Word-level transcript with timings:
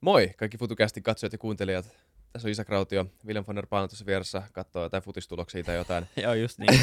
Moi 0.00 0.30
kaikki 0.36 0.58
FutuCastin 0.58 1.02
katsojat 1.02 1.32
ja 1.32 1.38
kuuntelijat. 1.38 1.86
Tässä 2.32 2.48
on 2.48 2.52
Isa 2.52 2.64
Krautio. 2.64 3.06
William 3.26 3.44
von 3.46 3.56
der 3.56 3.66
Paan 3.66 3.88
tuossa 3.88 4.06
vieressä 4.06 4.42
katsoo 4.52 4.82
jotain 4.82 5.02
futistuloksia 5.02 5.64
tai 5.64 5.76
jotain. 5.76 6.06
Joo, 6.22 6.34
just 6.34 6.58
niin. 6.58 6.80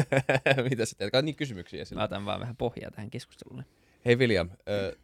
Mitä 0.70 0.86
sä 0.86 0.96
teet? 0.98 1.24
Niin 1.24 1.34
kysymyksiä 1.36 1.78
Mä 1.78 1.82
esille. 1.82 2.02
otan 2.02 2.24
vaan 2.24 2.40
vähän 2.40 2.56
pohjaa 2.56 2.90
tähän 2.90 3.10
keskustelulle. 3.10 3.64
Hei 4.04 4.16
William, 4.16 4.50
äh, 4.50 4.56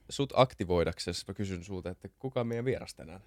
sut 0.08 0.32
aktivoidaksesi 0.36 1.24
mä 1.28 1.34
kysyn 1.34 1.64
sulta, 1.64 1.90
että 1.90 2.08
kuka 2.18 2.40
on 2.40 2.46
meidän 2.46 2.64
vieras 2.64 2.94
tänään? 2.94 3.20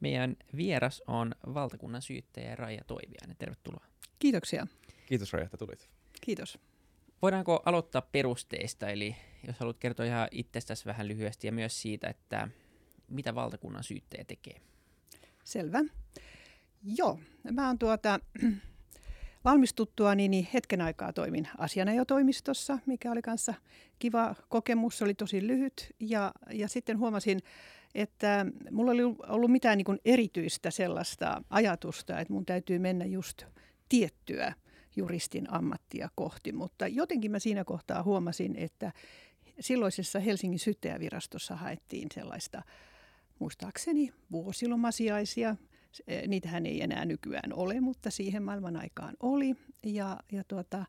Meidän 0.00 0.36
vieras 0.56 1.02
on 1.06 1.34
valtakunnan 1.54 2.02
syyttäjä 2.02 2.56
Raija 2.56 2.84
Toiviainen. 2.86 3.36
Tervetuloa. 3.38 3.86
Kiitoksia. 4.18 4.66
Kiitos 5.06 5.32
Raija, 5.32 5.44
että 5.44 5.56
tulit. 5.56 5.88
Kiitos. 6.20 6.58
Voidaanko 7.22 7.62
aloittaa 7.64 8.02
perusteista, 8.12 8.88
eli 8.88 9.16
jos 9.46 9.58
haluat 9.58 9.78
kertoa 9.78 10.06
ihan 10.06 10.28
itsestäsi 10.30 10.84
vähän 10.84 11.08
lyhyesti 11.08 11.46
ja 11.46 11.52
myös 11.52 11.82
siitä, 11.82 12.08
että 12.08 12.48
mitä 13.08 13.34
valtakunnan 13.34 13.84
syyttäjä 13.84 14.24
tekee. 14.24 14.60
Selvä. 15.44 15.80
Joo, 16.96 17.18
mä 17.50 17.66
oon 17.66 17.78
tuota, 17.78 18.20
valmistuttua 19.44 20.14
niin 20.14 20.48
hetken 20.54 20.80
aikaa 20.80 21.12
toimin 21.12 21.48
asianajotoimistossa, 21.58 22.78
mikä 22.86 23.12
oli 23.12 23.22
kanssa 23.22 23.54
kiva 23.98 24.34
kokemus, 24.48 24.98
se 24.98 25.04
oli 25.04 25.14
tosi 25.14 25.46
lyhyt. 25.46 25.94
Ja, 26.00 26.32
ja 26.50 26.68
sitten 26.68 26.98
huomasin, 26.98 27.40
että 27.94 28.46
mulla 28.70 28.92
oli 28.92 29.02
ollut 29.02 29.50
mitään 29.50 29.78
niin 29.78 30.00
erityistä 30.04 30.70
sellaista 30.70 31.42
ajatusta, 31.50 32.20
että 32.20 32.32
mun 32.32 32.46
täytyy 32.46 32.78
mennä 32.78 33.04
just 33.04 33.42
tiettyä 33.88 34.52
juristin 34.96 35.52
ammattia 35.52 36.08
kohti, 36.14 36.52
mutta 36.52 36.86
jotenkin 36.86 37.30
mä 37.30 37.38
siinä 37.38 37.64
kohtaa 37.64 38.02
huomasin, 38.02 38.56
että 38.56 38.92
silloisessa 39.60 40.20
Helsingin 40.20 40.58
syyttäjävirastossa 40.58 41.56
haettiin 41.56 42.08
sellaista 42.14 42.62
muistaakseni 43.38 44.12
vuosilomasiaisia. 44.32 45.56
Eh, 46.06 46.28
Niitähän 46.28 46.66
ei 46.66 46.82
enää 46.82 47.04
nykyään 47.04 47.52
ole, 47.52 47.80
mutta 47.80 48.10
siihen 48.10 48.42
maailman 48.42 48.76
aikaan 48.76 49.14
oli. 49.20 49.54
Ja, 49.86 50.16
ja 50.32 50.44
tuota, 50.48 50.84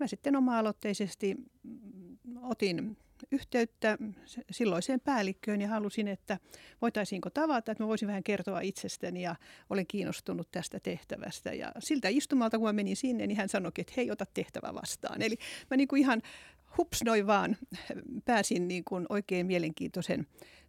mä 0.00 0.06
sitten 0.06 0.36
oma-aloitteisesti 0.36 1.34
mm, 1.62 2.16
otin 2.42 2.96
yhteyttä 3.30 3.98
se- 4.24 4.42
silloiseen 4.50 5.00
päällikköön 5.00 5.60
ja 5.60 5.68
halusin, 5.68 6.08
että 6.08 6.38
voitaisiinko 6.82 7.30
tavata, 7.30 7.72
että 7.72 7.84
mä 7.84 7.88
voisin 7.88 8.08
vähän 8.08 8.22
kertoa 8.22 8.60
itsestäni 8.60 9.22
ja 9.22 9.36
olen 9.70 9.86
kiinnostunut 9.86 10.48
tästä 10.52 10.80
tehtävästä. 10.80 11.52
Ja 11.52 11.72
siltä 11.78 12.08
istumalta, 12.08 12.58
kun 12.58 12.68
mä 12.68 12.72
menin 12.72 12.96
sinne, 12.96 13.26
niin 13.26 13.36
hän 13.36 13.48
sanoi, 13.48 13.72
että 13.78 13.92
hei, 13.96 14.10
ota 14.10 14.26
tehtävä 14.34 14.74
vastaan. 14.74 15.22
Eli 15.22 15.36
mä 15.70 15.76
niin 15.76 15.88
kuin 15.88 16.00
ihan 16.00 16.22
hups 16.78 17.02
noin 17.04 17.26
vaan 17.26 17.56
pääsin 18.24 18.68
niin 18.68 18.84
kuin 18.84 19.06
oikein 19.08 19.46
mielenkiintoisen 19.46 20.26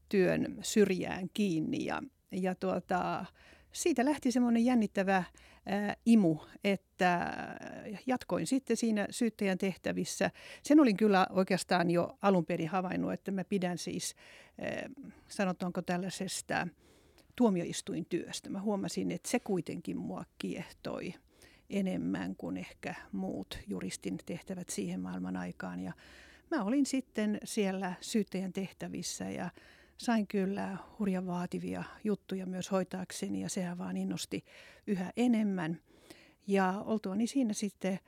työn 0.09 0.57
syrjään 0.61 1.29
kiinni 1.33 1.85
ja, 1.85 2.01
ja 2.31 2.55
tuota, 2.55 3.25
siitä 3.71 4.05
lähti 4.05 4.31
semmoinen 4.31 4.65
jännittävä 4.65 5.23
ää, 5.65 5.95
imu, 6.05 6.37
että 6.63 7.33
jatkoin 8.05 8.47
sitten 8.47 8.77
siinä 8.77 9.07
syyttäjän 9.09 9.57
tehtävissä. 9.57 10.31
Sen 10.63 10.79
olin 10.79 10.97
kyllä 10.97 11.27
oikeastaan 11.29 11.91
jo 11.91 12.17
alun 12.21 12.45
perin 12.45 12.69
havainnut, 12.69 13.13
että 13.13 13.31
mä 13.31 13.43
pidän 13.43 13.77
siis, 13.77 14.15
ää, 14.61 14.89
sanotaanko 15.27 15.81
tällaisesta 15.81 16.67
tuomioistuintyöstä. 17.35 18.49
Mä 18.49 18.61
huomasin, 18.61 19.11
että 19.11 19.29
se 19.29 19.39
kuitenkin 19.39 19.97
mua 19.97 20.25
kiehtoi 20.37 21.13
enemmän 21.69 22.35
kuin 22.35 22.57
ehkä 22.57 22.95
muut 23.11 23.59
juristin 23.67 24.17
tehtävät 24.25 24.69
siihen 24.69 24.99
maailman 24.99 25.37
aikaan. 25.37 25.79
Ja 25.79 25.93
mä 26.51 26.63
olin 26.63 26.85
sitten 26.85 27.37
siellä 27.43 27.93
syyttäjän 28.01 28.53
tehtävissä 28.53 29.29
ja 29.29 29.49
sain 29.97 30.27
kyllä 30.27 30.77
hurjan 30.99 31.27
vaativia 31.27 31.83
juttuja 32.03 32.45
myös 32.45 32.71
hoitaakseni 32.71 33.41
ja 33.41 33.49
sehän 33.49 33.77
vaan 33.77 33.97
innosti 33.97 34.45
yhä 34.87 35.11
enemmän. 35.17 35.79
Ja 36.47 36.83
oltuani 36.85 37.27
siinä 37.27 37.53
sitten 37.53 37.99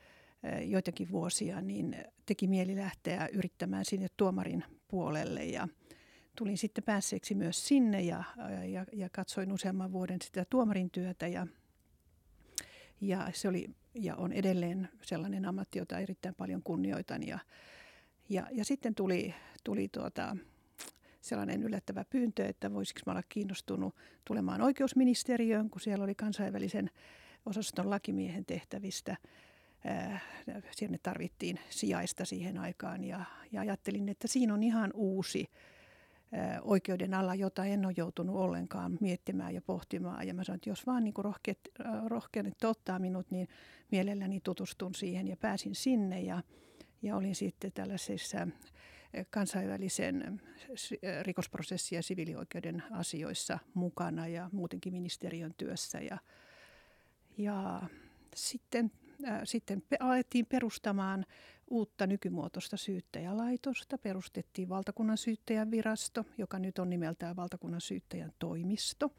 joitakin 0.64 1.10
vuosia, 1.10 1.60
niin 1.60 1.96
teki 2.26 2.46
mieli 2.46 2.76
lähteä 2.76 3.28
yrittämään 3.32 3.84
sinne 3.84 4.06
tuomarin 4.16 4.64
puolelle 4.88 5.44
ja 5.44 5.68
tulin 6.36 6.58
sitten 6.58 6.84
päässeeksi 6.84 7.34
myös 7.34 7.68
sinne 7.68 8.00
ja, 8.00 8.24
ja, 8.72 8.86
ja 8.92 9.08
katsoin 9.12 9.52
useamman 9.52 9.92
vuoden 9.92 10.22
sitä 10.22 10.44
tuomarin 10.50 10.90
työtä 10.90 11.26
ja, 11.26 11.46
ja 13.00 13.30
se 13.34 13.48
oli 13.48 13.70
ja 13.94 14.16
on 14.16 14.32
edelleen 14.32 14.88
sellainen 15.02 15.44
ammatti, 15.44 15.78
jota 15.78 15.98
erittäin 15.98 16.34
paljon 16.34 16.62
kunnioitan 16.62 17.26
ja, 17.26 17.38
ja, 18.28 18.46
ja 18.52 18.64
sitten 18.64 18.94
tuli, 18.94 19.34
tuli 19.64 19.88
tuota, 19.88 20.36
sellainen 21.26 21.62
yllättävä 21.62 22.04
pyyntö, 22.10 22.46
että 22.46 22.72
voisiko 22.72 23.00
mä 23.06 23.12
olla 23.12 23.22
kiinnostunut 23.28 23.94
tulemaan 24.24 24.62
oikeusministeriöön, 24.62 25.70
kun 25.70 25.80
siellä 25.80 26.04
oli 26.04 26.14
kansainvälisen 26.14 26.90
osaston 27.46 27.90
lakimiehen 27.90 28.44
tehtävistä. 28.44 29.16
Ää, 29.84 30.20
Sinne 30.70 30.98
tarvittiin 31.02 31.58
sijaista 31.70 32.24
siihen 32.24 32.58
aikaan 32.58 33.04
ja, 33.04 33.24
ja 33.52 33.60
ajattelin, 33.60 34.08
että 34.08 34.28
siinä 34.28 34.54
on 34.54 34.62
ihan 34.62 34.90
uusi 34.94 35.46
ää, 36.32 36.60
oikeuden 36.62 37.14
ala, 37.14 37.34
jota 37.34 37.64
en 37.64 37.86
ole 37.86 37.94
joutunut 37.96 38.36
ollenkaan 38.36 38.98
miettimään 39.00 39.54
ja 39.54 39.62
pohtimaan. 39.62 40.26
Ja 40.26 40.34
mä 40.34 40.44
sanoin, 40.44 40.58
että 40.58 40.70
jos 40.70 40.86
vaan 40.86 41.04
niin 41.04 41.14
rohkeat, 41.18 41.58
rohkeat 42.06 42.64
ottaa 42.64 42.98
minut, 42.98 43.30
niin 43.30 43.48
mielelläni 43.90 44.40
tutustun 44.40 44.94
siihen 44.94 45.28
ja 45.28 45.36
pääsin 45.36 45.74
sinne 45.74 46.20
ja, 46.20 46.42
ja 47.02 47.16
olin 47.16 47.34
sitten 47.34 47.72
tällaisessa 47.72 48.48
kansainvälisen 49.30 50.40
rikosprosessi- 51.22 51.94
ja 51.94 52.02
siviilioikeuden 52.02 52.82
asioissa 52.90 53.58
mukana 53.74 54.26
ja 54.26 54.50
muutenkin 54.52 54.92
ministeriön 54.92 55.54
työssä. 55.56 56.00
Ja, 56.00 56.18
ja 57.38 57.82
sitten, 58.34 58.92
äh, 59.28 59.40
sitten 59.44 59.82
alettiin 60.00 60.46
perustamaan 60.46 61.26
uutta 61.70 62.06
nykymuotoista 62.06 62.76
syyttäjälaitosta. 62.76 63.98
Perustettiin 63.98 64.68
valtakunnan 64.68 65.18
syyttäjän 65.18 65.70
virasto, 65.70 66.24
joka 66.38 66.58
nyt 66.58 66.78
on 66.78 66.90
nimeltään 66.90 67.36
valtakunnan 67.36 67.80
syyttäjän 67.80 68.32
toimisto. 68.38 69.12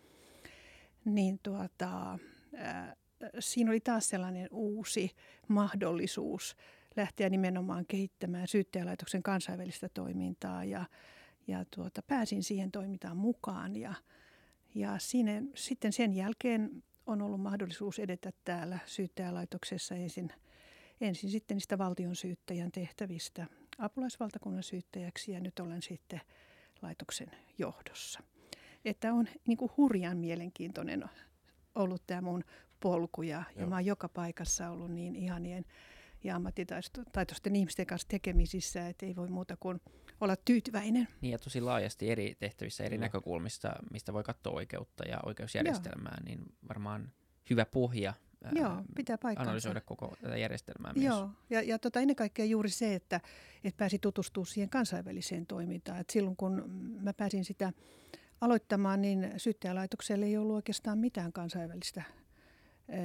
Niin 1.06 1.40
tuota, 1.44 2.20
äh, 2.60 2.96
siinä 3.40 3.72
oli 3.72 3.80
taas 3.80 4.10
sellainen 4.10 4.48
uusi 4.52 5.12
mahdollisuus 5.48 6.56
lähteä 6.98 7.30
nimenomaan 7.30 7.86
kehittämään 7.88 8.48
syyttäjälaitoksen 8.48 9.24
kansainvälistä 9.24 9.90
toimintaa 9.90 10.64
ja, 10.64 10.86
ja 11.48 11.66
tuota, 11.76 12.02
pääsin 12.02 12.44
siihen 12.44 12.72
toimintaan 12.72 13.18
mukaan 13.18 13.76
ja, 13.76 13.94
ja 14.76 14.96
siinä, 15.00 15.42
sitten 15.56 15.94
sen 15.94 16.14
jälkeen 16.14 16.84
on 17.06 17.22
ollut 17.22 17.42
mahdollisuus 17.42 18.00
edetä 18.00 18.32
täällä 18.44 18.80
syyttäjälaitoksessa 18.86 19.96
ensin, 19.96 20.30
ensin 21.02 21.30
sitten 21.30 21.56
niistä 21.56 21.78
valtion 21.78 22.16
syyttäjän 22.16 22.72
tehtävistä 22.72 23.48
apulaisvaltakunnan 23.78 24.64
syyttäjäksi 24.64 25.32
ja 25.32 25.40
nyt 25.40 25.60
olen 25.60 25.82
sitten 25.82 26.22
laitoksen 26.82 27.32
johdossa. 27.58 28.20
Että 28.86 29.14
on 29.14 29.28
niin 29.48 29.58
kuin 29.58 29.72
hurjan 29.78 30.18
mielenkiintoinen 30.18 31.04
ollut 31.76 32.04
tämä 32.08 32.22
mun 32.22 32.44
polku 32.80 33.22
ja, 33.22 33.44
ja 33.56 33.68
mä 33.68 33.76
oon 33.76 33.86
joka 33.86 34.10
paikassa 34.10 34.70
ollut 34.70 34.92
niin 34.92 35.16
ihanien 35.16 35.66
ja 36.24 36.36
ammattitaitoisten 36.36 37.56
ihmisten 37.56 37.86
kanssa 37.86 38.08
tekemisissä, 38.08 38.88
että 38.88 39.06
ei 39.06 39.16
voi 39.16 39.28
muuta 39.28 39.58
kuin 39.60 39.82
olla 40.22 40.36
tyytyväinen. 40.36 41.08
Niin 41.22 41.32
ja 41.32 41.40
tosi 41.40 41.62
laajasti 41.62 42.10
eri 42.10 42.36
tehtävissä, 42.40 42.84
eri 42.84 42.96
Joo. 42.96 43.02
näkökulmista, 43.02 43.74
mistä 43.92 44.14
voi 44.14 44.24
katsoa 44.24 44.54
oikeutta 44.54 45.04
ja 45.08 45.20
oikeusjärjestelmää, 45.26 46.18
niin 46.26 46.46
varmaan 46.70 47.12
hyvä 47.50 47.66
pohja 47.66 48.14
ää, 48.44 48.52
Joo, 48.56 48.84
pitää 48.96 49.18
paikkansa. 49.18 49.50
analysoida 49.50 49.82
koko 49.82 50.16
tätä 50.22 50.38
järjestelmää 50.38 50.94
myös. 50.94 51.06
Joo, 51.06 51.30
ja, 51.50 51.62
ja 51.62 51.80
tota, 51.80 52.00
ennen 52.00 52.16
kaikkea 52.16 52.46
juuri 52.46 52.70
se, 52.70 52.96
että, 52.96 53.22
että 53.64 53.78
pääsi 53.78 54.00
tutustumaan 54.00 54.48
siihen 54.48 54.70
kansainväliseen 54.70 55.46
toimintaan. 55.46 56.00
Et 56.00 56.10
silloin 56.10 56.36
kun 56.36 56.64
mä 57.02 57.14
pääsin 57.14 57.46
sitä 57.46 57.74
aloittamaan, 58.42 59.02
niin 59.02 59.34
syyttäjälaitokselle 59.38 60.26
ei 60.26 60.38
ollut 60.38 60.56
oikeastaan 60.56 60.98
mitään 60.98 61.34
kansainvälistä 61.34 62.04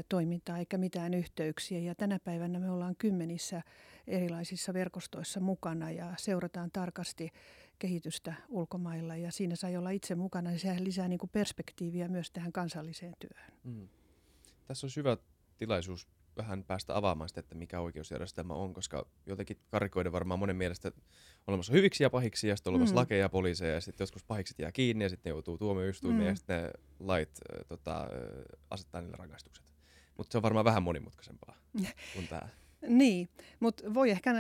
toimintaa 0.09 0.59
eikä 0.59 0.79
mitään 0.79 1.15
yhteyksiä. 1.15 1.79
Ja 1.79 1.95
tänä 1.95 2.19
päivänä 2.19 2.59
me 2.59 2.71
ollaan 2.71 2.97
kymmenissä 2.99 3.63
erilaisissa 4.07 4.75
verkostoissa 4.75 5.41
mukana 5.41 5.91
ja 5.91 6.15
seurataan 6.17 6.71
tarkasti 6.73 7.31
kehitystä 7.79 8.35
ulkomailla. 8.49 9.17
Ja 9.17 9.33
siinä 9.33 9.57
sai 9.57 9.77
olla 9.77 9.91
itse 9.91 10.15
mukana, 10.15 10.51
niin 10.51 10.61
sehän 10.61 10.85
lisää 10.85 11.09
niin 11.09 11.19
kuin 11.19 11.31
perspektiiviä 11.31 12.09
myös 12.09 12.31
tähän 12.31 12.53
kansalliseen 12.53 13.15
työhön. 13.19 13.53
Mm. 13.65 13.89
Tässä 14.67 14.85
olisi 14.85 14.97
hyvä 14.97 15.17
tilaisuus 15.59 16.09
vähän 16.37 16.65
päästä 16.65 16.97
avaamaan 16.97 17.29
sitä, 17.29 17.41
että 17.41 17.55
mikä 17.55 17.81
oikeusjärjestelmä 17.81 18.55
on, 18.55 18.75
koska 18.75 19.07
jotenkin 19.27 19.57
karikoiden 19.71 20.13
varmaan 20.13 20.39
monen 20.39 20.57
mielestä 20.57 20.89
on 20.89 21.03
olemassa 21.47 21.73
hyviksi 21.73 22.03
ja 22.03 22.11
pahiksi, 22.11 22.49
ja 22.49 22.57
sitten 22.57 22.71
on 22.71 22.75
olemassa 22.75 22.95
Mm. 22.95 22.99
lakeja 22.99 23.21
ja 23.21 23.29
poliiseja, 23.29 23.75
ja 23.75 23.81
sitten 23.81 24.03
joskus 24.05 24.25
pahikset 24.25 24.59
jää 24.59 24.73
kiinni, 24.73 25.05
ja 25.05 25.09
sitten 25.09 25.31
ne 25.31 25.35
joutuu 25.35 25.59
tuomioistuimeen, 25.59 26.23
Mm. 26.23 26.29
ja 26.29 26.35
sitten 26.37 26.63
ne 26.63 26.71
lait 27.01 27.29
äh, 27.29 27.65
tota, 27.69 28.09
asettaa 28.71 29.01
niille 29.01 29.17
rangaistukset. 29.17 29.62
Mutta 30.17 30.33
se 30.33 30.39
on 30.39 30.43
varmaan 30.43 30.65
vähän 30.65 30.83
monimutkaisempaa 30.83 31.57
kuin 32.15 32.29
tämä. 32.29 32.49
Niin, 32.89 33.29
mutta 33.61 33.95
voi 33.95 34.11
ehkä, 34.11 34.35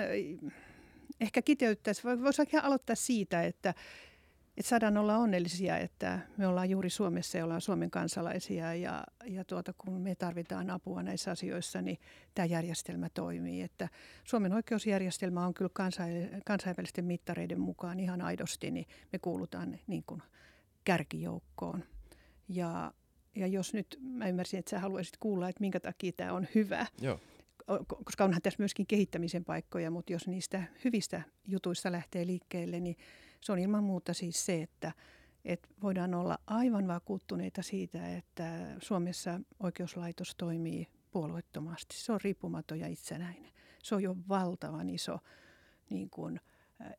ehkä 1.20 1.42
kiteyttää, 1.42 1.94
voisi 2.22 2.42
ehkä 2.42 2.60
aloittaa 2.60 2.96
siitä, 2.96 3.42
että 3.42 3.74
että 4.56 4.68
saadaan 4.68 4.96
olla 4.96 5.16
onnellisia, 5.16 5.78
että 5.78 6.18
me 6.36 6.46
ollaan 6.46 6.70
juuri 6.70 6.90
Suomessa 6.90 7.38
ja 7.38 7.44
ollaan 7.44 7.60
Suomen 7.60 7.90
kansalaisia 7.90 8.74
ja, 8.74 9.04
ja 9.26 9.44
tuota, 9.44 9.72
kun 9.78 10.00
me 10.00 10.14
tarvitaan 10.14 10.70
apua 10.70 11.02
näissä 11.02 11.30
asioissa, 11.30 11.82
niin 11.82 11.98
tämä 12.34 12.46
järjestelmä 12.46 13.08
toimii. 13.14 13.62
Että 13.62 13.88
Suomen 14.24 14.52
oikeusjärjestelmä 14.52 15.46
on 15.46 15.54
kyllä 15.54 15.70
kansainvälisten 16.44 17.04
mittareiden 17.04 17.60
mukaan 17.60 18.00
ihan 18.00 18.20
aidosti, 18.20 18.70
niin 18.70 18.86
me 19.12 19.18
kuulutaan 19.18 19.78
niin 19.86 20.04
kuin 20.06 20.22
kärkijoukkoon. 20.84 21.84
Ja, 22.48 22.92
ja 23.36 23.46
jos 23.46 23.74
nyt, 23.74 23.98
mä 24.00 24.28
ymmärsin, 24.28 24.58
että 24.58 24.70
sä 24.70 24.78
haluaisit 24.78 25.16
kuulla, 25.16 25.48
että 25.48 25.60
minkä 25.60 25.80
takia 25.80 26.12
tämä 26.12 26.32
on 26.32 26.46
hyvä. 26.54 26.86
Joo. 27.00 27.20
Koska 28.04 28.24
onhan 28.24 28.42
tässä 28.42 28.58
myöskin 28.58 28.86
kehittämisen 28.86 29.44
paikkoja, 29.44 29.90
mutta 29.90 30.12
jos 30.12 30.26
niistä 30.26 30.62
hyvistä 30.84 31.22
jutuista 31.46 31.92
lähtee 31.92 32.26
liikkeelle, 32.26 32.80
niin 32.80 32.96
se 33.40 33.52
on 33.52 33.58
ilman 33.58 33.84
muuta 33.84 34.14
siis 34.14 34.46
se, 34.46 34.62
että, 34.62 34.92
että 35.44 35.68
voidaan 35.82 36.14
olla 36.14 36.38
aivan 36.46 36.88
vakuuttuneita 36.88 37.62
siitä, 37.62 38.16
että 38.16 38.76
Suomessa 38.78 39.40
oikeuslaitos 39.60 40.34
toimii 40.34 40.88
puolueettomasti. 41.10 41.96
Se 41.96 42.12
on 42.12 42.20
riippumaton 42.24 42.80
ja 42.80 42.86
itsenäinen. 42.86 43.52
Se 43.82 43.94
on 43.94 44.02
jo 44.02 44.16
valtavan 44.28 44.90
iso 44.90 45.18
niin 45.90 46.10
kuin, 46.10 46.40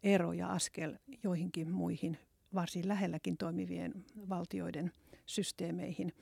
ero 0.04 0.34
ja 0.34 0.48
askel 0.48 0.98
joihinkin 1.24 1.72
muihin 1.72 2.18
varsin 2.56 2.88
lähelläkin 2.88 3.38
toimivien 3.38 4.06
valtioiden 4.30 4.92
systeemeihin. 5.26 6.14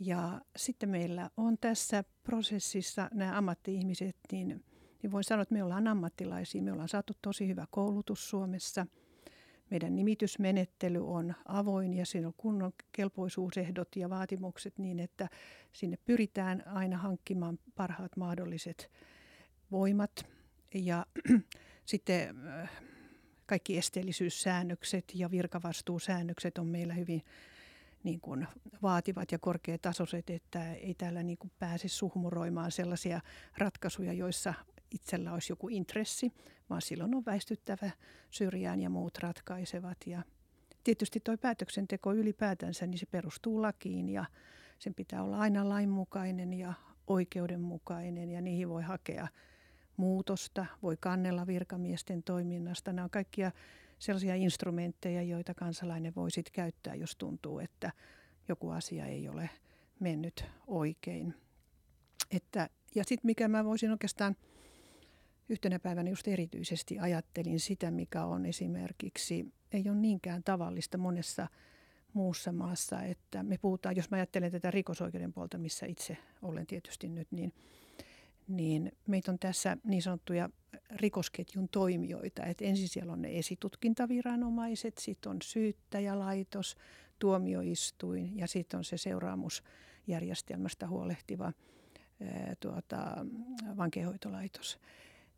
Ja 0.00 0.40
sitten 0.56 0.88
meillä 0.88 1.30
on 1.36 1.58
tässä 1.58 2.04
prosessissa 2.24 3.08
nämä 3.14 3.38
ammatti-ihmiset, 3.38 4.16
niin, 4.32 4.64
niin 5.02 5.12
voin 5.12 5.24
sanoa, 5.24 5.42
että 5.42 5.54
me 5.54 5.62
ollaan 5.62 5.88
ammattilaisia. 5.88 6.62
Me 6.62 6.72
ollaan 6.72 6.88
saatu 6.88 7.12
tosi 7.22 7.48
hyvä 7.48 7.66
koulutus 7.70 8.30
Suomessa– 8.30 8.86
meidän 9.70 9.96
nimitysmenettely 9.96 11.08
on 11.08 11.34
avoin 11.44 11.94
ja 11.94 12.06
siinä 12.06 12.26
on 12.26 12.34
kunnon 12.36 12.72
kelpoisuusehdot 12.92 13.96
ja 13.96 14.10
vaatimukset 14.10 14.78
niin, 14.78 15.00
että 15.00 15.28
sinne 15.72 15.98
pyritään 16.04 16.66
aina 16.66 16.96
hankkimaan 16.96 17.58
parhaat 17.74 18.16
mahdolliset 18.16 18.90
voimat. 19.70 20.26
Ja 20.74 21.06
sitten 21.84 22.36
äh, 22.48 22.70
kaikki 23.46 23.78
esteellisyyssäännökset 23.78 25.04
ja 25.14 25.30
virkavastuusäännökset 25.30 26.58
on 26.58 26.66
meillä 26.66 26.94
hyvin 26.94 27.22
niin 28.02 28.20
kuin 28.20 28.46
vaativat 28.82 29.32
ja 29.32 29.38
korkeatasoiset, 29.38 30.30
että 30.30 30.72
ei 30.72 30.94
täällä 30.94 31.22
niin 31.22 31.38
kuin 31.38 31.52
pääse 31.58 31.88
suhmuroimaan 31.88 32.72
sellaisia 32.72 33.20
ratkaisuja, 33.58 34.12
joissa 34.12 34.54
itsellä 34.90 35.32
olisi 35.32 35.52
joku 35.52 35.68
intressi, 35.68 36.32
vaan 36.70 36.82
silloin 36.82 37.14
on 37.14 37.24
väistyttävä 37.26 37.90
syrjään 38.30 38.80
ja 38.80 38.90
muut 38.90 39.18
ratkaisevat. 39.18 39.98
Ja 40.06 40.22
tietysti 40.84 41.20
tuo 41.20 41.36
päätöksenteko 41.36 42.14
ylipäätänsä, 42.14 42.86
niin 42.86 42.98
se 42.98 43.06
perustuu 43.06 43.62
lakiin 43.62 44.08
ja 44.08 44.24
sen 44.78 44.94
pitää 44.94 45.22
olla 45.22 45.38
aina 45.38 45.68
lainmukainen 45.68 46.52
ja 46.52 46.72
oikeudenmukainen 47.06 48.30
ja 48.30 48.40
niihin 48.40 48.68
voi 48.68 48.82
hakea 48.82 49.28
muutosta, 49.96 50.66
voi 50.82 50.96
kannella 51.00 51.46
virkamiesten 51.46 52.22
toiminnasta. 52.22 52.92
Nämä 52.92 53.04
on 53.04 53.10
kaikkia 53.10 53.52
sellaisia 53.98 54.34
instrumentteja, 54.34 55.22
joita 55.22 55.54
kansalainen 55.54 56.14
voi 56.14 56.30
sitten 56.30 56.52
käyttää, 56.52 56.94
jos 56.94 57.16
tuntuu, 57.16 57.58
että 57.58 57.92
joku 58.48 58.70
asia 58.70 59.06
ei 59.06 59.28
ole 59.28 59.50
mennyt 60.00 60.44
oikein. 60.66 61.34
Että, 62.30 62.68
ja 62.94 63.04
sitten 63.04 63.26
mikä 63.26 63.48
mä 63.48 63.64
voisin 63.64 63.90
oikeastaan 63.90 64.36
yhtenä 65.48 65.78
päivänä 65.78 66.10
just 66.10 66.28
erityisesti 66.28 66.98
ajattelin 66.98 67.60
sitä, 67.60 67.90
mikä 67.90 68.24
on 68.24 68.46
esimerkiksi, 68.46 69.52
ei 69.72 69.88
ole 69.88 69.96
niinkään 69.96 70.42
tavallista 70.44 70.98
monessa 70.98 71.48
muussa 72.12 72.52
maassa, 72.52 73.02
että 73.02 73.42
me 73.42 73.58
puhutaan, 73.58 73.96
jos 73.96 74.10
mä 74.10 74.16
ajattelen 74.16 74.52
tätä 74.52 74.70
rikosoikeuden 74.70 75.32
puolta, 75.32 75.58
missä 75.58 75.86
itse 75.86 76.16
olen 76.42 76.66
tietysti 76.66 77.08
nyt, 77.08 77.28
niin, 77.32 77.52
niin 78.48 78.92
meitä 79.06 79.32
on 79.32 79.38
tässä 79.38 79.76
niin 79.84 80.02
sanottuja 80.02 80.50
rikosketjun 80.90 81.68
toimijoita. 81.68 82.44
että 82.44 82.64
ensin 82.64 82.88
siellä 82.88 83.12
on 83.12 83.22
ne 83.22 83.38
esitutkintaviranomaiset, 83.38 84.98
sitten 84.98 85.30
on 85.30 85.36
syyttäjälaitos, 85.42 86.76
tuomioistuin 87.18 88.38
ja 88.38 88.46
sitten 88.46 88.78
on 88.78 88.84
se 88.84 88.98
seuraamusjärjestelmästä 88.98 90.88
huolehtiva 90.88 91.52
ää, 92.22 92.54
tuota, 92.60 93.26
vankeenhoitolaitos 93.76 94.78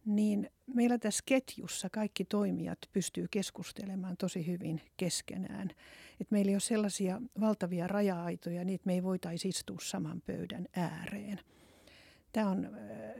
niin 0.08 0.50
meillä 0.74 0.98
tässä 0.98 1.22
ketjussa 1.26 1.90
kaikki 1.90 2.24
toimijat 2.24 2.78
pystyy 2.92 3.26
keskustelemaan 3.30 4.16
tosi 4.16 4.46
hyvin 4.46 4.80
keskenään. 4.96 5.70
Et 6.20 6.30
meillä 6.30 6.48
ei 6.50 6.54
ole 6.54 6.60
sellaisia 6.60 7.20
valtavia 7.40 7.86
raja-aitoja, 7.86 8.64
niitä 8.64 8.82
me 8.86 8.94
ei 8.94 9.02
voitaisi 9.02 9.48
istua 9.48 9.76
saman 9.82 10.22
pöydän 10.26 10.66
ääreen. 10.76 11.40
Tämä 12.38 12.50
on 12.50 12.76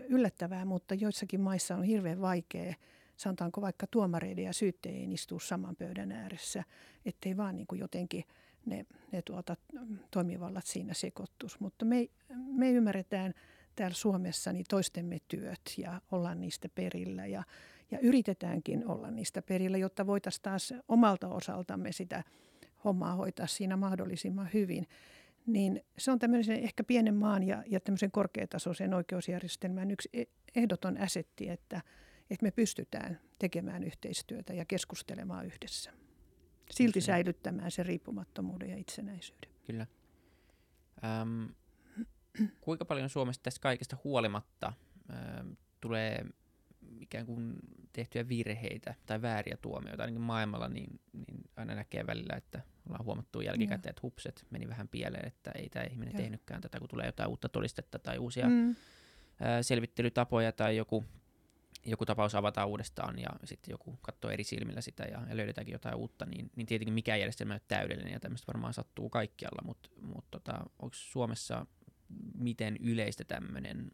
yllättävää, 0.09 0.65
mutta 0.65 0.94
joissakin 0.94 1.41
maissa 1.41 1.76
on 1.76 1.82
hirveän 1.82 2.20
vaikea, 2.20 2.75
sanotaanko 3.17 3.61
vaikka 3.61 3.87
tuomareiden 3.91 4.44
ja 4.44 4.53
syyttäjien 4.53 5.12
istua 5.12 5.41
saman 5.41 5.76
pöydän 5.76 6.12
ääressä, 6.12 6.65
ettei 7.06 7.37
vaan 7.37 7.56
niin 7.56 7.67
kuin 7.67 7.79
jotenkin 7.79 8.25
ne, 8.67 8.87
ne 9.12 9.23
tuota, 9.23 9.56
toimivallat 10.11 10.67
siinä 10.67 10.94
sekoittuisi. 10.94 11.56
Mutta 11.61 11.85
me, 11.85 12.09
me 12.35 12.70
ymmärretään 12.70 13.35
täällä 13.76 13.94
Suomessa 13.94 14.53
niin 14.53 14.67
toistemme 14.69 15.19
työt 15.29 15.75
ja 15.76 16.00
ollaan 16.11 16.41
niistä 16.41 16.69
perillä 16.75 17.26
ja, 17.26 17.43
ja 17.91 17.99
yritetäänkin 17.99 18.88
olla 18.88 19.11
niistä 19.11 19.43
perillä, 19.43 19.79
jotta 19.79 20.06
voitaisiin 20.06 20.43
taas 20.43 20.75
omalta 20.88 21.29
osaltamme 21.29 21.93
sitä 21.93 22.25
hommaa 22.85 23.14
hoitaa 23.14 23.47
siinä 23.47 23.76
mahdollisimman 23.76 24.50
hyvin. 24.55 24.87
Niin 25.49 25.85
se 25.99 26.11
on 26.11 26.19
tämmöisen 26.19 26.61
ehkä 26.61 26.85
pienen 26.85 27.15
maan 27.15 27.43
ja, 27.43 27.62
ja 27.67 27.81
tämmöisen 27.81 28.11
korkeatasoisen 28.11 28.95
oikeusjärjestelmän 28.95 29.91
yksi 29.91 30.09
e, 30.12 30.25
ehdoton 30.56 30.99
asetti, 30.99 31.49
että, 31.49 31.81
että 32.31 32.45
me 32.45 32.50
pystytään 32.50 33.21
tekemään 33.39 33.85
yhteistyötä 33.85 34.53
ja 34.53 34.65
keskustelemaan 34.65 35.47
yhdessä. 35.47 35.93
Silti 36.71 37.00
säilyttämään 37.00 37.71
sen 37.71 37.87
riippumattomuuden 37.87 38.71
ja 38.71 38.77
itsenäisyyden. 38.77 39.50
Kyllä. 39.67 39.87
Ähm, 41.05 41.45
kuinka 42.61 42.85
paljon 42.85 43.09
Suomessa 43.09 43.43
tästä 43.43 43.61
kaikesta 43.61 43.97
huolimatta 44.05 44.73
ö, 45.11 45.15
tulee 45.81 46.25
ikään 47.00 47.27
kuin 47.27 47.56
tehtyjä 47.99 48.29
virheitä 48.29 48.95
tai 49.06 49.23
vääriä 49.23 49.56
tuomioita, 49.62 50.03
ainakin 50.03 50.21
maailmalla, 50.21 50.69
niin, 50.69 51.00
niin 51.12 51.41
aina 51.56 51.75
näkee 51.75 52.06
välillä, 52.06 52.37
että 52.37 52.62
ollaan 52.87 53.05
huomattu 53.05 53.41
jälkikäteen, 53.41 53.91
että 53.91 54.03
hupset 54.03 54.47
meni 54.50 54.69
vähän 54.69 54.89
pieleen, 54.89 55.27
että 55.27 55.50
ei 55.55 55.69
tämä 55.69 55.85
ihminen 55.85 56.15
Joo. 56.15 56.23
tehnytkään 56.23 56.61
tätä, 56.61 56.78
kun 56.78 56.88
tulee 56.88 57.07
jotain 57.07 57.28
uutta 57.28 57.49
todistetta 57.49 57.99
tai 57.99 58.19
uusia 58.19 58.49
mm. 58.49 58.71
ö, 58.71 59.62
selvittelytapoja 59.62 60.52
tai 60.52 60.76
joku, 60.76 61.05
joku 61.87 62.07
tapaus 62.07 62.35
avataan 62.35 62.69
uudestaan 62.69 63.19
ja 63.19 63.28
sitten 63.45 63.73
joku 63.73 63.99
katsoo 64.02 64.31
eri 64.31 64.45
silmillä 64.45 64.81
sitä 64.81 65.05
ja, 65.05 65.23
ja 65.28 65.37
löydetäänkin 65.37 65.73
jotain 65.73 65.97
uutta, 65.97 66.26
niin, 66.26 66.50
niin 66.57 66.67
tietenkin 66.67 66.95
mikään 66.95 67.21
järjestelmä 67.21 67.55
ei 67.55 67.57
ole 67.57 67.62
täydellinen 67.69 68.12
ja 68.12 68.21
tämmöistä 68.21 68.47
varmaan 68.47 68.75
sattuu 68.75 69.11
kaikkialla, 69.11 69.62
mutta 69.64 69.90
mut 70.00 70.25
tota, 70.31 70.52
onko 70.78 70.95
Suomessa 70.95 71.67
miten 72.35 72.76
yleistä 72.76 73.25
tämmöinen 73.25 73.90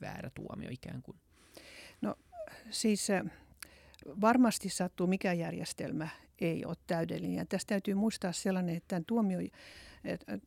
väärä 0.00 0.30
tuomio 0.34 0.68
ikään 0.70 1.02
kuin? 1.02 1.18
Siis 2.70 3.08
varmasti 4.20 4.68
sattuu, 4.68 5.06
mikä 5.06 5.32
järjestelmä 5.32 6.08
ei 6.40 6.64
ole 6.64 6.76
täydellinen. 6.86 7.36
Ja 7.36 7.46
tästä 7.46 7.68
täytyy 7.68 7.94
muistaa 7.94 8.32
sellainen, 8.32 8.76
että 8.76 8.88
tämän 8.88 9.04
tuomio, 9.04 9.38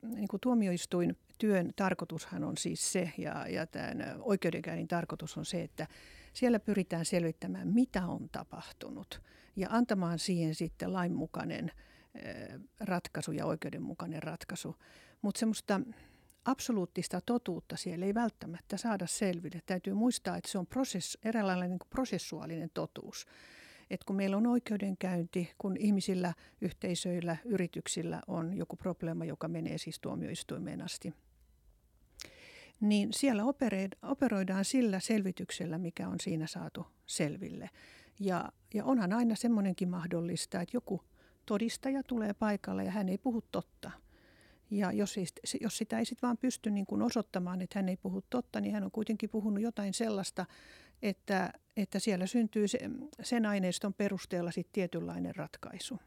niin 0.04 0.28
kuin 0.30 0.40
tuomioistuin 0.42 1.18
työn 1.38 1.72
tarkoitushan 1.76 2.44
on 2.44 2.58
siis 2.58 2.92
se, 2.92 3.12
ja, 3.18 3.48
ja 3.48 3.68
tämän 3.68 4.16
oikeudenkäynnin 4.20 4.88
tarkoitus 4.88 5.38
on 5.38 5.46
se, 5.46 5.62
että 5.62 5.88
siellä 6.34 6.60
pyritään 6.60 7.06
selvittämään, 7.06 7.68
mitä 7.68 8.08
on 8.08 8.30
tapahtunut, 8.32 9.22
ja 9.56 9.68
antamaan 9.72 10.20
siihen 10.20 10.56
sitten 10.56 10.94
lainmukainen 10.94 11.72
ratkaisu 12.80 13.32
ja 13.32 13.46
oikeudenmukainen 13.46 14.24
ratkaisu. 14.24 14.76
Mutta 15.22 15.40
semmoista 15.40 15.82
absoluuttista 16.46 17.22
totuutta 17.22 17.78
siellä 17.78 18.06
ei 18.06 18.14
välttämättä 18.14 18.78
saada 18.78 19.08
selville. 19.08 19.62
Täytyy 19.66 19.94
muistaa, 19.94 20.38
että 20.38 20.52
se 20.52 20.58
on 20.58 20.68
prosess, 20.68 21.18
eräänlainen 21.26 21.70
niin 21.70 21.80
prosessuaalinen 21.90 22.70
totuus. 22.74 23.26
Et 23.90 24.04
kun 24.04 24.16
meillä 24.16 24.38
on 24.38 24.48
oikeudenkäynti, 24.48 25.52
kun 25.58 25.78
ihmisillä, 25.78 26.34
yhteisöillä, 26.62 27.38
yrityksillä 27.46 28.22
on 28.28 28.58
joku 28.58 28.76
probleema, 28.76 29.26
joka 29.26 29.48
menee 29.48 29.78
siis 29.78 30.00
tuomioistuimeen 30.00 30.82
asti, 30.82 31.14
niin 32.82 33.14
siellä 33.14 33.44
operoidaan 34.02 34.66
sillä 34.66 35.00
selvityksellä, 35.00 35.78
mikä 35.78 36.08
on 36.08 36.20
siinä 36.20 36.48
saatu 36.48 36.86
selville. 37.06 37.70
Ja, 38.20 38.52
ja 38.74 38.86
onhan 38.86 39.14
aina 39.14 39.36
semmoinenkin 39.36 39.90
mahdollista, 39.90 40.62
että 40.62 40.78
joku 40.78 41.02
todistaja 41.46 42.04
tulee 42.04 42.34
paikalle 42.34 42.84
ja 42.84 42.92
hän 42.92 43.10
ei 43.10 43.18
puhu 43.18 43.42
totta– 43.52 43.92
ja 44.72 44.92
jos, 44.92 45.18
ei, 45.18 45.26
jos 45.62 45.78
sitä 45.78 46.00
ei 46.00 46.06
sitten 46.06 46.28
vaan 46.28 46.38
pysty 46.38 46.72
niin 46.72 46.86
kuin 46.86 47.02
osoittamaan, 47.02 47.62
että 47.62 47.80
hän 47.80 47.90
ei 47.90 47.98
puhu 47.98 48.24
totta, 48.30 48.62
niin 48.62 48.74
hän 48.74 48.84
on 48.84 48.92
kuitenkin 48.92 49.30
puhunut 49.30 49.64
jotain 49.64 49.94
sellaista, 49.94 50.46
että, 51.02 51.54
että 51.78 52.00
siellä 52.00 52.26
syntyy 52.28 52.68
se, 52.68 52.80
sen 53.22 53.46
aineiston 53.46 53.94
perusteella 53.94 54.52
sitten 54.52 54.74
tietynlainen 54.74 55.36
ratkaisu. 55.36 56.00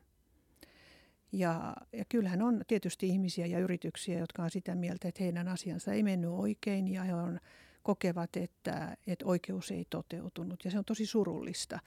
Ja, 1.33 1.77
ja 1.93 2.05
kyllähän 2.09 2.43
on 2.43 2.61
tietysti 2.67 3.09
ihmisiä 3.09 3.47
ja 3.47 3.59
yrityksiä, 3.59 4.19
jotka 4.19 4.43
on 4.43 4.51
sitä 4.51 4.75
mieltä, 4.75 5.09
että 5.09 5.23
heidän 5.23 5.49
asiansa 5.49 5.93
ei 5.93 6.03
mennyt 6.03 6.31
oikein 6.31 6.89
ja 6.89 7.03
he 7.03 7.15
on, 7.15 7.41
kokevat, 7.83 8.37
että, 8.37 8.97
että 9.07 9.25
oikeus 9.27 9.71
ei 9.71 9.87
toteutunut. 9.91 10.65
Ja 10.65 10.71
se 10.71 10.79
on 10.79 10.85
tosi 10.85 11.07
surullista, 11.07 11.79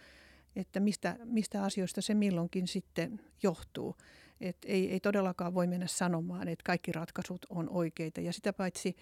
että 0.55 0.79
mistä, 0.79 1.17
mistä 1.23 1.63
asioista 1.63 2.01
se 2.01 2.13
milloinkin 2.13 2.67
sitten 2.67 3.21
johtuu. 3.43 3.95
Et 4.41 4.57
ei, 4.65 4.91
ei 4.91 4.99
todellakaan 4.99 5.53
voi 5.53 5.67
mennä 5.67 5.87
sanomaan, 5.87 6.47
että 6.47 6.63
kaikki 6.63 6.91
ratkaisut 6.91 7.45
on 7.49 7.69
oikeita. 7.69 8.21
Ja 8.21 8.33
sitä 8.33 8.53
paitsi 8.53 8.95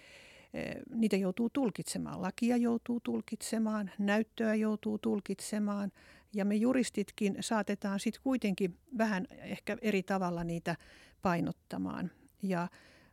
eh, 0.54 0.76
niitä 0.94 1.16
joutuu 1.16 1.50
tulkitsemaan. 1.50 2.22
Lakia 2.22 2.56
joutuu 2.56 3.00
tulkitsemaan, 3.00 3.90
näyttöä 3.98 4.54
joutuu 4.54 4.98
tulkitsemaan. 4.98 5.92
Ja 6.34 6.44
me 6.44 6.54
juristitkin 6.54 7.36
saatetaan 7.40 8.00
sitten 8.00 8.22
kuitenkin 8.22 8.78
vähän 8.98 9.26
ehkä 9.30 9.76
eri 9.82 10.02
tavalla 10.02 10.44
niitä 10.44 10.76
painottamaan. 11.22 12.10
Ja 12.42 12.68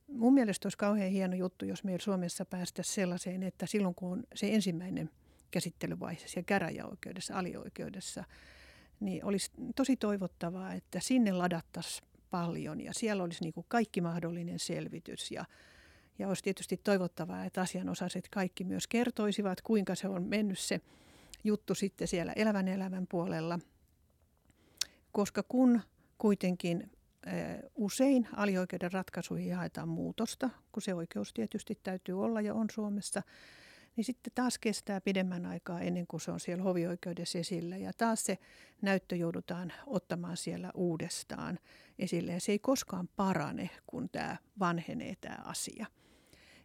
mun 0.07 0.33
mielestä 0.33 0.65
olisi 0.65 0.77
kauhean 0.77 1.11
hieno 1.11 1.35
juttu, 1.35 1.65
jos 1.65 1.83
meillä 1.83 2.03
Suomessa 2.03 2.45
päästä 2.45 2.83
sellaiseen, 2.83 3.43
että 3.43 3.65
silloin 3.65 3.95
kun 3.95 4.11
on 4.11 4.23
se 4.35 4.53
ensimmäinen 4.53 5.09
käsittelyvaihe 5.51 6.19
siellä 6.25 6.45
käräjäoikeudessa, 6.45 7.37
alioikeudessa, 7.37 8.23
niin 8.99 9.25
olisi 9.25 9.51
tosi 9.75 9.97
toivottavaa, 9.97 10.73
että 10.73 10.99
sinne 10.99 11.31
ladattaisiin 11.31 12.07
paljon 12.31 12.81
ja 12.81 12.93
siellä 12.93 13.23
olisi 13.23 13.43
niin 13.43 13.53
kuin 13.53 13.65
kaikki 13.69 14.01
mahdollinen 14.01 14.59
selvitys. 14.59 15.31
Ja, 15.31 15.45
ja 16.19 16.27
olisi 16.27 16.43
tietysti 16.43 16.77
toivottavaa, 16.83 17.45
että 17.45 17.61
asianosaiset 17.61 18.29
kaikki 18.29 18.63
myös 18.63 18.87
kertoisivat, 18.87 19.61
kuinka 19.61 19.95
se 19.95 20.07
on 20.07 20.23
mennyt 20.23 20.59
se 20.59 20.81
juttu 21.43 21.75
sitten 21.75 22.07
siellä 22.07 22.33
elävän 22.35 22.67
elämän 22.67 23.07
puolella, 23.07 23.59
koska 25.11 25.43
kun 25.43 25.81
kuitenkin 26.17 26.91
usein 27.75 28.27
alioikeuden 28.35 28.91
ratkaisuihin 28.91 29.55
haetaan 29.55 29.89
muutosta, 29.89 30.49
kun 30.71 30.81
se 30.81 30.93
oikeus 30.93 31.33
tietysti 31.33 31.79
täytyy 31.83 32.23
olla 32.23 32.41
ja 32.41 32.53
on 32.53 32.67
Suomessa, 32.71 33.21
niin 33.97 34.05
sitten 34.05 34.33
taas 34.35 34.57
kestää 34.57 35.01
pidemmän 35.01 35.45
aikaa 35.45 35.81
ennen 35.81 36.07
kuin 36.07 36.21
se 36.21 36.31
on 36.31 36.39
siellä 36.39 36.63
hovioikeudessa 36.63 37.37
esillä. 37.37 37.77
Ja 37.77 37.91
taas 37.97 38.25
se 38.25 38.37
näyttö 38.81 39.15
joudutaan 39.15 39.73
ottamaan 39.87 40.37
siellä 40.37 40.71
uudestaan 40.73 41.59
esille. 41.99 42.31
Ja 42.31 42.39
se 42.39 42.51
ei 42.51 42.59
koskaan 42.59 43.07
parane, 43.15 43.69
kun 43.87 44.09
tämä 44.09 44.37
vanhenee 44.59 45.13
tämä 45.21 45.37
asia. 45.43 45.85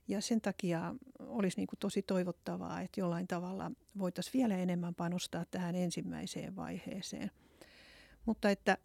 Ja 0.08 0.20
sen 0.20 0.40
takia 0.40 0.94
olisi 1.18 1.56
niin 1.56 1.66
kuin 1.66 1.78
tosi 1.78 2.02
toivottavaa, 2.02 2.80
että 2.80 3.00
jollain 3.00 3.28
tavalla 3.28 3.70
voitaisiin 3.98 4.32
vielä 4.32 4.56
enemmän 4.56 4.94
panostaa 4.94 5.44
tähän 5.50 5.74
ensimmäiseen 5.74 6.56
vaiheeseen. 6.56 7.30
Mutta 8.26 8.50
että 8.50 8.78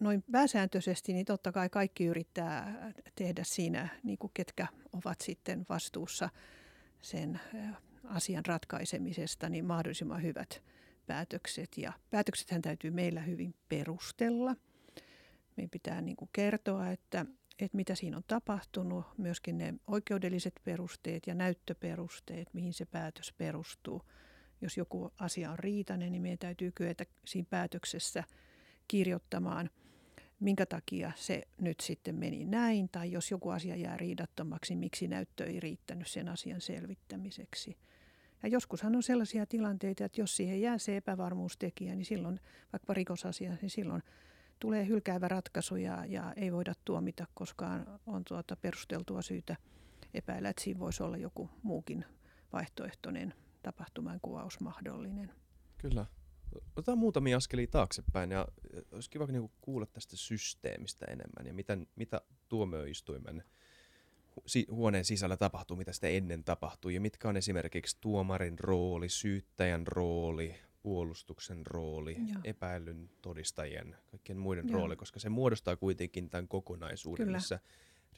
noin 0.00 0.24
pääsääntöisesti, 0.32 1.12
niin 1.12 1.26
totta 1.26 1.52
kai 1.52 1.68
kaikki 1.68 2.04
yrittää 2.04 2.92
tehdä 3.14 3.44
siinä, 3.44 3.88
niin 4.02 4.18
kuin 4.18 4.30
ketkä 4.34 4.66
ovat 4.92 5.20
sitten 5.20 5.66
vastuussa 5.68 6.28
sen 7.06 7.40
asian 8.04 8.46
ratkaisemisesta, 8.46 9.48
niin 9.48 9.64
mahdollisimman 9.64 10.22
hyvät 10.22 10.62
päätökset. 11.06 11.78
Ja 11.78 11.92
päätöksethän 12.10 12.62
täytyy 12.62 12.90
meillä 12.90 13.20
hyvin 13.20 13.54
perustella. 13.68 14.56
Meidän 15.56 15.70
pitää 15.70 16.00
niin 16.00 16.16
kuin 16.16 16.30
kertoa, 16.32 16.90
että, 16.90 17.26
että 17.58 17.76
mitä 17.76 17.94
siinä 17.94 18.16
on 18.16 18.22
tapahtunut, 18.26 19.04
myöskin 19.18 19.58
ne 19.58 19.74
oikeudelliset 19.86 20.54
perusteet 20.64 21.26
ja 21.26 21.34
näyttöperusteet, 21.34 22.54
mihin 22.54 22.74
se 22.74 22.84
päätös 22.84 23.32
perustuu. 23.32 24.02
Jos 24.60 24.76
joku 24.76 25.12
asia 25.20 25.50
on 25.50 25.58
riitainen, 25.58 26.12
niin 26.12 26.22
meidän 26.22 26.38
täytyy 26.38 26.72
kyetä 26.74 27.04
siinä 27.24 27.46
päätöksessä 27.50 28.24
kirjoittamaan– 28.88 29.70
minkä 30.40 30.66
takia 30.66 31.12
se 31.16 31.42
nyt 31.60 31.80
sitten 31.80 32.14
meni 32.14 32.44
näin, 32.44 32.88
tai 32.88 33.12
jos 33.12 33.30
joku 33.30 33.50
asia 33.50 33.76
jää 33.76 33.96
riidattomaksi, 33.96 34.76
miksi 34.76 35.08
näyttö 35.08 35.44
ei 35.44 35.60
riittänyt 35.60 36.06
sen 36.08 36.28
asian 36.28 36.60
selvittämiseksi. 36.60 37.76
Ja 38.42 38.48
joskushan 38.48 38.96
on 38.96 39.02
sellaisia 39.02 39.46
tilanteita, 39.46 40.04
että 40.04 40.20
jos 40.20 40.36
siihen 40.36 40.60
jää 40.60 40.78
se 40.78 40.96
epävarmuustekijä, 40.96 41.94
niin 41.94 42.04
silloin, 42.04 42.40
vaikka 42.72 42.94
rikosasia, 42.94 43.56
niin 43.62 43.70
silloin 43.70 44.02
tulee 44.58 44.86
hylkäävä 44.86 45.28
ratkaisu 45.28 45.76
ja, 45.76 46.04
ja 46.06 46.32
ei 46.36 46.52
voida 46.52 46.72
tuomita, 46.84 47.26
koska 47.34 47.70
on 48.06 48.24
tuota 48.24 48.56
perusteltua 48.56 49.22
syytä 49.22 49.56
epäillä, 50.14 50.48
että 50.48 50.62
siinä 50.62 50.80
voisi 50.80 51.02
olla 51.02 51.16
joku 51.16 51.50
muukin 51.62 52.04
vaihtoehtoinen 52.52 53.34
tapahtuman 53.62 54.18
kuvaus 54.22 54.60
mahdollinen. 54.60 55.32
Kyllä. 55.78 56.06
Otetaan 56.76 56.98
muutamia 56.98 57.36
askelia 57.36 57.66
taaksepäin 57.66 58.30
ja 58.30 58.48
olisi 58.92 59.10
kiva 59.10 59.26
niinku 59.26 59.52
kuulla 59.60 59.86
tästä 59.86 60.16
systeemistä 60.16 61.06
enemmän 61.06 61.46
ja 61.46 61.54
miten, 61.54 61.86
mitä 61.96 62.20
tuomioistuimen 62.48 63.44
huoneen 64.70 65.04
sisällä 65.04 65.36
tapahtuu, 65.36 65.76
mitä 65.76 65.92
sitä 65.92 66.08
ennen 66.08 66.44
tapahtuu 66.44 66.90
ja 66.90 67.00
mitkä 67.00 67.28
on 67.28 67.36
esimerkiksi 67.36 67.96
tuomarin 68.00 68.58
rooli, 68.58 69.08
syyttäjän 69.08 69.86
rooli, 69.86 70.54
puolustuksen 70.82 71.66
rooli, 71.66 72.16
Joo. 72.32 72.40
epäilyn 72.44 73.10
todistajien, 73.22 73.96
kaikkien 74.10 74.38
muiden 74.38 74.68
Joo. 74.68 74.78
rooli, 74.78 74.96
koska 74.96 75.20
se 75.20 75.28
muodostaa 75.28 75.76
kuitenkin 75.76 76.30
tämän 76.30 76.48
kokonaisuuden, 76.48 77.26
Kyllä. 77.26 77.38
missä 77.38 77.60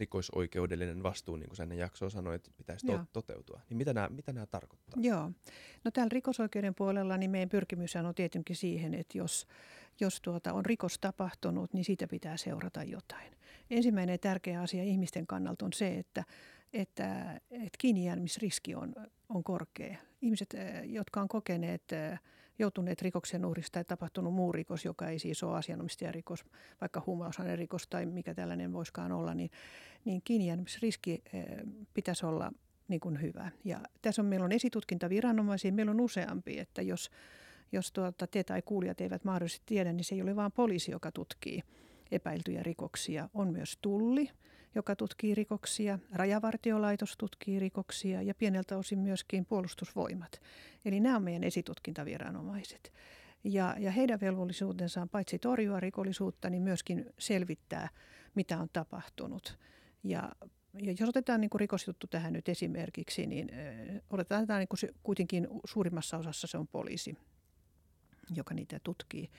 rikosoikeudellinen 0.00 1.02
vastuu, 1.02 1.36
niin 1.36 1.48
kuin 1.48 1.56
sen 1.56 1.72
jakso 1.72 2.10
sanoi, 2.10 2.34
että 2.34 2.50
pitäisi 2.56 2.86
to- 2.86 3.04
toteutua. 3.12 3.60
Niin 3.70 3.76
mitä 3.76 3.94
nämä, 3.94 4.08
mitä 4.08 4.32
nämä 4.32 4.46
tarkoittaa? 4.46 5.02
Joo. 5.02 5.30
No 5.84 5.90
täällä 5.90 6.10
rikosoikeuden 6.12 6.74
puolella 6.74 7.16
niin 7.16 7.30
meidän 7.30 7.48
pyrkimys 7.48 7.96
on 7.96 8.14
tietenkin 8.14 8.56
siihen, 8.56 8.94
että 8.94 9.18
jos, 9.18 9.46
jos 10.00 10.20
tuota 10.20 10.52
on 10.52 10.66
rikos 10.66 10.98
tapahtunut, 10.98 11.72
niin 11.72 11.84
siitä 11.84 12.06
pitää 12.06 12.36
seurata 12.36 12.82
jotain. 12.82 13.32
Ensimmäinen 13.70 14.20
tärkeä 14.20 14.62
asia 14.62 14.82
ihmisten 14.82 15.26
kannalta 15.26 15.64
on 15.64 15.72
se, 15.72 15.98
että, 15.98 16.24
että, 16.72 17.40
että 17.50 17.78
kiinnijäämisriski 17.78 18.74
on, 18.74 18.94
on 19.28 19.44
korkea. 19.44 19.96
Ihmiset, 20.22 20.54
eh, 20.54 20.82
jotka 20.84 21.20
on 21.20 21.28
kokeneet 21.28 21.92
eh, 21.92 22.20
joutuneet 22.58 23.02
rikoksen 23.02 23.44
uhrista 23.44 23.72
tai 23.72 23.84
tapahtunut 23.84 24.34
muu 24.34 24.52
rikos, 24.52 24.84
joka 24.84 25.08
ei 25.08 25.18
siis 25.18 25.42
ole 25.42 25.56
asianomistajarikos, 25.56 26.44
vaikka 26.80 27.02
rikos 27.56 27.88
tai 27.88 28.06
mikä 28.06 28.34
tällainen 28.34 28.72
voiskaan 28.72 29.12
olla, 29.12 29.34
niin, 29.34 29.50
niin 30.04 30.22
kiinnijäämisriski 30.24 31.22
eh, 31.32 31.44
pitäisi 31.94 32.26
olla 32.26 32.52
niin 32.88 33.00
kuin 33.00 33.22
hyvä. 33.22 33.50
Ja 33.64 33.80
tässä 34.02 34.22
on, 34.22 34.26
meillä 34.26 34.44
on 34.44 34.52
esitutkintaviranomaisia, 34.52 35.72
meillä 35.72 35.90
on 35.90 36.00
useampi, 36.00 36.58
että 36.58 36.82
jos, 36.82 37.10
jos 37.72 37.92
tuota, 37.92 38.26
te 38.26 38.44
tai 38.44 38.62
kuulijat 38.62 39.00
eivät 39.00 39.24
mahdollisesti 39.24 39.62
tiedä, 39.66 39.92
niin 39.92 40.04
se 40.04 40.14
ei 40.14 40.22
ole 40.22 40.36
vain 40.36 40.52
poliisi, 40.52 40.90
joka 40.90 41.12
tutkii 41.12 41.62
epäiltyjä 42.10 42.62
rikoksia. 42.62 43.28
On 43.34 43.52
myös 43.52 43.78
tulli, 43.82 44.30
joka 44.74 44.96
tutkii 44.96 45.34
rikoksia, 45.34 45.98
rajavartiolaitos 46.12 47.16
tutkii 47.18 47.58
rikoksia 47.58 48.22
ja 48.22 48.34
pieneltä 48.34 48.76
osin 48.76 48.98
myöskin 48.98 49.46
puolustusvoimat. 49.46 50.40
Eli 50.84 51.00
nämä 51.00 51.16
on 51.16 51.22
meidän 51.22 51.44
esitutkintaviranomaiset. 51.44 52.92
Ja, 53.44 53.76
ja 53.78 53.90
heidän 53.90 54.20
velvollisuutensa 54.20 55.02
on 55.02 55.08
paitsi 55.08 55.38
torjua 55.38 55.80
rikollisuutta, 55.80 56.50
niin 56.50 56.62
myöskin 56.62 57.06
selvittää, 57.18 57.88
mitä 58.34 58.58
on 58.58 58.68
tapahtunut. 58.72 59.58
Ja, 60.04 60.32
ja 60.74 60.94
jos 61.00 61.08
otetaan 61.08 61.40
niin 61.40 61.50
kuin 61.50 61.60
rikosjuttu 61.60 62.06
tähän 62.06 62.32
nyt 62.32 62.48
esimerkiksi, 62.48 63.26
niin 63.26 63.50
otetaan 64.10 64.42
että 64.42 64.58
niin 64.58 64.68
kuin 64.68 64.94
kuitenkin 65.02 65.48
suurimmassa 65.64 66.18
osassa 66.18 66.46
se 66.46 66.58
on 66.58 66.68
poliisi, 66.68 67.16
joka 68.36 68.54
niitä 68.54 68.80
tutkii 68.84 69.30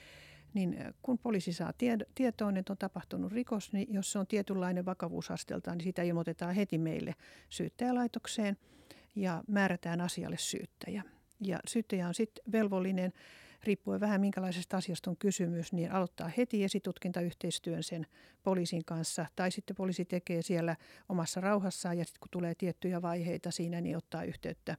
niin 0.54 0.78
kun 1.02 1.18
poliisi 1.18 1.54
saa 1.54 1.74
tietoon, 2.16 2.58
että 2.58 2.74
on 2.74 2.78
tapahtunut 2.78 3.32
rikos, 3.32 3.74
niin 3.74 3.94
jos 3.94 4.12
se 4.12 4.20
on 4.20 4.28
tietynlainen 4.28 4.86
vakavuusasteeltaan, 4.86 5.78
niin 5.78 5.84
sitä 5.86 6.04
ilmoitetaan 6.04 6.56
heti 6.56 6.78
meille 6.78 7.16
syyttäjälaitokseen 7.50 8.58
ja 9.16 9.44
määrätään 9.48 10.02
asialle 10.02 10.38
syyttäjä. 10.38 11.04
Ja 11.42 11.60
syyttäjä 11.68 12.08
on 12.08 12.14
sitten 12.14 12.44
velvollinen, 12.52 13.14
riippuen 13.64 14.00
vähän 14.00 14.22
minkälaisesta 14.22 14.78
asiasta 14.78 15.10
on 15.10 15.18
kysymys, 15.18 15.74
niin 15.74 15.92
aloittaa 15.92 16.32
heti 16.38 16.64
esitutkintayhteistyön 16.64 17.84
sen 17.84 18.08
poliisin 18.44 18.86
kanssa. 18.86 19.26
Tai 19.36 19.52
sitten 19.52 19.76
poliisi 19.76 20.06
tekee 20.06 20.42
siellä 20.42 20.76
omassa 21.10 21.42
rauhassaan 21.42 21.98
ja 21.98 22.06
sitten 22.06 22.20
kun 22.20 22.30
tulee 22.32 22.56
tiettyjä 22.56 23.02
vaiheita 23.02 23.52
siinä, 23.52 23.82
niin 23.82 23.98
ottaa 23.98 24.24
yhteyttä 24.24 24.78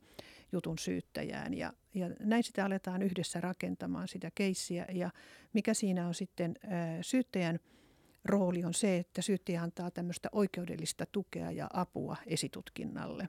jutun 0.53 0.79
syyttäjään. 0.79 1.55
Ja, 1.55 1.73
ja 1.95 2.11
näin 2.21 2.45
sitä 2.45 2.65
aletaan 2.65 3.03
yhdessä 3.03 3.41
rakentamaan 3.41 4.09
sitä 4.09 4.31
keissiä. 4.35 4.87
Ja 4.93 5.11
mikä 5.53 5.75
siinä 5.75 6.07
on 6.07 6.15
sitten 6.15 6.55
syyttäjän 7.03 7.59
rooli 8.25 8.65
on 8.65 8.75
se, 8.75 8.97
että 8.97 9.23
syyttäjä 9.23 9.63
antaa 9.63 9.91
tämmöistä 9.91 10.29
oikeudellista 10.33 11.07
tukea 11.07 11.51
ja 11.51 11.69
apua 11.73 12.17
esitutkinnalle. 12.27 13.29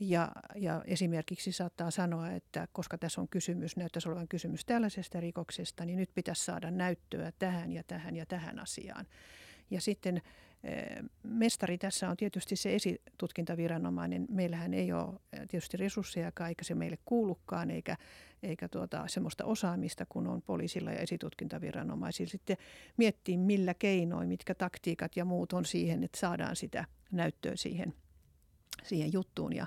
Ja, 0.00 0.32
ja 0.54 0.82
esimerkiksi 0.86 1.52
saattaa 1.52 1.90
sanoa, 1.90 2.30
että 2.30 2.68
koska 2.72 2.98
tässä 2.98 3.20
on 3.20 3.28
kysymys, 3.28 3.76
näyttäisi 3.76 4.08
olevan 4.08 4.28
kysymys 4.28 4.64
tällaisesta 4.64 5.20
rikoksesta, 5.20 5.84
niin 5.84 5.98
nyt 5.98 6.10
pitäisi 6.14 6.44
saada 6.44 6.70
näyttöä 6.70 7.32
tähän 7.38 7.72
ja 7.72 7.82
tähän 7.82 8.16
ja 8.16 8.26
tähän 8.26 8.58
asiaan. 8.58 9.06
Ja 9.70 9.80
sitten 9.80 10.22
Mestari 11.22 11.78
tässä 11.78 12.10
on 12.10 12.16
tietysti 12.16 12.56
se 12.56 12.74
esitutkintaviranomainen. 12.74 14.26
Meillähän 14.30 14.74
ei 14.74 14.92
ole 14.92 15.20
tietysti 15.30 15.76
resursseja, 15.76 16.32
eikä 16.48 16.64
se 16.64 16.74
meille 16.74 16.98
kuulukaan, 17.04 17.70
eikä, 17.70 17.96
eikä 18.42 18.68
tuota, 18.68 19.04
semmoista 19.06 19.44
osaamista, 19.44 20.06
kun 20.08 20.26
on 20.26 20.42
poliisilla 20.42 20.90
ja 20.90 20.98
esitutkintaviranomaisilla. 20.98 22.30
Sitten 22.30 22.56
miettii, 22.96 23.36
millä 23.36 23.74
keinoin, 23.74 24.28
mitkä 24.28 24.54
taktiikat 24.54 25.16
ja 25.16 25.24
muut 25.24 25.52
on 25.52 25.64
siihen, 25.64 26.04
että 26.04 26.18
saadaan 26.20 26.56
sitä 26.56 26.84
näyttöä 27.10 27.56
siihen, 27.56 27.94
siihen 28.82 29.12
juttuun. 29.12 29.56
Ja 29.56 29.66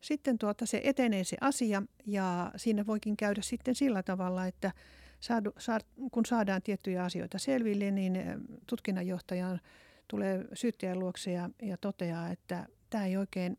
sitten 0.00 0.38
tuota, 0.38 0.66
se 0.66 0.80
etenee 0.84 1.24
se 1.24 1.36
asia 1.40 1.82
ja 2.06 2.52
siinä 2.56 2.86
voikin 2.86 3.16
käydä 3.16 3.42
sitten 3.42 3.74
sillä 3.74 4.02
tavalla, 4.02 4.46
että 4.46 4.72
saadu, 5.20 5.52
saad, 5.58 5.82
kun 6.12 6.26
saadaan 6.26 6.62
tiettyjä 6.62 7.04
asioita 7.04 7.38
selville, 7.38 7.90
niin 7.90 8.18
tutkinnanjohtajan 8.66 9.60
tulee 10.08 10.44
syyttäjän 10.52 10.98
luokse 10.98 11.32
ja, 11.32 11.50
ja 11.62 11.76
toteaa, 11.76 12.30
että 12.30 12.66
tämä 12.90 13.06
ei 13.06 13.16
oikein 13.16 13.58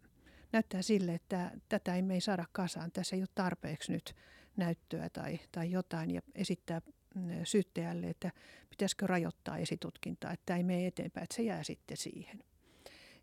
näyttää 0.52 0.82
sille, 0.82 1.14
että 1.14 1.52
tätä 1.70 1.96
ei 1.96 2.02
me 2.02 2.14
ei 2.14 2.22
saada 2.22 2.46
kasaan, 2.52 2.92
tässä 2.92 3.16
ei 3.16 3.22
ole 3.22 3.30
tarpeeksi 3.36 3.92
nyt 3.92 4.16
näyttöä 4.58 5.10
tai, 5.10 5.40
tai 5.52 5.72
jotain 5.72 6.12
ja 6.12 6.22
esittää 6.36 6.82
mm, 7.16 7.30
syyttäjälle, 7.44 8.10
että 8.10 8.32
pitäisikö 8.70 9.08
rajoittaa 9.08 9.58
esitutkintaa, 9.58 10.32
että 10.32 10.56
ei 10.56 10.64
mene 10.64 10.88
eteenpäin, 10.88 11.24
että 11.24 11.36
se 11.36 11.42
jää 11.42 11.64
sitten 11.64 11.98
siihen. 11.98 12.44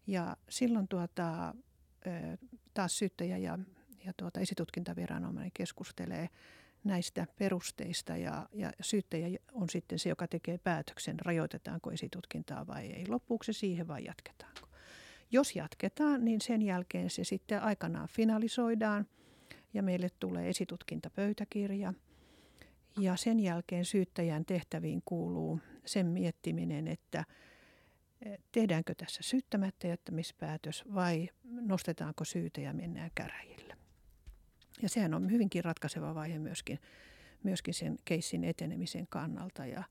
Ja 0.06 0.36
silloin 0.48 0.88
tuota, 0.88 1.54
taas 2.74 2.98
syyttäjä 2.98 3.38
ja, 3.38 3.58
ja 4.04 4.12
tuota 4.16 4.40
esitutkintaviranomainen 4.40 5.52
keskustelee 5.54 6.28
näistä 6.84 7.26
perusteista 7.38 8.16
ja, 8.16 8.48
ja 8.52 8.72
syyttäjä 8.80 9.38
on 9.52 9.68
sitten 9.68 9.98
se, 9.98 10.08
joka 10.08 10.28
tekee 10.28 10.58
päätöksen, 10.58 11.20
rajoitetaanko 11.20 11.90
esitutkintaa 11.90 12.66
vai 12.66 12.86
ei. 12.86 13.06
Loppuuko 13.08 13.44
se 13.44 13.52
siihen 13.52 13.88
vai 13.88 14.04
jatketaanko? 14.04 14.68
Jos 15.30 15.56
jatketaan, 15.56 16.24
niin 16.24 16.40
sen 16.40 16.62
jälkeen 16.62 17.10
se 17.10 17.24
sitten 17.24 17.62
aikanaan 17.62 18.08
finalisoidaan 18.08 19.06
ja 19.74 19.82
meille 19.82 20.08
tulee 20.20 20.48
esitutkintapöytäkirja. 20.48 21.94
Ja 23.00 23.16
sen 23.16 23.40
jälkeen 23.40 23.84
syyttäjän 23.84 24.44
tehtäviin 24.44 25.02
kuuluu 25.04 25.60
sen 25.86 26.06
miettiminen, 26.06 26.88
että 26.88 27.24
e, 28.22 28.36
tehdäänkö 28.52 28.94
tässä 28.94 29.20
syyttämättä 29.22 29.86
jättämispäätös 29.86 30.84
vai 30.94 31.28
nostetaanko 31.44 32.24
syytä 32.24 32.60
ja 32.60 32.72
mennään 32.72 33.10
käräjille. 33.14 33.63
Ja 34.84 34.88
sehän 34.88 35.14
on 35.14 35.30
hyvinkin 35.30 35.64
ratkaiseva 35.64 36.14
vaihe 36.14 36.38
myöskin, 36.38 36.78
myöskin 37.42 37.74
sen 37.74 37.98
keissin 38.04 38.44
etenemisen 38.44 39.06
kannalta. 39.06 39.66
Ja 39.66 39.84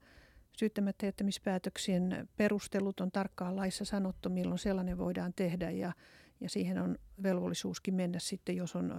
syyttämättä 0.58 1.06
jättämispäätöksien 1.06 2.30
perustelut 2.38 3.00
on 3.00 3.12
tarkkaan 3.12 3.56
laissa 3.56 3.86
sanottu, 3.86 4.30
milloin 4.30 4.60
sellainen 4.60 4.98
voidaan 4.98 5.34
tehdä 5.36 5.72
ja, 5.72 5.94
ja 6.40 6.50
siihen 6.50 6.78
on 6.78 6.98
velvollisuuskin 7.24 7.94
mennä 7.94 8.20
sitten, 8.20 8.56
jos 8.56 8.76
on 8.76 8.94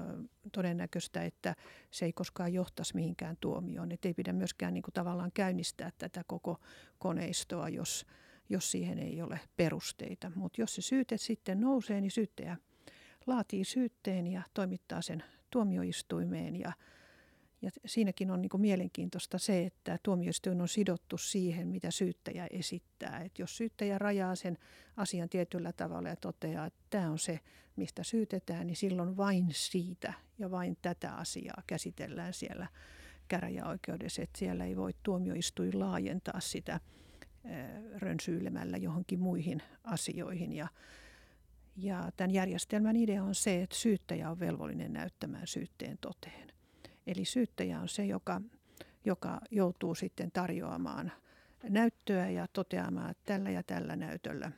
todennäköistä, 0.52 1.24
että 1.24 1.54
se 1.90 2.04
ei 2.04 2.12
koskaan 2.12 2.52
johtaisi 2.52 2.94
mihinkään 2.94 3.36
tuomioon. 3.40 3.92
Että 3.92 4.08
ei 4.08 4.14
pidä 4.14 4.32
myöskään 4.32 4.74
niin 4.74 4.82
kuin 4.82 4.94
tavallaan 4.94 5.32
käynnistää 5.34 5.90
tätä 5.98 6.22
koko 6.26 6.60
koneistoa, 6.98 7.68
jos, 7.68 8.06
jos 8.48 8.70
siihen 8.70 8.98
ei 8.98 9.22
ole 9.22 9.40
perusteita. 9.56 10.32
Mutta 10.34 10.60
jos 10.60 10.74
se 10.74 10.82
syyte 10.82 11.16
sitten 11.16 11.60
nousee, 11.60 12.00
niin 12.00 12.10
syyttäjä 12.10 12.56
laatii 13.26 13.64
syytteen 13.64 14.26
ja 14.26 14.42
toimittaa 14.54 15.02
sen 15.02 15.24
tuomioistuimeen 15.54 16.56
ja, 16.56 16.72
ja 17.62 17.70
siinäkin 17.86 18.30
on 18.30 18.42
niin 18.42 18.50
mielenkiintoista 18.60 19.38
se, 19.38 19.66
että 19.66 19.98
tuomioistuin 20.02 20.60
on 20.60 20.68
sidottu 20.68 21.18
siihen, 21.18 21.68
mitä 21.68 21.90
syyttäjä 21.90 22.46
esittää. 22.50 23.20
Et 23.20 23.38
jos 23.38 23.56
syyttäjä 23.56 23.98
rajaa 23.98 24.34
sen 24.34 24.58
asian 24.96 25.28
tietyllä 25.28 25.72
tavalla 25.72 26.08
ja 26.08 26.16
toteaa, 26.16 26.66
että 26.66 26.80
tämä 26.90 27.10
on 27.10 27.18
se, 27.18 27.40
mistä 27.76 28.02
syytetään, 28.02 28.66
niin 28.66 28.76
silloin 28.76 29.16
vain 29.16 29.46
siitä 29.50 30.12
ja 30.38 30.50
vain 30.50 30.76
tätä 30.82 31.14
asiaa 31.14 31.62
käsitellään 31.66 32.32
siellä 32.32 32.66
käräjäoikeudessa. 33.28 34.22
Että 34.22 34.38
siellä 34.38 34.64
ei 34.64 34.76
voi 34.76 34.94
tuomioistuin 35.02 35.78
laajentaa 35.80 36.40
sitä 36.40 36.80
rönsyilemällä 37.96 38.76
johonkin 38.76 39.20
muihin 39.20 39.62
asioihin. 39.84 40.52
Ja 40.52 40.68
ja 41.76 42.10
tämän 42.16 42.30
järjestelmän 42.30 42.96
idea 42.96 43.24
on 43.24 43.34
se, 43.34 43.62
että 43.62 43.76
syyttäjä 43.76 44.30
on 44.30 44.40
velvollinen 44.40 44.92
näyttämään 44.92 45.46
syytteen 45.46 45.98
toteen. 46.00 46.52
Eli 47.06 47.24
syyttäjä 47.24 47.80
on 47.80 47.88
se, 47.88 48.06
joka, 48.06 48.40
joka 49.04 49.40
joutuu 49.50 49.94
sitten 49.94 50.30
tarjoamaan 50.32 51.12
näyttöä 51.68 52.30
ja 52.30 52.46
toteamaan, 52.52 53.10
että 53.10 53.22
tällä 53.24 53.50
ja 53.50 53.62
tällä 53.62 53.96
näytöllä 53.96 54.52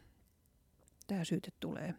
tämä 1.06 1.24
syyte 1.24 1.50
tulee, 1.60 1.94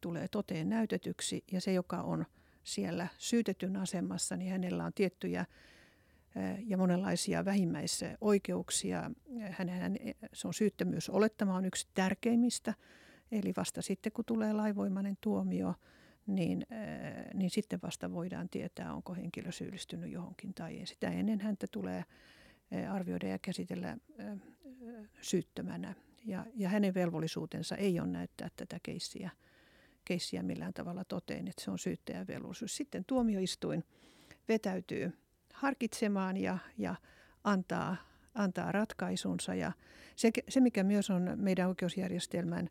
tulee 0.00 0.28
toteen 0.28 0.68
näytetyksi. 0.68 1.44
Ja 1.52 1.60
se, 1.60 1.72
joka 1.72 2.02
on 2.02 2.26
siellä 2.64 3.08
syytetyn 3.18 3.76
asemassa, 3.76 4.36
niin 4.36 4.50
hänellä 4.50 4.84
on 4.84 4.92
tiettyjä 4.92 5.46
ja 6.66 6.76
monenlaisia 6.76 7.44
vähimmäisoikeuksia. 7.44 9.10
Hänen, 9.50 9.98
se 10.32 10.48
on 10.48 10.54
syyttömyys 10.54 11.10
olettama 11.10 11.56
on 11.56 11.64
yksi 11.64 11.88
tärkeimmistä– 11.94 12.74
Eli 13.32 13.52
vasta 13.56 13.82
sitten, 13.82 14.12
kun 14.12 14.24
tulee 14.24 14.52
laivoimainen 14.52 15.16
tuomio, 15.20 15.74
niin, 16.26 16.66
niin 17.34 17.50
sitten 17.50 17.78
vasta 17.82 18.12
voidaan 18.12 18.48
tietää, 18.48 18.94
onko 18.94 19.14
henkilö 19.14 19.52
syyllistynyt 19.52 20.12
johonkin 20.12 20.54
tai 20.54 20.78
ei. 20.78 20.86
Sitä 20.86 21.10
ennen 21.10 21.40
häntä 21.40 21.66
tulee 21.70 22.04
arvioida 22.90 23.28
ja 23.28 23.38
käsitellä 23.38 23.96
syyttömänä. 25.20 25.94
Ja, 26.24 26.46
ja 26.54 26.68
hänen 26.68 26.94
velvollisuutensa 26.94 27.76
ei 27.76 28.00
ole 28.00 28.08
näyttää 28.08 28.48
tätä 28.56 28.78
keissiä, 28.82 29.30
keissiä 30.04 30.42
millään 30.42 30.74
tavalla 30.74 31.04
toteen, 31.04 31.48
että 31.48 31.64
se 31.64 31.70
on 31.70 31.78
syyttäjän 31.78 32.26
velvollisuus. 32.26 32.76
Sitten 32.76 33.04
tuomioistuin 33.04 33.84
vetäytyy 34.48 35.12
harkitsemaan 35.52 36.36
ja, 36.36 36.58
ja 36.78 36.94
antaa, 37.44 37.96
antaa 38.34 38.72
ratkaisunsa. 38.72 39.54
Ja 39.54 39.72
se, 40.16 40.30
se, 40.48 40.60
mikä 40.60 40.84
myös 40.84 41.10
on 41.10 41.32
meidän 41.36 41.68
oikeusjärjestelmän 41.68 42.70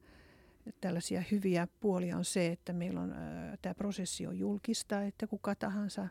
tällaisia 0.81 1.23
hyviä 1.31 1.67
puolia 1.79 2.17
on 2.17 2.25
se, 2.25 2.47
että 2.47 2.73
meillä 2.73 3.01
on 3.01 3.15
tämä 3.61 3.73
prosessi 3.73 4.27
on 4.27 4.39
julkista, 4.39 5.01
että 5.01 5.27
kuka 5.27 5.55
tahansa 5.55 6.07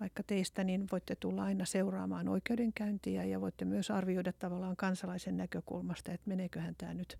vaikka 0.00 0.22
teistä, 0.22 0.64
niin 0.64 0.86
voitte 0.92 1.16
tulla 1.16 1.44
aina 1.44 1.64
seuraamaan 1.64 2.28
oikeudenkäyntiä 2.28 3.24
ja 3.24 3.40
voitte 3.40 3.64
myös 3.64 3.90
arvioida 3.90 4.32
tavallaan 4.32 4.76
kansalaisen 4.76 5.36
näkökulmasta, 5.36 6.12
että 6.12 6.28
meneeköhän 6.28 6.74
tämä 6.78 6.94
nyt, 6.94 7.18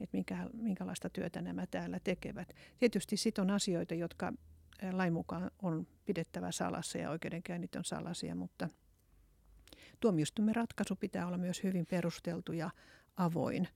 että 0.00 0.16
minkä, 0.16 0.48
minkälaista 0.52 1.10
työtä 1.10 1.42
nämä 1.42 1.66
täällä 1.66 2.00
tekevät. 2.04 2.52
Tietysti 2.78 3.16
sitten 3.16 3.42
on 3.42 3.50
asioita, 3.50 3.94
jotka 3.94 4.32
lain 4.92 5.12
mukaan 5.12 5.50
on 5.62 5.86
pidettävä 6.04 6.52
salassa 6.52 6.98
ja 6.98 7.10
oikeudenkäynnit 7.10 7.76
on 7.76 7.84
salaisia, 7.84 8.34
mutta 8.34 8.68
tuomioistuimen 10.00 10.54
ratkaisu 10.54 10.96
pitää 10.96 11.26
olla 11.26 11.38
myös 11.38 11.62
hyvin 11.62 11.86
perusteltu 11.86 12.52
ja 12.52 12.70
avoin. 13.16 13.68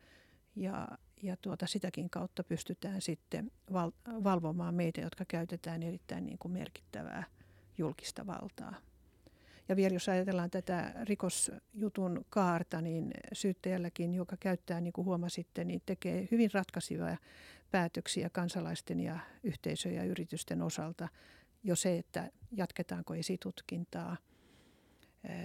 Ja, 0.57 0.89
ja 1.23 1.37
tuota, 1.37 1.67
sitäkin 1.67 2.11
kautta 2.11 2.45
pystytään 2.45 3.01
sitten 3.01 3.51
val, 3.73 3.91
valvomaan 4.25 4.75
meitä, 4.75 5.01
jotka 5.01 5.25
käytetään 5.25 5.83
erittäin 5.83 6.27
niin 6.27 6.39
kuin 6.39 6.53
merkittävää 6.53 7.25
julkista 7.79 8.27
valtaa. 8.27 8.75
Ja 9.69 9.77
vielä 9.77 9.95
jos 9.95 10.09
ajatellaan 10.09 10.51
tätä 10.51 10.95
rikosjutun 11.03 12.25
kaarta, 12.31 12.81
niin 12.81 13.11
syyttäjälläkin, 13.33 14.15
joka 14.15 14.37
käyttää, 14.41 14.81
niin 14.81 14.93
kuin 14.93 15.05
huomasitte, 15.05 15.65
niin 15.65 15.83
tekee 15.87 16.29
hyvin 16.31 16.51
ratkaisivia 16.53 17.17
päätöksiä 17.71 18.31
kansalaisten 18.31 19.01
ja 19.01 19.19
yhteisöjen 19.43 19.97
ja 19.97 20.05
yritysten 20.05 20.63
osalta. 20.63 21.09
Jo 21.63 21.77
se, 21.77 21.99
että 21.99 22.31
jatketaanko 22.53 23.15
esitutkintaa– 23.15 24.17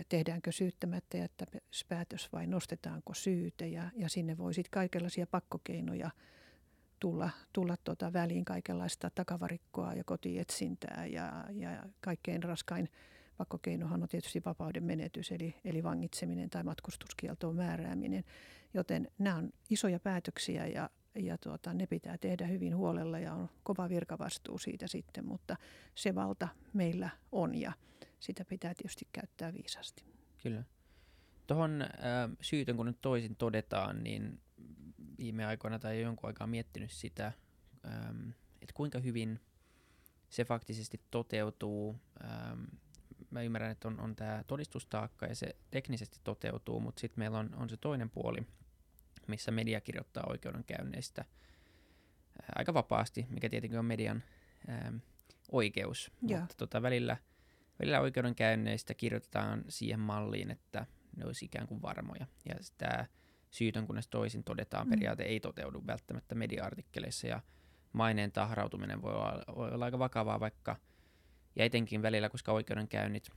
tehdäänkö 0.10 0.52
syyttämättä 0.52 1.18
jättämispäätös 1.18 2.30
vai 2.34 2.48
nostetaanko 2.48 3.14
syyte 3.14 3.68
ja, 3.68 3.84
ja 3.96 4.10
sinne 4.10 4.38
voi 4.38 4.54
sitten 4.54 4.72
kaikenlaisia 4.72 5.28
pakkokeinoja 5.28 6.12
tulla, 7.00 7.30
tulla 7.54 7.76
tuota 7.84 8.14
väliin 8.14 8.46
kaikenlaista 8.46 9.10
takavarikkoa 9.16 9.94
ja 9.94 10.04
kotietsintää 10.04 11.06
ja, 11.06 11.46
ja 11.52 11.84
kaikkein 12.02 12.44
raskain 12.44 12.90
pakkokeinohan 13.38 14.02
on 14.04 14.10
tietysti 14.10 14.42
vapauden 14.46 14.84
menetys 14.84 15.32
eli, 15.32 15.56
eli 15.66 15.84
vangitseminen 15.84 16.50
tai 16.50 16.64
matkustuskieltoon 16.64 17.56
määrääminen. 17.56 18.24
Joten 18.74 19.08
nämä 19.20 19.36
on 19.36 19.50
isoja 19.70 20.00
päätöksiä 20.00 20.68
ja, 20.68 20.90
ja 21.16 21.38
tuota, 21.38 21.74
ne 21.74 21.88
pitää 21.88 22.18
tehdä 22.18 22.48
hyvin 22.48 22.76
huolella 22.76 23.20
ja 23.20 23.34
on 23.34 23.50
kova 23.64 23.90
virkavastuu 23.90 24.58
siitä 24.58 24.88
sitten, 24.88 25.26
mutta 25.26 25.56
se 25.96 26.16
valta 26.16 26.48
meillä 26.74 27.10
on 27.32 27.56
ja 27.56 27.74
sitä 28.24 28.46
pitää 28.46 28.74
tietysti 28.74 29.08
käyttää 29.14 29.54
viisasti. 29.54 30.06
Kyllä. 30.44 30.64
Tuohon 31.48 31.82
äh, 31.82 31.90
syytön, 32.42 32.78
kun 32.78 32.86
nyt 32.86 33.02
toisin 33.02 33.36
todetaan, 33.36 34.04
niin 34.04 34.42
viime 35.18 35.46
aikoina 35.46 35.80
tai 35.80 36.02
jonkun 36.02 36.28
aikaa 36.28 36.48
miettinyt 36.48 36.92
sitä, 36.92 37.32
ähm, 37.86 38.30
että 38.62 38.74
kuinka 38.74 39.00
hyvin 39.00 39.40
se 40.30 40.46
faktisesti 40.46 41.02
toteutuu. 41.12 41.96
Ähm, 42.24 42.64
mä 43.30 43.42
ymmärrän, 43.42 43.72
että 43.72 43.88
on, 43.88 44.00
on 44.00 44.16
tämä 44.16 44.44
todistustaakka 44.48 45.26
ja 45.26 45.36
se 45.36 45.56
teknisesti 45.72 46.20
toteutuu, 46.24 46.80
mutta 46.80 47.00
sitten 47.00 47.22
meillä 47.22 47.40
on, 47.40 47.56
on 47.56 47.70
se 47.70 47.78
toinen 47.78 48.10
puoli, 48.10 48.48
missä 49.28 49.52
media 49.52 49.82
kirjoittaa 49.82 50.24
oikeudenkäynneistä 50.28 51.26
aika 52.56 52.74
vapaasti, 52.74 53.26
mikä 53.30 53.50
tietenkin 53.50 53.80
on 53.80 53.86
median 53.86 54.24
ää, 54.68 54.94
oikeus. 55.52 56.12
Ja. 56.28 56.40
Mutta 56.40 56.56
tota, 56.58 56.82
välillä, 56.82 57.18
välillä 57.80 58.00
oikeudenkäynneistä 58.02 58.94
kirjoitetaan 58.94 59.64
siihen 59.70 60.00
malliin, 60.00 60.52
että 60.52 60.86
ne 61.18 61.26
olisi 61.26 61.46
ikään 61.46 61.68
kuin 61.68 61.82
varmoja. 61.82 62.26
Ja 62.46 62.56
sitä 62.62 63.06
syytön, 63.52 63.88
kunnes 63.88 64.08
toisin 64.08 64.44
todetaan, 64.44 64.88
Mm. 64.88 64.90
periaate 64.90 65.24
ei 65.24 65.40
toteudu 65.40 65.84
välttämättä 65.88 66.36
media-artikkeleissa. 66.36 67.28
Ja 67.28 67.42
maineen 67.94 68.32
tahrautuminen 68.32 69.02
voi 69.02 69.14
olla, 69.14 69.44
voi 69.56 69.72
olla 69.72 69.86
aika 69.86 70.00
vakavaa 70.00 70.40
vaikka, 70.40 70.76
ja 71.56 71.66
etenkin 71.66 72.02
välillä, 72.02 72.30
koska 72.30 72.52
oikeudenkäynnit 72.52 73.30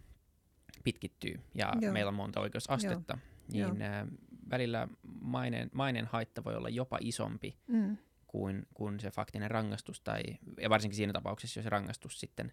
pitkittyy 0.85 1.41
ja 1.55 1.73
Joo. 1.81 1.93
meillä 1.93 2.09
on 2.09 2.15
monta 2.15 2.41
oikeusastetta, 2.41 3.19
Joo. 3.53 3.73
niin 3.73 3.83
ää, 3.83 4.07
välillä 4.51 4.89
maineen, 5.21 5.71
maineen 5.73 6.07
haitta 6.07 6.45
voi 6.45 6.57
olla 6.57 6.69
jopa 6.69 6.99
isompi 7.01 7.57
Mm. 7.69 7.97
kuin, 8.27 8.67
kuin 8.75 9.01
se 9.01 9.11
faktinen 9.11 9.51
rangaistus, 9.51 10.01
tai, 10.01 10.23
ja 10.61 10.71
varsinkin 10.71 10.97
siinä 10.97 11.13
tapauksessa, 11.13 11.59
jos 11.61 11.65
se 11.65 11.71
rangaistus 11.71 12.21
sitten 12.21 12.53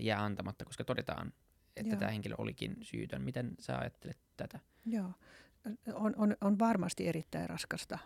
jää 0.00 0.24
antamatta, 0.24 0.64
koska 0.64 0.84
todetaan, 0.84 1.32
että 1.76 1.92
Joo. 1.92 1.98
tämä 1.98 2.10
henkilö 2.10 2.34
olikin 2.38 2.76
syytön. 2.82 3.22
Miten 3.22 3.54
sä 3.58 3.78
ajattelet 3.78 4.18
tätä? 4.36 4.58
Joo. 4.86 5.10
On, 5.94 6.14
on, 6.16 6.36
on 6.40 6.58
varmasti 6.58 7.08
erittäin 7.08 7.50
raskasta 7.50 7.98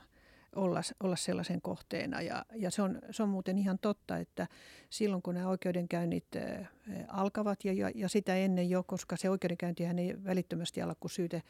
olla, 0.55 0.81
olla 1.01 1.17
sellaisen 1.17 1.61
kohteena. 1.61 2.23
Ja, 2.23 2.45
ja 2.55 2.71
se, 2.71 2.83
on, 2.83 2.99
se 3.11 3.23
on 3.23 3.29
muuten 3.29 3.59
ihan 3.59 3.79
totta, 3.79 4.17
että 4.17 4.47
silloin 4.91 5.23
kun 5.23 5.35
nämä 5.35 5.49
oikeudenkäynnit 5.49 6.27
äh, 6.37 6.69
alkavat 7.09 7.65
ja, 7.65 7.73
ja, 7.73 7.91
ja 7.95 8.09
sitä 8.09 8.37
ennen 8.37 8.71
jo, 8.71 8.83
koska 8.83 9.17
se 9.17 9.31
oikeudenkäyntihän 9.31 9.99
ei 9.99 10.25
välittömästi 10.25 10.83
ala, 10.83 10.95
kun 11.01 11.11
syyte, 11.11 11.43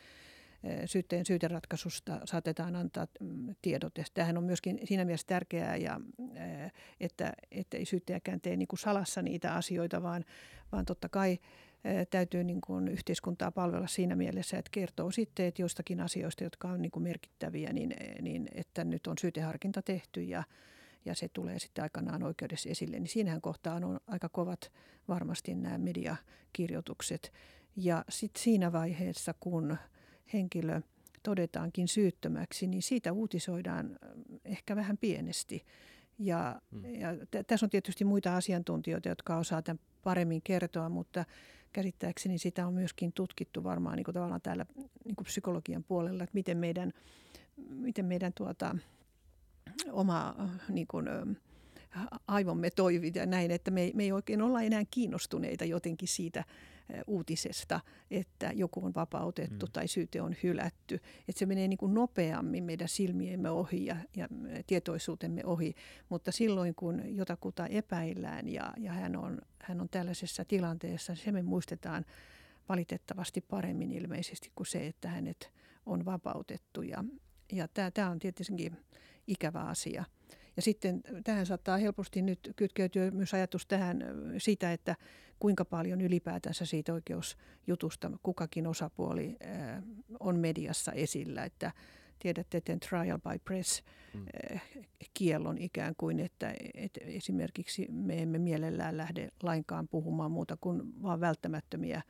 syytteen 0.85 1.27
syyteratkaisusta 1.27 2.21
saatetaan 2.25 2.77
antaa 2.77 3.07
mm, 3.21 3.55
tiedot. 3.63 3.99
Ja 3.99 4.05
tämähän 4.15 4.39
on 4.39 4.45
myöskin 4.45 4.81
siinä 4.85 5.05
mielessä 5.05 5.27
tärkeää, 5.27 5.77
ja, 5.77 6.01
äh, 6.37 6.73
että, 7.01 7.33
että 7.51 7.77
ei 7.77 7.85
syyttäjäkään 7.85 8.41
tee 8.41 8.57
niin 8.57 8.69
kuin 8.69 8.79
salassa 8.79 9.23
niitä 9.23 9.55
asioita, 9.55 10.03
vaan, 10.03 10.25
vaan 10.73 10.85
totta 10.85 11.09
kai 11.09 11.39
ää, 11.85 12.05
täytyy 12.05 12.45
niin 12.45 12.61
kuin 12.61 12.89
yhteiskuntaa 12.89 13.51
palvella 13.51 13.87
siinä 13.87 14.17
mielessä, 14.17 14.59
että 14.59 14.71
kertoo 14.71 15.11
sitten 15.11 15.47
että 15.47 15.63
jostakin 15.63 16.01
asioista, 16.01 16.45
jotka 16.45 16.69
on 16.69 16.83
niin 16.83 16.93
kuin 16.93 17.03
merkittäviä, 17.03 17.73
niin, 17.73 17.95
niin 18.23 18.49
että 18.55 18.85
nyt 18.85 19.07
on 19.07 19.19
syyteharkinta 19.21 19.83
tehty 19.83 20.23
ja, 20.23 20.43
ja 21.05 21.15
se 21.15 21.29
tulee 21.29 21.59
sitten 21.59 21.83
aikanaan 21.83 22.23
oikeudessa 22.23 22.69
esille. 22.69 22.99
Niin 22.99 23.09
siinähän 23.09 23.41
kohtaan 23.41 23.85
on 23.85 24.01
aika 24.07 24.29
kovat 24.29 24.73
varmasti 25.09 25.55
nämä 25.55 25.79
mediakirjoitukset. 25.79 27.33
Ja 27.77 28.05
sitten 28.09 28.43
siinä 28.43 28.73
vaiheessa, 28.73 29.35
kun 29.41 29.79
henkilö 30.33 30.81
todetaankin 31.23 31.89
syyttömäksi, 31.89 32.67
niin 32.67 32.83
siitä 32.83 33.13
uutisoidaan 33.13 33.99
ehkä 34.45 34.77
vähän 34.77 34.99
pienesti. 34.99 35.65
Ja, 36.19 36.61
Hmm. 36.73 36.95
ja 36.95 37.17
t- 37.17 37.47
tässä 37.47 37.67
on 37.67 37.71
tietysti 37.71 38.05
muita 38.05 38.37
asiantuntijoita, 38.37 39.09
jotka 39.09 39.37
osaa 39.37 39.63
tämän 39.63 39.81
paremmin 40.05 40.43
kertoa, 40.43 40.89
mutta 40.89 41.25
käsittääkseni 41.73 42.39
sitä 42.39 42.67
on 42.67 42.75
myöskin 42.75 43.13
tutkittu 43.13 43.65
varmaan 43.65 43.97
niin 43.97 44.05
kuin 44.05 44.15
tavallaan 44.15 44.41
täällä 44.41 44.67
niin 45.05 45.17
kuin 45.17 45.25
psykologian 45.27 45.85
puolella, 45.85 46.25
että 46.25 46.35
miten 46.35 46.59
meidän, 46.59 46.93
miten 47.71 48.05
meidän 48.05 48.33
tuota, 48.33 48.77
oma 49.93 50.35
niin 50.69 50.87
kuin, 50.87 51.07
aivomme 52.29 52.71
toimii 52.71 53.13
ja 53.15 53.27
näin, 53.27 53.51
että 53.51 53.71
me, 53.71 53.83
ei- 53.83 53.93
me 53.95 54.03
ei 54.03 54.13
oikein 54.13 54.43
olla 54.43 54.63
enää 54.63 54.83
kiinnostuneita 54.91 55.65
jotenkin 55.65 56.09
siitä 56.09 56.45
uutisesta, 57.07 57.81
että 58.11 58.51
joku 58.55 58.85
on 58.85 58.95
vapautettu 58.95 59.67
Mm. 59.67 59.73
tai 59.73 59.89
syyte 59.89 60.23
on 60.23 60.37
hylätty. 60.43 60.95
Että 61.29 61.39
se 61.39 61.47
menee 61.47 61.69
niin 61.69 61.79
kuin 61.79 61.95
nopeammin 61.95 62.65
meidän 62.65 62.89
silmiemme 62.89 63.51
ohi 63.51 63.87
ja, 63.87 63.97
ja 64.17 64.29
tietoisuutemme 64.67 65.45
ohi, 65.45 65.75
mutta 66.09 66.33
silloin 66.33 66.75
kun 66.75 67.17
jotakuta 67.17 67.67
epäillään 67.67 68.49
ja, 68.49 68.73
ja 68.77 68.93
hän, 68.93 69.17
on, 69.17 69.39
hän 69.63 69.81
on 69.81 69.89
tällaisessa 69.89 70.45
tilanteessa, 70.45 71.15
se 71.15 71.33
me 71.33 71.43
muistetaan 71.43 72.05
valitettavasti 72.69 73.41
paremmin 73.41 73.93
ilmeisesti 73.93 74.53
kuin 74.55 74.67
se, 74.67 74.87
että 74.87 75.09
hänet 75.09 75.53
on 75.87 76.05
vapautettu. 76.05 76.83
Ja, 76.83 77.05
ja 77.53 77.69
tämä 77.95 78.11
on 78.11 78.19
tietenkin 78.19 78.77
ikävä 79.27 79.61
asia. 79.61 80.05
Ja 80.59 80.63
sitten 80.63 81.01
tähän 81.25 81.47
saattaa 81.47 81.77
helposti 81.77 82.23
nyt 82.23 82.53
kytkeytyä 82.57 83.11
myös 83.11 83.35
ajatus 83.35 83.67
tähän 83.67 84.03
ö, 84.03 84.07
siitä, 84.39 84.73
että 84.73 84.97
kuinka 85.39 85.65
paljon 85.65 86.01
ylipäätänsä 86.01 86.65
siitä 86.67 86.93
oikeusjutusta 86.93 88.11
kukakin 88.23 88.67
osapuoli 88.67 89.37
on 90.21 90.39
mediassa 90.39 90.93
esillä. 90.93 91.45
Että 91.45 91.73
tiedätte, 92.19 92.59
että 92.59 92.77
trial 92.89 93.19
by 93.19 93.39
press 93.45 93.83
Mm. 94.15 94.27
kiellon 95.15 95.59
ikään 95.59 95.95
kuin, 95.97 96.21
että, 96.21 96.55
että 96.75 97.01
esimerkiksi 97.05 97.87
me 97.91 98.23
emme 98.23 98.39
mielellään 98.39 98.97
lähde 98.97 99.29
lainkaan 99.43 99.89
puhumaan 99.89 100.31
muuta 100.31 100.57
kuin 100.61 101.03
vaan 101.03 101.21
välttämättömiä 101.21 102.03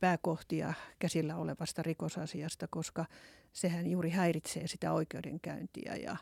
pääkohtia 0.00 0.74
käsillä 0.98 1.36
olevasta 1.36 1.82
rikosasiasta, 1.82 2.66
koska 2.70 3.04
sehän 3.52 3.86
juuri 3.86 4.10
häiritsee 4.10 4.66
sitä 4.66 4.92
oikeudenkäyntiä. 4.92 5.96
Ja, 5.96 6.16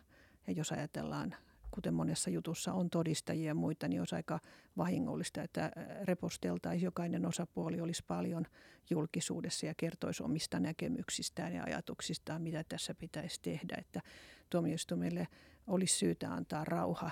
ja 0.47 0.53
jos 0.53 0.73
ajatellaan, 0.73 1.35
kuten 1.71 1.95
monessa 1.95 2.31
jutussa 2.31 2.73
on 2.73 2.91
todistajia 2.91 3.47
ja 3.47 3.55
muita, 3.55 3.89
niin 3.89 4.01
olisi 4.01 4.15
aika 4.15 4.41
vahingollista, 4.77 5.43
että 5.43 5.73
reposteltaisiin 6.05 6.85
jokainen 6.85 7.27
osapuoli 7.27 7.81
olisi 7.81 8.05
paljon 8.07 8.47
julkisuudessa 8.91 9.67
ja 9.67 9.75
kertoisi 9.77 10.23
omista 10.23 10.61
näkemyksistään 10.61 11.55
ja 11.55 11.65
ajatuksistaan, 11.65 12.43
mitä 12.43 12.65
tässä 12.69 12.95
pitäisi 12.95 13.43
tehdä. 13.43 13.77
Että 13.79 14.01
tuomioistuimelle 14.51 15.29
olisi 15.67 15.97
syytä 15.97 16.33
antaa 16.33 16.65
rauha 16.65 17.11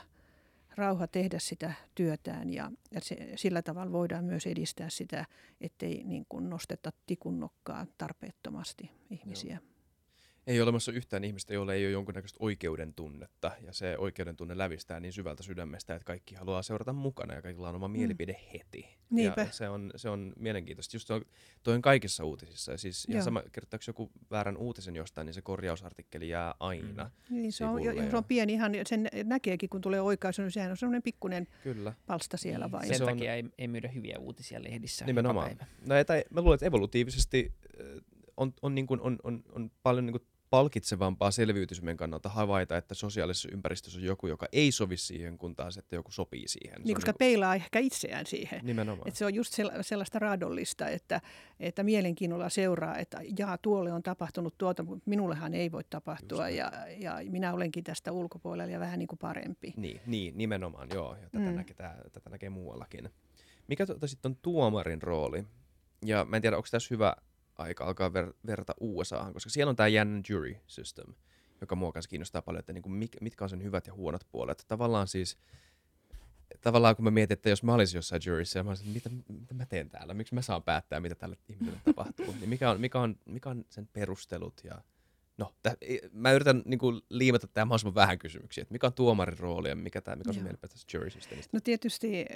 rauha 0.79 1.07
tehdä 1.07 1.39
sitä 1.39 1.73
työtään 1.95 2.51
ja, 2.51 2.73
ja 2.91 3.01
se, 3.01 3.33
sillä 3.37 3.63
tavalla 3.63 3.93
voidaan 3.93 4.25
myös 4.25 4.47
edistää 4.47 4.91
sitä, 4.91 5.27
ettei 5.61 6.05
niin 6.05 6.27
kuin 6.29 6.51
nosteta 6.51 6.93
tikunnokkaa 7.07 7.87
tarpeettomasti 7.99 8.91
ihmisiä. 9.11 9.59
Ei 10.49 10.59
ole 10.61 10.63
olemassa 10.63 10.93
yhtään 10.93 11.25
ihmistä, 11.25 11.55
jolla 11.55 11.75
ei 11.75 11.85
ole 11.85 11.93
jonkunnäköistä 11.93 12.37
oikeuden 12.41 12.95
tunnetta, 12.95 13.51
ja 13.67 13.73
se 13.73 13.99
oikeuden 13.99 14.37
tunne 14.37 14.59
lävistää 14.59 15.01
niin 15.01 15.13
syvältä 15.13 15.43
sydämestä, 15.43 15.95
että 15.95 16.05
kaikki 16.07 16.35
haluaa 16.35 16.63
seurata 16.63 16.93
mukana, 16.93 17.35
ja 17.35 17.43
kaikilla 17.43 17.69
on 17.69 17.75
oma 17.75 17.89
mielipide 17.89 18.37
heti. 18.55 18.89
Niinpä. 19.11 19.41
Ja 19.41 19.53
se 19.53 19.69
on, 19.69 19.91
se 19.97 20.09
on 20.09 20.33
mielenkiintoista. 20.39 20.97
Just 20.97 21.09
toi, 21.09 21.21
toi 21.63 21.75
on 21.75 21.83
kaikissa 21.83 22.25
uutisissa. 22.25 22.73
Ja 22.73 22.79
siis 22.79 23.07
Joo. 23.09 23.13
ihan 23.13 23.25
sama, 23.25 23.43
kertooko 23.53 23.85
joku 23.87 24.11
väärän 24.31 24.57
uutisen 24.57 24.97
jostain, 24.97 25.25
niin 25.27 25.35
se 25.35 25.43
korjausartikkeli 25.43 26.29
jää 26.29 26.55
aina. 26.61 27.11
Mm. 27.31 27.37
Niin 27.37 27.53
se, 27.53 27.65
on, 27.65 27.79
Sivulle 27.81 28.03
se 28.03 28.09
ja- 28.11 28.19
on 28.19 28.25
pieni 28.25 28.53
ihan, 28.53 28.73
sen 28.87 29.09
näkeekin 29.25 29.69
kun 29.69 29.81
tulee 29.81 30.01
oikaisu, 30.01 30.43
niin 30.43 30.51
sehän 30.53 30.71
on 30.71 30.77
semmoinen 30.77 31.03
pikkuinen 31.03 31.47
Kyllä. 31.63 31.93
palsta 32.07 32.37
siellä 32.37 32.65
Niin, 32.65 32.73
vain. 32.73 32.89
Sen 32.89 32.97
Se 32.99 33.05
on- 33.05 33.11
takia 33.11 33.35
ei, 33.35 33.45
ei 33.59 33.69
myydä 33.69 33.89
hyviä 33.89 34.19
uutisia 34.19 34.63
lehdissä 34.63 35.05
Nimenomaan. 35.05 35.51
joka 35.51 35.65
päivä. 35.65 35.73
No, 35.87 35.95
et, 35.95 36.11
ei- 36.11 36.25
mä 36.31 36.41
luulen, 36.41 36.55
että 36.55 36.67
evolutiivisesti 36.67 37.53
äh, 37.81 37.87
on, 38.37 38.55
on, 38.63 38.75
niin 38.75 38.87
kuin, 38.87 39.01
on, 39.01 39.19
on, 39.25 39.43
on 39.53 39.71
paljon 39.83 40.07
niin 40.07 40.13
kuin 40.13 40.23
palkitsevampaa 40.51 41.31
selviytymisen 41.31 41.97
kannalta 41.97 42.29
havaita, 42.29 42.77
että 42.77 42.95
sosiaalisessa 42.95 43.49
ympäristössä 43.53 43.99
on 43.99 44.05
joku, 44.05 44.27
joka 44.27 44.47
ei 44.53 44.73
sovi 44.73 44.97
siihen, 44.97 45.39
kun 45.39 45.57
taas, 45.57 45.79
että 45.79 45.97
joku 45.97 46.11
sopii 46.13 46.49
siihen. 46.49 46.77
Se 46.79 46.83
Niin, 46.85 46.95
koska 46.95 47.11
niin 47.11 47.19
peilaa 47.19 47.55
ehkä 47.55 47.79
itseään 47.79 48.27
siihen. 48.27 48.61
kuin, 48.61 48.67
nimenomaan. 48.67 49.09
Et 49.09 49.17
se 49.17 49.25
on 49.27 49.35
just 49.35 49.53
sella- 49.55 49.83
sellaista 49.83 50.19
raadollista, 50.19 50.89
että, 50.89 51.21
että 51.61 51.83
mielenkiinnolla 51.83 52.49
seuraa, 52.49 52.97
että 52.99 53.21
jaa, 53.39 53.59
tuolle 53.59 53.93
on 53.93 54.03
tapahtunut 54.03 54.55
tuota, 54.59 54.83
mutta 54.83 55.03
minullehan 55.11 55.55
ei 55.55 55.73
voi 55.73 55.83
tapahtua 55.91 56.49
ja, 56.49 56.73
ja 56.99 57.15
minä 57.31 57.53
olenkin 57.53 57.85
tästä 57.85 58.13
ulkopuolella 58.13 58.73
ja 58.73 58.81
vähän 58.81 58.99
niin 58.99 59.09
kuin 59.09 59.19
parempi. 59.19 59.75
Niin, 59.77 60.01
niin, 60.07 60.39
nimenomaan, 60.39 60.89
joo. 60.95 61.17
Ja 61.23 61.29
tätä, 61.31 61.51
Mm. 61.51 61.57
näkee, 61.57 61.75
tää, 61.75 62.03
tätä 62.13 62.31
näkee 62.31 62.51
muuallakin. 62.51 63.09
Mikä 63.69 63.87
tuota 63.87 64.07
sitten 64.07 64.31
on 64.31 64.37
tuomarin 64.43 65.03
rooli? 65.03 65.45
Ja 66.05 66.25
mä 66.25 66.37
en 66.37 66.43
tiedä, 66.43 66.57
onko 66.57 66.69
tässä 66.71 66.89
hyvä 66.95 67.17
aika 67.59 67.85
alkaa 67.85 68.09
ver- 68.09 68.35
verrata 68.47 68.75
USAhan, 68.81 69.33
koska 69.33 69.51
siellä 69.51 69.71
on 69.71 69.77
tämä 69.77 69.89
jännä 69.89 70.23
jury 70.29 70.57
system, 70.67 71.15
joka 71.61 71.77
mua 71.77 71.93
kanssa 71.93 72.09
kiinnostaa 72.09 72.43
paljon, 72.43 72.61
että 72.61 72.73
niinku 72.73 72.89
mik, 72.89 73.17
mitkä 73.21 73.45
on 73.45 73.51
sen 73.51 73.63
hyvät 73.63 73.87
ja 73.87 73.93
huonot 73.93 74.27
puolet. 74.33 74.65
Tavallaan 74.69 75.09
siis, 75.09 75.39
tavallaan 76.61 76.97
kun 76.97 77.05
mä 77.05 77.11
mietin, 77.11 77.33
että 77.33 77.49
jos 77.49 77.63
mä 77.63 77.75
olisin 77.75 77.99
jossain 77.99 78.23
juryssä 78.27 78.63
mä 78.63 78.71
olisin, 78.71 78.89
mitä, 78.89 79.11
mitä 79.29 79.55
mä 79.55 79.67
teen 79.67 79.91
täällä, 79.91 80.15
miksi 80.15 80.35
mä 80.35 80.43
saan 80.43 80.63
päättää, 80.63 81.01
mitä 81.01 81.15
tälle 81.15 81.37
ihmiselle 81.49 81.81
tapahtuu, 81.85 82.35
niin 82.41 82.49
mikä 82.49 82.71
on, 82.71 82.81
mikä 82.81 83.01
on, 83.01 83.17
mikä 83.25 83.51
on 83.51 83.65
sen 83.71 83.89
perustelut 83.93 84.61
ja 84.65 84.83
No, 85.39 85.53
täh, 85.63 85.77
mä 86.13 86.33
yritän 86.33 86.63
niin 86.65 86.79
kuin, 86.79 87.01
liimata 87.11 87.47
tähän 87.47 87.69
mahdollisimman 87.69 87.95
vähän 87.95 88.19
kysymyksiä, 88.19 88.63
että 88.63 88.73
mikä 88.73 88.87
on 88.87 88.93
tuomarin 88.93 89.39
rooli 89.39 89.69
ja 89.69 89.77
mikä, 89.77 90.01
tää, 90.01 90.17
mikä 90.17 90.31
on 90.31 90.37
Joo. 90.37 90.43
mielipide 90.43 90.69
tästä 90.69 90.97
jury 90.97 91.11
systemistä? 91.11 91.57
No 91.57 91.61
tietysti 91.61 92.27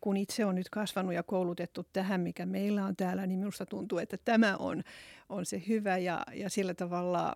kun 0.00 0.16
itse 0.16 0.44
on 0.44 0.54
nyt 0.54 0.68
kasvanut 0.70 1.14
ja 1.14 1.22
koulutettu 1.22 1.86
tähän, 1.92 2.20
mikä 2.20 2.46
meillä 2.46 2.84
on 2.84 2.96
täällä, 2.96 3.26
niin 3.26 3.38
minusta 3.38 3.66
tuntuu, 3.66 3.98
että 3.98 4.16
tämä 4.24 4.56
on, 4.56 4.82
on 5.28 5.46
se 5.46 5.62
hyvä 5.68 5.98
ja, 5.98 6.22
ja 6.34 6.50
sillä 6.50 6.74
tavalla 6.74 7.34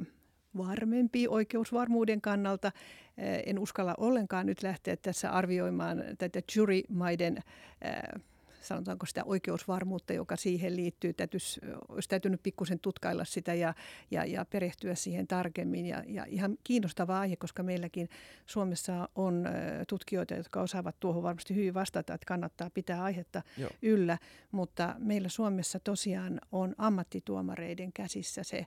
varmempi 0.56 1.28
oikeusvarmuuden 1.28 2.20
kannalta. 2.20 2.72
Eh, 3.18 3.42
En 3.46 3.58
uskalla 3.58 3.94
ollenkaan 3.98 4.46
nyt 4.46 4.62
lähteä 4.62 4.96
tässä 4.96 5.30
arvioimaan 5.30 6.02
tätä 6.18 6.40
jurymaiden 6.56 7.36
eh, 7.82 8.22
sanotaanko 8.60 9.06
sitä 9.06 9.24
oikeusvarmuutta, 9.24 10.12
joka 10.12 10.36
siihen 10.36 10.76
liittyy. 10.76 11.12
Täytyisi, 11.12 11.60
olisi 11.88 12.08
täytynyt 12.08 12.42
pikkusen 12.42 12.80
tutkailla 12.80 13.24
sitä 13.24 13.54
ja, 13.54 13.74
ja, 14.10 14.24
ja 14.24 14.44
perehtyä 14.44 14.94
siihen 14.94 15.26
tarkemmin. 15.26 15.86
Ja, 15.86 16.04
ja 16.06 16.24
ihan 16.28 16.58
kiinnostava 16.64 17.20
aihe, 17.20 17.36
koska 17.36 17.62
meilläkin 17.62 18.08
Suomessa 18.46 19.08
on 19.14 19.48
tutkijoita, 19.88 20.34
jotka 20.34 20.60
osaavat 20.60 21.00
tuohon 21.00 21.22
varmasti 21.22 21.54
hyvin 21.54 21.74
vastata, 21.74 22.14
että 22.14 22.26
kannattaa 22.26 22.70
pitää 22.70 23.04
aihetta 23.04 23.42
Joo. 23.56 23.70
yllä. 23.82 24.18
Mutta 24.52 24.94
meillä 24.98 25.28
Suomessa 25.28 25.80
tosiaan 25.80 26.40
on 26.52 26.74
ammattituomareiden 26.78 27.92
käsissä 27.92 28.42
se 28.42 28.66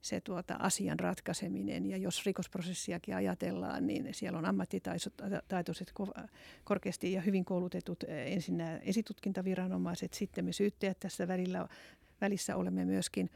se 0.00 0.20
tuota, 0.20 0.54
asian 0.58 1.00
ratkaiseminen. 1.00 1.86
Ja 1.86 1.96
jos 1.96 2.26
rikosprosessiakin 2.26 3.16
ajatellaan, 3.16 3.86
niin 3.86 4.14
siellä 4.14 4.38
on 4.38 4.44
ammattitaitoiset, 4.44 5.92
korkeasti 6.64 7.12
ja 7.12 7.20
hyvin 7.20 7.44
koulutetut 7.44 8.04
eh, 8.04 8.32
ensin 8.32 8.58
nämä 8.58 8.78
esitutkintaviranomaiset, 8.78 10.14
sitten 10.14 10.44
me 10.44 10.52
syyttäjät 10.52 10.98
tässä 11.00 11.28
välillä, 11.28 11.68
välissä 12.20 12.56
olemme 12.56 12.84
myöskin 12.84 13.30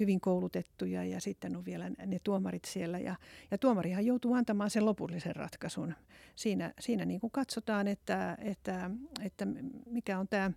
hyvin 0.00 0.20
koulutettuja 0.20 1.04
ja 1.04 1.20
sitten 1.20 1.56
on 1.56 1.64
vielä 1.64 1.90
ne 2.06 2.18
tuomarit 2.24 2.64
siellä. 2.64 2.98
Ja, 2.98 3.16
ja 3.50 3.58
tuomarihan 3.58 4.06
joutuu 4.06 4.34
antamaan 4.34 4.70
sen 4.70 4.84
lopullisen 4.84 5.36
ratkaisun. 5.36 5.94
Siinä, 6.36 6.72
siinä 6.80 7.04
niin 7.04 7.20
kuin 7.20 7.30
katsotaan, 7.30 7.88
että, 7.88 8.38
että, 8.40 8.90
että 9.22 9.46
mikä 9.86 10.18
on 10.18 10.28
tämä 10.28 10.50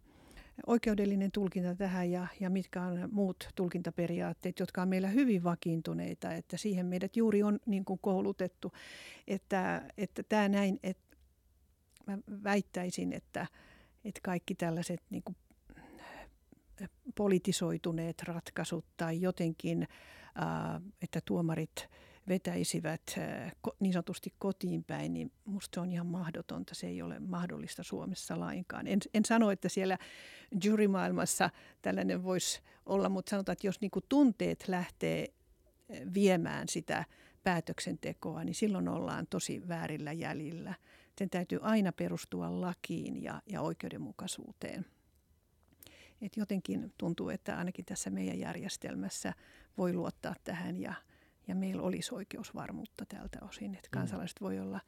oikeudellinen 0.68 1.32
tulkinta 1.32 1.76
tähän 1.76 2.12
ja, 2.12 2.28
ja 2.40 2.50
mitkä 2.50 2.82
on 2.82 3.10
muut 3.12 3.50
tulkintaperiaatteet, 3.56 4.60
jotka 4.60 4.82
on 4.82 4.90
meillä 4.90 5.08
hyvin 5.08 5.44
vakiintuneita, 5.44 6.34
että 6.34 6.58
siihen 6.58 6.86
meidät 6.86 7.16
juuri 7.16 7.44
on 7.44 7.60
niin 7.66 7.86
kuin 7.86 8.00
koulutettu, 8.00 8.72
että, 9.28 9.90
että 9.98 10.24
tämä 10.24 10.50
näin, 10.50 10.80
että 10.84 11.18
mä 12.08 12.18
väittäisin, 12.44 13.14
että, 13.14 13.48
että 14.06 14.20
kaikki 14.24 14.56
tällaiset 14.56 15.02
niin 15.10 15.24
kuin 15.24 15.36
politisoituneet 17.16 18.24
ratkaisut 18.24 18.86
tai 18.98 19.22
jotenkin, 19.22 19.88
että 21.02 21.22
tuomarit 21.26 21.90
vetäisivät 22.28 23.02
äh, 23.18 23.52
niin 23.80 23.94
sanotusti 23.94 24.34
kotiin 24.40 24.84
päin, 24.84 25.14
niin 25.14 25.32
musta 25.46 25.76
se 25.76 25.80
on 25.80 25.92
ihan 25.92 26.08
mahdotonta. 26.08 26.76
Se 26.76 26.88
ei 26.88 27.02
ole 27.02 27.20
mahdollista 27.20 27.84
Suomessa 27.84 28.40
lainkaan. 28.40 28.88
En, 28.88 29.00
en 29.14 29.26
sano, 29.26 29.52
että 29.52 29.70
siellä 29.70 29.98
jurymaailmassa 30.64 31.50
tällainen 31.82 32.24
voisi 32.24 32.62
olla, 32.86 33.10
mutta 33.10 33.30
sanotaan, 33.30 33.54
että 33.54 33.68
jos 33.68 33.82
niinku 33.82 34.02
tunteet 34.10 34.68
lähtee 34.68 35.28
äh, 35.92 36.14
viemään 36.14 36.68
sitä 36.70 37.06
päätöksentekoa, 37.44 38.44
niin 38.44 38.56
silloin 38.56 38.88
ollaan 38.88 39.28
tosi 39.28 39.68
väärillä 39.68 40.12
jäljillä. 40.12 40.74
Sen 41.18 41.30
täytyy 41.30 41.60
aina 41.62 41.92
perustua 41.92 42.62
lakiin 42.62 43.24
ja, 43.24 43.42
ja 43.46 43.62
oikeudenmukaisuuteen. 43.62 44.86
Et 46.22 46.38
jotenkin 46.38 46.94
tuntuu, 46.98 47.30
että 47.30 47.58
ainakin 47.58 47.86
tässä 47.86 48.10
meidän 48.10 48.40
järjestelmässä 48.40 49.34
voi 49.78 49.94
luottaa 49.94 50.36
tähän 50.44 50.80
ja– 50.80 50.94
ja 51.52 51.56
meillä 51.56 51.82
olisi 51.82 52.16
oikeusvarmuutta 52.16 53.06
tältä 53.06 53.40
osin, 53.42 53.76
että 53.76 53.88
mm. 53.88 54.00
kansalaiset 54.00 54.42
voi 54.42 54.60
olla, 54.60 54.80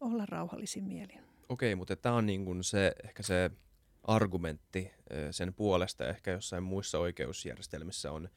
olla 0.00 0.26
rauhallisin 0.26 0.84
mielin. 0.84 1.20
Okei, 1.48 1.74
mutta 1.74 1.96
tämä 1.96 2.14
on 2.14 2.26
niin 2.26 2.44
kuin 2.44 2.64
se, 2.64 2.92
ehkä 3.04 3.22
se 3.22 3.50
argumentti 4.02 4.90
sen 5.30 5.54
puolesta, 5.54 6.08
ehkä 6.08 6.30
jossain 6.30 6.62
muissa 6.62 6.98
oikeusjärjestelmissä 6.98 8.12
on 8.12 8.28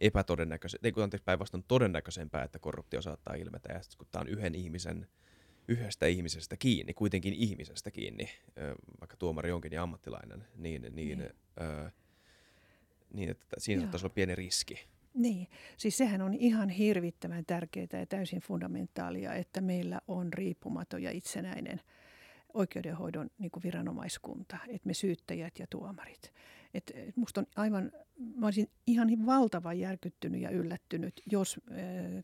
epätodennäköisempää, 0.00 0.88
ei 0.88 0.92
kun 0.92 1.02
anteeksi 1.02 1.24
päinvastoin 1.24 1.64
todennäköisempää, 1.68 2.44
että 2.44 2.58
korruptio 2.58 3.02
saattaa 3.02 3.34
ilmetä, 3.34 3.72
ja 3.72 3.82
sitten 3.82 3.98
kun 3.98 4.06
tämä 4.12 4.20
on 4.20 4.28
yhden 4.28 4.54
ihmisen, 4.54 5.08
yhdestä 5.68 6.06
ihmisestä 6.06 6.56
kiinni, 6.56 6.94
kuitenkin 6.94 7.34
ihmisestä 7.34 7.90
kiinni, 7.90 8.28
vaikka 9.00 9.16
tuomari 9.16 9.52
onkin 9.52 9.72
ja 9.72 9.82
ammattilainen, 9.82 10.44
niin, 10.56 10.82
niin, 10.82 10.94
niin. 10.94 11.20
Ö, 11.60 11.90
niin 13.12 13.30
että 13.30 13.46
siinä 13.58 13.80
saattaisi 13.80 14.06
olla 14.06 14.14
pieni 14.14 14.34
riski. 14.34 14.88
Niin, 15.14 15.48
siis 15.76 15.96
sehän 15.96 16.22
on 16.22 16.34
ihan 16.34 16.68
hirvittävän 16.68 17.44
tärkeää 17.46 17.86
ja 17.92 18.06
täysin 18.06 18.40
fundamentaalia, 18.40 19.34
että 19.34 19.60
meillä 19.60 20.00
on 20.08 20.32
riippumaton 20.32 21.02
ja 21.02 21.10
itsenäinen 21.10 21.80
oikeudenhoidon 22.54 23.30
niin 23.38 23.50
kuin 23.50 23.62
viranomaiskunta, 23.62 24.58
että 24.68 24.86
me 24.86 24.94
syyttäjät 24.94 25.58
ja 25.58 25.66
tuomarit. 25.70 26.32
Et, 26.74 26.92
et 26.94 27.16
musta 27.16 27.40
on 27.40 27.46
aivan, 27.56 27.92
mä 28.36 28.46
olisin 28.46 28.70
ihan 28.86 29.26
valtavan 29.26 29.78
järkyttynyt 29.78 30.40
ja 30.40 30.50
yllättynyt, 30.50 31.22
jos 31.30 31.60
äh, 31.70 31.76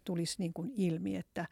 tulisi 0.04 0.36
niin 0.38 0.52
kuin 0.52 0.72
ilmi, 0.76 1.16
että, 1.16 1.46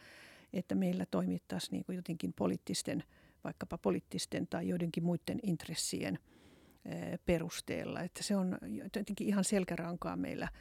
että 0.52 0.74
meillä 0.74 1.06
toimittaisiin 1.06 1.72
niin 1.72 1.84
kuin 1.84 1.96
jotenkin 1.96 2.32
poliittisten, 2.32 3.04
vaikkapa 3.44 3.78
poliittisten 3.78 4.46
tai 4.46 4.68
joidenkin 4.68 5.04
muiden 5.04 5.40
intressien 5.42 6.18
äh, 6.18 7.18
perusteella. 7.26 8.00
Että 8.00 8.22
se 8.22 8.36
on 8.36 8.58
jotenkin 8.94 9.28
ihan 9.28 9.44
selkärankaa 9.44 10.16
meillä– 10.16 10.48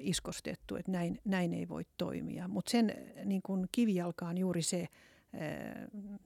iskostettu, 0.00 0.76
että 0.76 0.92
näin, 0.92 1.20
näin 1.24 1.54
ei 1.54 1.68
voi 1.68 1.82
toimia. 1.98 2.48
Mutta 2.48 2.70
sen 2.70 2.94
niin 3.24 3.42
kun 3.42 3.68
kivijalka 3.72 4.28
on 4.28 4.38
juuri 4.38 4.62
se 4.62 4.88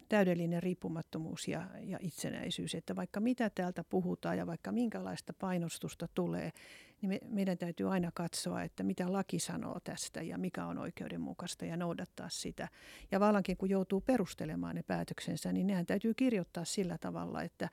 täydellinen 0.08 0.62
riippumattomuus 0.62 1.48
ja, 1.48 1.66
ja 1.80 1.98
itsenäisyys, 2.00 2.74
että 2.74 2.96
vaikka 2.96 3.20
mitä 3.20 3.50
täältä 3.50 3.84
puhutaan 3.84 4.38
ja 4.38 4.46
vaikka 4.46 4.72
minkälaista 4.72 5.32
painostusta 5.32 6.08
tulee, 6.14 6.52
niin 7.00 7.08
me, 7.08 7.18
meidän 7.28 7.58
täytyy 7.58 7.92
aina 7.92 8.10
katsoa, 8.14 8.62
että 8.62 8.82
mitä 8.82 9.12
laki 9.12 9.38
sanoo 9.38 9.80
tästä 9.84 10.22
ja 10.22 10.38
mikä 10.38 10.66
on 10.66 10.78
oikeudenmukaista 10.78 11.64
ja 11.64 11.76
noudattaa 11.76 12.28
sitä. 12.28 12.68
Ja 13.10 13.20
vallankin 13.20 13.56
kun 13.56 13.70
joutuu 13.70 14.00
perustelemaan 14.00 14.76
ne 14.76 14.82
päätöksensä, 14.82 15.52
niin 15.52 15.66
nehän 15.66 15.86
täytyy 15.86 16.14
kirjoittaa 16.14 16.64
sillä 16.64 16.98
tavalla, 16.98 17.42
että, 17.42 17.68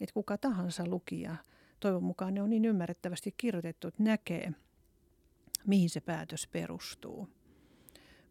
että 0.00 0.14
kuka 0.14 0.38
tahansa 0.38 0.86
lukija, 0.86 1.36
toivon 1.80 2.04
mukaan 2.04 2.34
ne 2.34 2.42
on 2.42 2.50
niin 2.50 2.64
ymmärrettävästi 2.64 3.34
kirjoitettu, 3.36 3.88
että 3.88 4.02
näkee– 4.02 4.52
mihin 5.66 5.90
se 5.90 6.00
päätös 6.00 6.46
perustuu. 6.46 7.28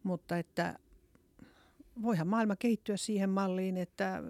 Mutta 0.02 0.38
että 0.38 0.78
voihan 2.02 2.26
maailma 2.26 2.56
kehittyä 2.56 2.96
siihen 2.96 3.30
malliin, 3.30 3.76
että, 3.76 4.22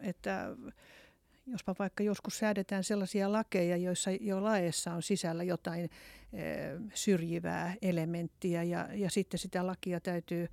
että 0.00 0.56
jospa 1.46 1.74
vaikka 1.78 2.02
joskus 2.02 2.38
säädetään 2.38 2.84
sellaisia 2.84 3.32
lakeja, 3.32 3.76
joissa 3.76 4.10
jo 4.10 4.42
laeissa 4.42 4.94
on 4.94 5.02
sisällä 5.02 5.42
jotain 5.42 5.84
e, 5.84 5.90
syrjivää 6.94 7.74
elementtiä 7.82 8.62
ja, 8.62 8.88
ja 8.94 9.10
sitten 9.10 9.38
sitä 9.38 9.66
lakia 9.66 10.00
täytyy 10.00 10.42
e, 10.42 10.48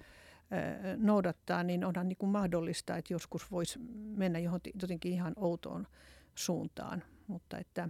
noudattaa, 0.97 1.63
niin 1.63 1.85
onhan 1.85 2.09
niin 2.09 2.17
kuin 2.17 2.29
mahdollista, 2.29 2.97
että 2.97 3.13
joskus 3.13 3.51
voisi 3.51 3.79
mennä 4.15 4.39
johonkin 4.39 4.73
jotenkin 4.81 5.13
ihan 5.13 5.33
outoon 5.35 5.87
suuntaan. 6.35 7.03
Mutta 7.27 7.57
että, 7.57 7.89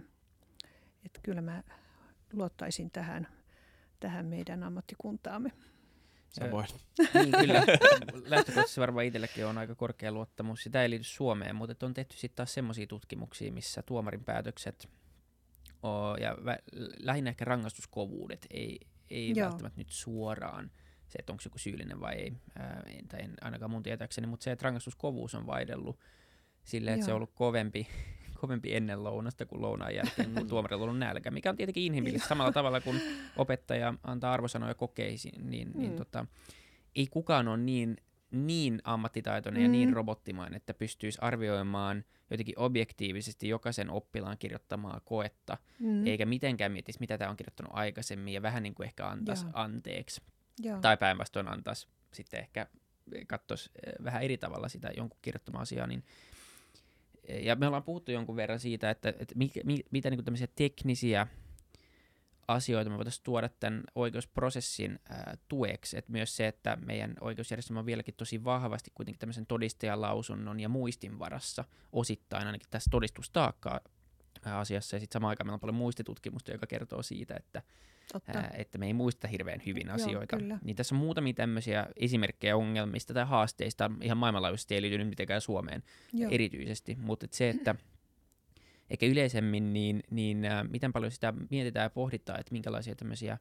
että 1.04 1.20
kyllä 1.22 1.40
mä 1.40 1.62
luottaisin 2.32 2.90
tähän 2.90 3.39
tähän 4.00 4.26
meidän 4.26 4.62
ammattikuntaamme. 4.62 5.52
Samoin. 6.28 6.66
niin, 7.14 7.32
kyllä. 7.40 7.64
Lähtökohtaisesti 8.30 8.80
varmaan 8.80 9.06
itselläkin 9.06 9.46
on 9.46 9.58
aika 9.58 9.74
korkea 9.74 10.12
luottamus. 10.12 10.62
Sitä 10.62 10.82
ei 10.82 10.90
liity 10.90 11.04
Suomeen, 11.04 11.56
mutta 11.56 11.86
on 11.86 11.94
tehty 11.94 12.16
sitten 12.16 12.36
taas 12.36 12.54
semmoisia 12.54 12.86
tutkimuksia, 12.86 13.52
missä 13.52 13.82
tuomarin 13.82 14.24
päätökset 14.24 14.88
o, 15.82 16.16
ja 16.16 16.32
vä- 16.32 16.88
lähinnä 16.98 17.30
ehkä 17.30 17.44
rangaistuskovuudet 17.44 18.46
ei, 18.50 18.80
ei 19.10 19.34
välttämättä 19.36 19.80
nyt 19.80 19.90
suoraan 19.90 20.70
se, 21.08 21.18
että 21.18 21.32
onko 21.32 21.42
joku 21.44 21.58
syyllinen 21.58 22.00
vai 22.00 22.14
ei, 22.14 22.32
ää, 22.58 22.82
tai 23.08 23.20
en 23.20 23.34
ainakaan 23.40 23.70
mun 23.70 23.82
tietääkseni, 23.82 24.26
mutta 24.26 24.44
se, 24.44 24.52
että 24.52 24.64
rangaistuskovuus 24.64 25.34
on 25.34 25.46
vaihdellut 25.46 25.98
silleen, 26.64 26.94
että 26.94 27.06
se 27.06 27.12
on 27.12 27.16
ollut 27.16 27.34
kovempi 27.34 27.88
kovempi 28.40 28.74
ennen 28.74 29.04
lounasta 29.04 29.46
kuin 29.46 29.62
lounaan 29.62 29.94
jälkeen, 29.94 30.30
kun 30.34 30.46
tuomarilla 30.46 30.82
on 30.82 30.88
ollut 30.88 30.98
nälkä, 30.98 31.30
mikä 31.30 31.50
on 31.50 31.56
tietenkin 31.56 31.84
inhimillistä 31.84 32.28
samalla 32.28 32.52
tavalla 32.52 32.80
kuin 32.80 33.00
opettaja 33.36 33.94
antaa 34.02 34.32
arvosanoja 34.32 34.74
kokeisiin, 34.74 35.50
niin, 35.50 35.70
niin 35.74 35.90
mm. 35.90 35.96
tota, 35.96 36.26
ei 36.94 37.06
kukaan 37.06 37.48
ole 37.48 37.56
niin, 37.56 37.96
niin 38.30 38.80
ammattitaitoinen 38.84 39.60
mm. 39.60 39.64
ja 39.64 39.70
niin 39.70 39.88
mm. 39.88 39.94
robottimainen, 39.94 40.56
että 40.56 40.74
pystyisi 40.74 41.18
arvioimaan 41.20 42.04
jotenkin 42.30 42.58
objektiivisesti 42.58 43.48
jokaisen 43.48 43.90
oppilaan 43.90 44.38
kirjoittamaa 44.38 45.00
koetta, 45.04 45.58
mm. 45.78 46.06
eikä 46.06 46.26
mitenkään 46.26 46.72
mietisi, 46.72 47.00
mitä 47.00 47.18
tämä 47.18 47.30
on 47.30 47.36
kirjoittanut 47.36 47.72
aikaisemmin, 47.74 48.34
ja 48.34 48.42
vähän 48.42 48.62
niin 48.62 48.74
kuin 48.74 48.86
ehkä 48.86 49.06
antaisi 49.06 49.44
Joo. 49.44 49.52
anteeksi. 49.54 50.20
Joo. 50.58 50.80
Tai 50.80 50.96
päinvastoin 50.96 51.48
antaisi 51.48 51.88
sitten 52.12 52.40
ehkä 52.40 52.66
katsoisi 53.26 53.70
eh, 53.86 53.92
vähän 54.04 54.22
eri 54.22 54.38
tavalla 54.38 54.68
sitä 54.68 54.90
jonkun 54.96 55.18
kirjoittamaa 55.22 55.62
asiaa, 55.62 55.86
niin 55.86 56.04
ja 57.28 57.56
me 57.56 57.66
ollaan 57.66 57.82
puhuttu 57.82 58.10
jonkun 58.10 58.36
verran 58.36 58.60
siitä, 58.60 58.90
että, 58.90 59.08
että 59.08 59.34
mikä, 59.34 59.60
mi, 59.64 59.78
mitä 59.90 60.10
niin 60.10 60.24
tämmöisiä 60.24 60.48
teknisiä 60.56 61.26
asioita 62.48 62.90
me 62.90 62.96
voitaisiin 62.96 63.24
tuoda 63.24 63.48
tämän 63.48 63.82
oikeusprosessin 63.94 64.98
ää, 65.08 65.36
tueksi. 65.48 65.98
Et 65.98 66.08
myös 66.08 66.36
se, 66.36 66.46
että 66.46 66.78
meidän 66.86 67.14
oikeusjärjestelmä 67.20 67.80
on 67.80 67.86
vieläkin 67.86 68.14
tosi 68.14 68.44
vahvasti 68.44 68.90
kuitenkin 68.94 69.18
tämmöisen 69.18 69.46
todistajalausunnon 69.46 70.60
ja 70.60 70.68
muistin 70.68 71.18
varassa 71.18 71.64
osittain 71.92 72.46
ainakin 72.46 72.70
tässä 72.70 72.88
todistustaakkaa 72.90 73.80
asiassa. 74.44 74.96
Ja 74.96 75.00
sitten 75.00 75.12
samaan 75.12 75.28
aikaan 75.28 75.46
meillä 75.46 75.54
on 75.54 75.60
paljon 75.60 75.74
muistitutkimusta, 75.74 76.52
joka 76.52 76.66
kertoo 76.66 77.02
siitä, 77.02 77.34
että 77.36 77.62
ää, 78.34 78.54
että 78.54 78.78
me 78.78 78.86
ei 78.86 78.92
muista 78.92 79.28
hirveän 79.28 79.62
hyvin 79.66 79.90
asioita. 79.90 80.36
Joo, 80.36 80.58
niin 80.64 80.76
tässä 80.76 80.94
on 80.94 81.00
muutamia 81.00 81.34
tämmöisiä 81.34 81.86
esimerkkejä 81.96 82.56
ongelmista 82.56 83.14
tai 83.14 83.24
haasteista, 83.26 83.90
ihan 84.02 84.18
maailmanlaajuisesti 84.18 84.74
ei 84.74 84.82
liity 84.82 85.04
mitenkään 85.04 85.40
Suomeen 85.40 85.82
Joo. 86.12 86.30
erityisesti, 86.30 86.96
mutta 87.00 87.24
et 87.24 87.32
se, 87.32 87.48
että 87.48 87.74
ehkä 88.90 89.06
yleisemmin, 89.06 89.72
niin, 89.72 90.02
niin 90.10 90.44
äh, 90.44 90.68
miten 90.68 90.92
paljon 90.92 91.12
sitä 91.12 91.34
mietitään 91.50 91.84
ja 91.84 91.90
pohditaan, 91.90 92.40
että 92.40 92.52
minkälaisia 92.52 92.94
tämmöisiä 92.94 93.38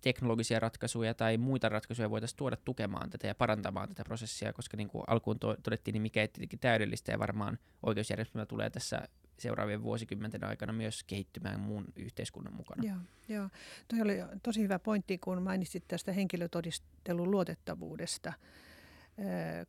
teknologisia 0.00 0.60
ratkaisuja 0.60 1.14
tai 1.14 1.36
muita 1.36 1.68
ratkaisuja 1.68 2.10
voitaisiin 2.10 2.36
tuoda 2.36 2.56
tukemaan 2.56 3.10
tätä 3.10 3.26
ja 3.26 3.34
parantamaan 3.34 3.88
tätä 3.88 4.04
prosessia, 4.04 4.52
koska 4.52 4.76
niin 4.76 4.88
kuin 4.88 5.04
alkuun 5.06 5.38
to- 5.38 5.56
todettiin, 5.62 5.92
niin 5.92 6.02
mikä 6.02 6.20
ei 6.20 6.28
tietenkin 6.28 6.58
täydellistä 6.58 7.12
ja 7.12 7.18
varmaan 7.18 7.58
oikeusjärjestelmä 7.82 8.46
tulee 8.46 8.70
tässä 8.70 9.08
seuraavien 9.38 9.82
vuosikymmenten 9.82 10.44
aikana 10.44 10.72
myös 10.72 11.04
kehittymään 11.04 11.60
muun 11.60 11.84
yhteiskunnan 11.96 12.54
mukana. 12.54 12.82
Joo, 12.84 12.98
joo. 13.28 13.48
Toi 13.88 14.00
oli 14.00 14.18
tosi 14.42 14.62
hyvä 14.62 14.78
pointti, 14.78 15.18
kun 15.18 15.42
mainitsit 15.42 15.84
tästä 15.88 16.12
henkilötodistelun 16.12 17.30
luotettavuudesta. 17.30 18.32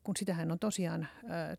Kun 0.03 0.15
sitähän 0.15 0.51
on 0.51 0.59
tosiaan 0.59 1.07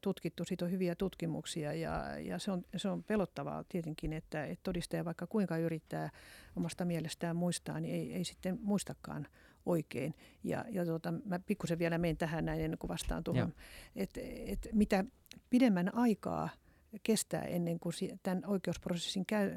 tutkittu, 0.00 0.44
siitä 0.44 0.64
on 0.64 0.70
hyviä 0.70 0.94
tutkimuksia 0.94 1.72
ja, 1.72 2.18
ja 2.18 2.38
se, 2.38 2.50
on, 2.50 2.64
se 2.76 2.88
on 2.88 3.04
pelottavaa 3.04 3.64
tietenkin, 3.68 4.12
että, 4.12 4.44
että 4.44 4.62
todistaja 4.62 5.04
vaikka 5.04 5.26
kuinka 5.26 5.56
yrittää 5.56 6.10
omasta 6.56 6.84
mielestään 6.84 7.36
muistaa, 7.36 7.80
niin 7.80 7.94
ei, 7.94 8.12
ei 8.12 8.24
sitten 8.24 8.58
muistakaan 8.62 9.26
oikein. 9.66 10.14
Ja, 10.44 10.64
ja 10.70 10.84
tuota, 10.84 11.14
mä 11.24 11.38
pikkusen 11.38 11.78
vielä 11.78 11.98
menen 11.98 12.16
tähän 12.16 12.44
näin 12.44 12.60
ennen 12.60 12.78
kuin 12.78 12.88
vastaan 12.88 13.24
tuohon, 13.24 13.54
että 13.96 14.20
et 14.46 14.68
mitä 14.72 15.04
pidemmän 15.50 15.94
aikaa– 15.94 16.48
kestää 17.02 17.42
ennen 17.42 17.80
kuin 17.80 17.92
tämän 18.22 18.42
oikeusprosessin 18.46 19.26
käy, 19.26 19.50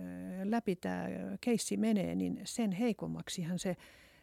läpi 0.43 0.75
tämä 0.75 1.07
keissi 1.41 1.77
menee, 1.77 2.15
niin 2.15 2.41
sen 2.43 2.71
heikommaksihan 2.71 3.59
se 3.59 3.75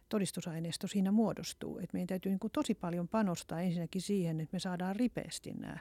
todistusaineisto 0.08 0.86
siinä 0.86 1.12
muodostuu. 1.12 1.78
Et 1.78 1.92
meidän 1.92 2.06
täytyy 2.06 2.30
niin 2.30 2.38
kuin 2.38 2.50
tosi 2.50 2.74
paljon 2.74 3.08
panostaa 3.08 3.60
ensinnäkin 3.60 4.02
siihen, 4.02 4.40
että 4.40 4.54
me 4.54 4.58
saadaan 4.58 4.96
ripeästi 4.96 5.52
nämä 5.52 5.78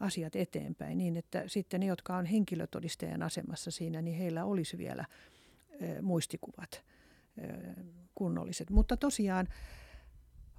asiat 0.00 0.36
eteenpäin 0.36 0.98
niin, 0.98 1.16
että 1.16 1.44
sitten 1.46 1.80
ne, 1.80 1.86
jotka 1.86 2.16
on 2.16 2.26
henkilötodistajan 2.26 3.22
asemassa 3.22 3.70
siinä, 3.70 4.02
niin 4.02 4.16
heillä 4.16 4.44
olisi 4.44 4.78
vielä 4.78 5.04
muistikuvat 6.02 6.84
kunnolliset. 8.14 8.70
Mutta 8.70 8.96
tosiaan 8.96 9.48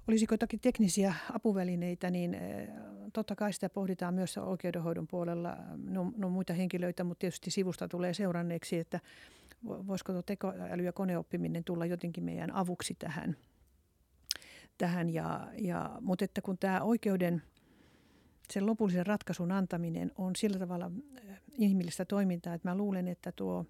Olisiko 0.08 0.34
jotakin 0.34 0.60
teknisiä 0.60 1.14
apuvälineitä, 1.32 2.10
niin 2.10 2.34
eh, 2.34 2.68
totta 3.12 3.36
kai 3.36 3.52
sitä 3.52 3.68
pohditaan 3.68 4.14
myös 4.14 4.38
oikeudenhoidon 4.38 5.06
puolella. 5.06 5.56
No, 5.76 6.12
no 6.16 6.30
muita 6.30 6.52
henkilöitä, 6.52 7.04
mutta 7.04 7.20
tietysti 7.20 7.50
sivusta 7.50 7.88
tulee 7.88 8.14
seuranneeksi, 8.14 8.78
että 8.78 9.00
voisiko 9.64 10.12
tuo 10.12 10.22
tekoäly 10.22 10.82
ja 10.82 10.92
koneoppiminen 10.92 11.64
tulla 11.64 11.86
jotenkin 11.86 12.24
meidän 12.24 12.50
avuksi 12.54 12.94
tähän. 12.98 13.36
tähän 14.78 15.10
ja, 15.10 15.48
ja, 15.58 15.90
mutta 16.00 16.24
että 16.24 16.42
kun 16.42 16.58
tämä 16.58 16.80
oikeuden, 16.80 17.42
sen 18.50 18.66
lopullisen 18.66 19.06
ratkaisun 19.06 19.52
antaminen 19.52 20.12
on 20.18 20.36
sillä 20.36 20.58
tavalla 20.58 20.90
eh, 21.16 21.40
inhimillistä 21.58 22.04
toimintaa, 22.04 22.54
että 22.54 22.68
mä 22.68 22.74
luulen, 22.74 23.08
että 23.08 23.32
tuo, 23.32 23.66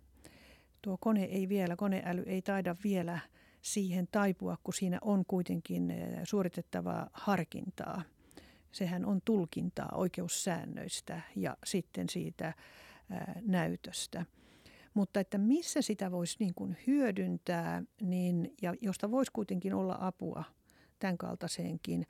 tuo 0.82 0.96
kone 1.00 1.24
ei 1.24 1.48
vielä, 1.48 1.76
koneäly 1.76 2.22
ei 2.26 2.42
taida 2.42 2.76
vielä– 2.84 3.18
siihen 3.62 4.08
taipua, 4.12 4.56
kun 4.64 4.74
siinä 4.74 4.98
on 5.02 5.24
kuitenkin 5.26 5.90
eh, 5.90 6.20
suoritettavaa 6.24 7.10
harkintaa. 7.12 8.02
Sehän 8.72 9.04
on 9.04 9.20
tulkintaa 9.24 9.92
oikeussäännöistä 9.94 11.20
ja 11.36 11.56
sitten 11.64 12.08
siitä 12.08 12.48
eh, 12.48 13.42
näytöstä. 13.42 14.26
Mutta 14.94 15.20
että 15.20 15.38
missä 15.38 15.82
sitä 15.82 16.10
voisi 16.10 16.36
niin 16.38 16.54
kuin 16.54 16.76
hyödyntää 16.86 17.82
niin, 18.00 18.54
ja 18.62 18.74
josta 18.80 19.10
voisi 19.10 19.32
kuitenkin 19.32 19.74
olla 19.74 19.98
apua 20.00 20.44
tämän 20.98 21.18
kaltaiseenkin, 21.18 22.06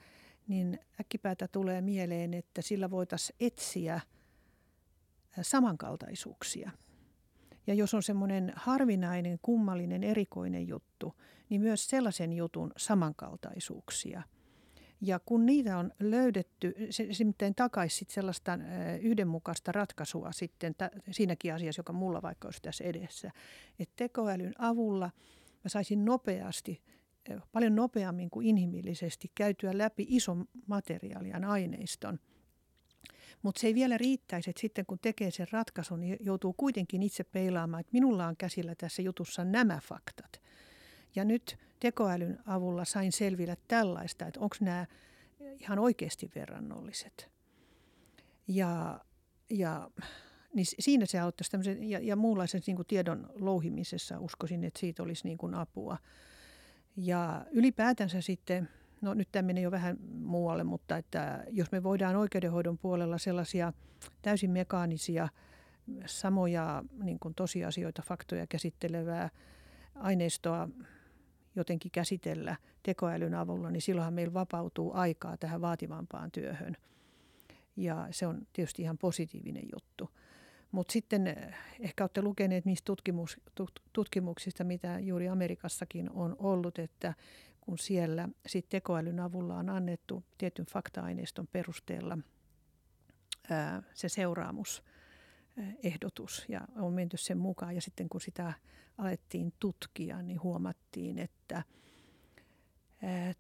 niin 0.49 0.79
äkkipäätä 1.01 1.49
tulee 1.49 1.81
mieleen, 1.81 2.35
että 2.35 2.63
sillä 2.63 2.91
voitaisiin 2.91 3.37
etsiä 3.41 3.95
eh, 3.95 4.03
samankaltaisuuksia– 5.43 6.71
ja 7.69 7.75
jos 7.75 7.95
on 7.95 8.03
semmoinen 8.03 8.53
harvinainen, 8.57 9.39
kummallinen, 9.43 10.05
erikoinen 10.05 10.69
juttu, 10.69 11.15
niin 11.49 11.61
myös 11.61 11.89
sellaisen 11.89 12.33
jutun 12.33 12.73
samankaltaisuuksia. 12.77 14.23
Ja 15.01 15.19
kun 15.19 15.47
niitä 15.47 15.79
on 15.79 15.93
löydetty, 16.01 16.75
se, 16.91 17.09
se 17.11 17.25
miten 17.25 17.55
takaisi 17.55 18.07
sellaista 18.09 18.59
yhdenmukaista 19.01 19.73
ratkaisua 19.73 20.33
sitten 20.33 20.75
t- 20.75 21.11
siinäkin 21.11 21.55
asiassa, 21.55 21.81
joka 21.81 21.93
mulla 21.93 22.23
vaikka 22.23 22.49
olisi 22.49 22.63
tässä 22.63 22.85
edessä. 22.85 23.31
Että 23.79 23.93
tekoälyn 23.97 24.55
avulla 24.59 25.11
mä 25.65 25.69
saisin 25.69 26.05
nopeasti, 26.05 26.83
paljon 27.53 27.77
nopeammin 27.77 28.31
kuin 28.31 28.47
inhimillisesti 28.47 29.33
käytyä 29.35 29.79
läpi 29.79 30.07
ison 30.09 30.45
materiaalian 30.67 31.45
aineiston– 31.45 32.19
mutta 33.43 33.61
se 33.61 33.67
ei 33.67 33.75
vielä 33.75 33.99
riittäisi, 33.99 34.51
että 34.51 34.61
sitten 34.61 34.87
kun 34.87 34.99
tekee 34.99 35.31
sen 35.31 35.47
ratkaisun, 35.53 36.01
niin 36.01 36.17
joutuu 36.21 36.53
kuitenkin 36.53 37.03
itse 37.03 37.25
peilaamaan, 37.25 37.81
että 37.81 37.93
minulla 37.93 38.27
on 38.27 38.37
käsillä 38.37 38.75
tässä 38.75 39.03
jutussa 39.03 39.45
nämä 39.45 39.81
faktat. 39.83 40.41
Ja 41.17 41.25
nyt 41.25 41.59
tekoälyn 41.81 42.39
avulla 42.47 42.85
sain 42.85 43.13
selvillä 43.13 43.57
tällaista, 43.69 44.27
että 44.27 44.41
onko 44.41 44.57
nämä 44.61 44.87
ihan 45.61 45.79
oikeasti 45.79 46.31
verrannolliset. 46.35 47.31
Ja, 48.49 49.01
ja 49.51 49.91
niin 50.55 50.67
siinä 50.79 51.07
se 51.07 51.19
auttaisi 51.19 51.51
tämmöisen, 51.51 51.91
ja, 51.91 51.99
ja 51.99 52.17
muunlaisen 52.17 52.63
niin 52.67 52.77
kuin 52.77 52.87
tiedon 52.87 53.31
louhimisessa 53.35 54.21
uskoisin, 54.21 54.65
että 54.65 54.81
siitä 54.81 55.03
olisi 55.03 55.25
niin 55.25 55.39
kuin 55.39 55.55
apua. 55.55 55.99
Ja 56.97 57.47
ylipäätänsä 57.51 58.21
sitten 58.21 58.69
no 59.01 59.15
nyt 59.15 59.29
tämä 59.33 59.47
menee 59.47 59.63
jo 59.63 59.71
vähän 59.71 59.97
muualle, 60.11 60.65
mutta 60.65 60.97
että 60.97 61.45
jos 61.51 61.73
me 61.73 61.83
voidaan 61.83 62.17
oikeudenhoidon 62.17 62.79
puolella 62.79 63.19
sellaisia 63.19 63.73
täysin 64.23 64.51
mekaanisia, 64.51 65.29
samoja 66.07 66.85
niin 67.03 67.19
kuin 67.19 67.35
tosiasioita, 67.35 68.03
faktoja 68.07 68.47
käsittelevää 68.47 69.31
aineistoa 69.95 70.69
jotenkin 71.57 71.91
käsitellä 71.91 72.57
tekoälyn 72.83 73.35
avulla, 73.35 73.71
niin 73.71 73.83
silloinhan 73.83 74.15
meillä 74.15 74.35
vapautuu 74.35 74.93
aikaa 74.95 75.37
tähän 75.37 75.61
vaativampaan 75.61 76.31
työhön. 76.31 76.77
Ja 77.77 78.09
se 78.11 78.27
on 78.27 78.47
tietysti 78.53 78.83
ihan 78.83 78.99
positiivinen 78.99 79.65
juttu. 79.75 80.11
Mutta 80.73 80.93
sitten 80.93 81.27
eh, 81.27 81.55
ehkä 81.81 82.05
olette 82.05 82.23
lukeneet 82.23 82.65
niistä 82.65 82.93
tutkimuksista, 83.93 84.65
mitä 84.65 84.99
juuri 84.99 85.29
Amerikassakin 85.29 86.11
on 86.11 86.37
ollut, 86.39 86.79
että 86.79 87.15
kun 87.69 87.79
siellä 87.79 88.29
sit 88.47 88.69
tekoälyn 88.69 89.21
avulla 89.21 89.57
on 89.57 89.71
annettu 89.71 90.25
tietyn 90.39 90.67
fakta-aineiston 90.67 91.47
perusteella 91.53 92.19
ää, 93.51 93.83
se 93.95 94.09
seuraamus 94.09 94.83
ehdotus 95.83 96.45
ja 96.49 96.61
on 96.77 96.93
menty 96.93 97.17
sen 97.17 97.39
mukaan. 97.39 97.75
Ja 97.75 97.81
sitten 97.81 98.09
kun 98.09 98.21
sitä 98.21 98.53
alettiin 98.99 99.53
tutkia, 99.61 100.23
niin 100.23 100.43
huomattiin, 100.43 101.19
että 101.19 101.63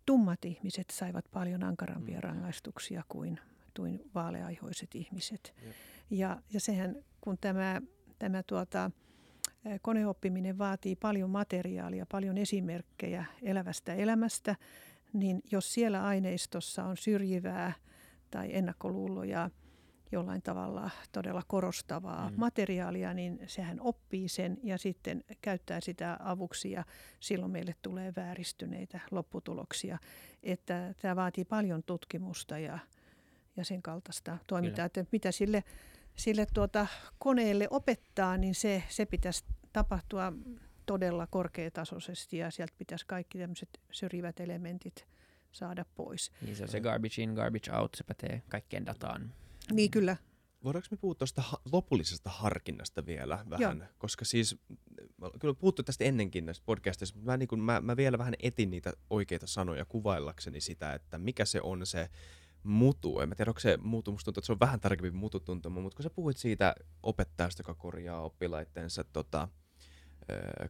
tummat 0.07 0.45
ihmiset 0.45 0.91
saivat 0.91 1.25
paljon 1.33 1.63
ankarampia 1.63 2.19
mm. 2.19 2.23
rangaistuksia 2.23 3.05
kuin, 3.09 3.41
kuin 3.77 4.11
vaaleaihoiset 4.15 4.95
ihmiset. 4.95 5.55
Ja, 6.11 6.43
ja 6.53 6.61
sehän, 6.61 6.97
kun 7.21 7.39
tämä, 7.41 7.81
tämä 8.19 8.43
tuota, 8.43 8.91
koneoppiminen 9.83 10.59
vaatii 10.59 10.97
paljon 10.97 11.31
materiaalia, 11.31 12.07
paljon 12.07 12.39
esimerkkejä 12.39 13.25
elävästä 13.43 13.95
elämästä, 13.95 14.57
niin 15.13 15.43
jos 15.51 15.75
siellä 15.75 16.05
aineistossa 16.05 16.85
on 16.85 16.97
syrjivää 16.97 17.73
tai 18.31 18.49
ennakkoluuloja, 18.53 19.51
jollain 20.13 20.43
tavalla 20.43 20.91
todella 21.13 21.43
korostavaa 21.47 22.31
mm. 22.31 22.35
materiaalia, 22.37 23.15
niin 23.15 23.41
sehän 23.47 23.81
oppii 23.81 24.29
sen 24.29 24.59
ja 24.63 24.79
sitten 24.79 25.25
käyttää 25.43 25.81
sitä 25.81 26.17
avuksi 26.21 26.71
ja 26.71 26.85
silloin 27.21 27.53
meille 27.53 27.75
tulee 27.83 28.13
vääristyneitä 28.17 29.01
lopputuloksia. 29.11 29.99
Että 30.43 30.95
tämä 31.03 31.17
vaatii 31.17 31.45
paljon 31.45 31.83
tutkimusta 31.83 32.59
ja, 32.59 32.79
ja 33.57 33.65
sen 33.65 33.83
kaltaista 33.83 34.39
toimintaa, 34.47 34.89
Kyllä. 34.89 35.03
että 35.03 35.11
mitä 35.13 35.33
sille, 35.33 35.65
sille 36.17 36.47
tuota 36.55 36.87
koneelle 37.19 37.69
opettaa, 37.71 38.37
niin 38.37 38.55
se, 38.55 38.83
se 38.89 39.07
pitäisi 39.07 39.45
tapahtua 39.73 40.33
todella 40.87 41.27
korkeatasoisesti 41.27 42.37
ja 42.37 42.51
sieltä 42.51 42.75
pitäisi 42.79 43.07
kaikki 43.07 43.39
tämmöiset 43.39 43.81
syrjivät 43.93 44.41
elementit 44.41 45.07
saada 45.53 45.85
pois. 45.95 46.33
Niin 46.43 46.57
se 46.57 46.63
on 46.63 46.69
se 46.69 46.81
garbage 46.81 47.23
in, 47.23 47.33
garbage 47.33 47.73
out, 47.73 47.95
se 47.95 48.05
pätee 48.05 48.43
kaikkien 48.49 48.87
dataan. 48.87 49.35
Niin 49.73 49.91
kyllä. 49.91 50.17
Voidaanko 50.65 50.89
me 50.91 50.97
puhua 50.97 51.15
tuosta 51.15 51.43
ha- 51.43 51.61
lopullisesta 51.73 52.31
harkinnasta 52.31 53.07
vielä 53.07 53.45
vähän? 53.51 53.79
Joo. 53.79 53.89
Koska 53.99 54.25
siis, 54.25 54.57
kyllä 55.41 55.55
puhuttu 55.55 55.83
tästä 55.83 56.05
ennenkin 56.05 56.47
näissä 56.47 56.63
podcasteissa, 56.67 57.15
mutta 57.15 57.31
mä, 57.31 57.37
niin 57.37 57.49
kun, 57.49 57.61
mä, 57.61 57.81
mä 57.81 57.97
vielä 57.97 58.19
vähän 58.19 58.35
etin 58.43 58.71
niitä 58.71 58.93
oikeita 59.11 59.47
sanoja 59.47 59.85
kuvaillakseni 59.85 60.61
sitä, 60.61 60.95
että 60.95 61.19
mikä 61.19 61.45
se 61.45 61.61
on 61.63 61.87
se 61.87 62.11
mutu. 62.69 63.21
En 63.21 63.29
mä 63.29 63.35
tiedä, 63.35 63.51
onko 63.51 63.61
se 63.61 63.79
mutu, 63.83 64.13
musta 64.13 64.25
tuntuu, 64.25 64.41
että 64.41 64.47
se 64.47 64.53
on 64.53 64.61
vähän 64.61 64.81
tarkempi 64.81 65.11
mututuntuma, 65.11 65.81
mutta 65.81 65.97
kun 65.97 66.03
sä 66.03 66.11
puhuit 66.11 66.37
siitä 66.37 66.75
opettajasta, 67.03 67.61
joka 67.61 67.75
korjaa 67.75 68.21
oppilaittensa 68.21 69.05
tota, 69.05 69.49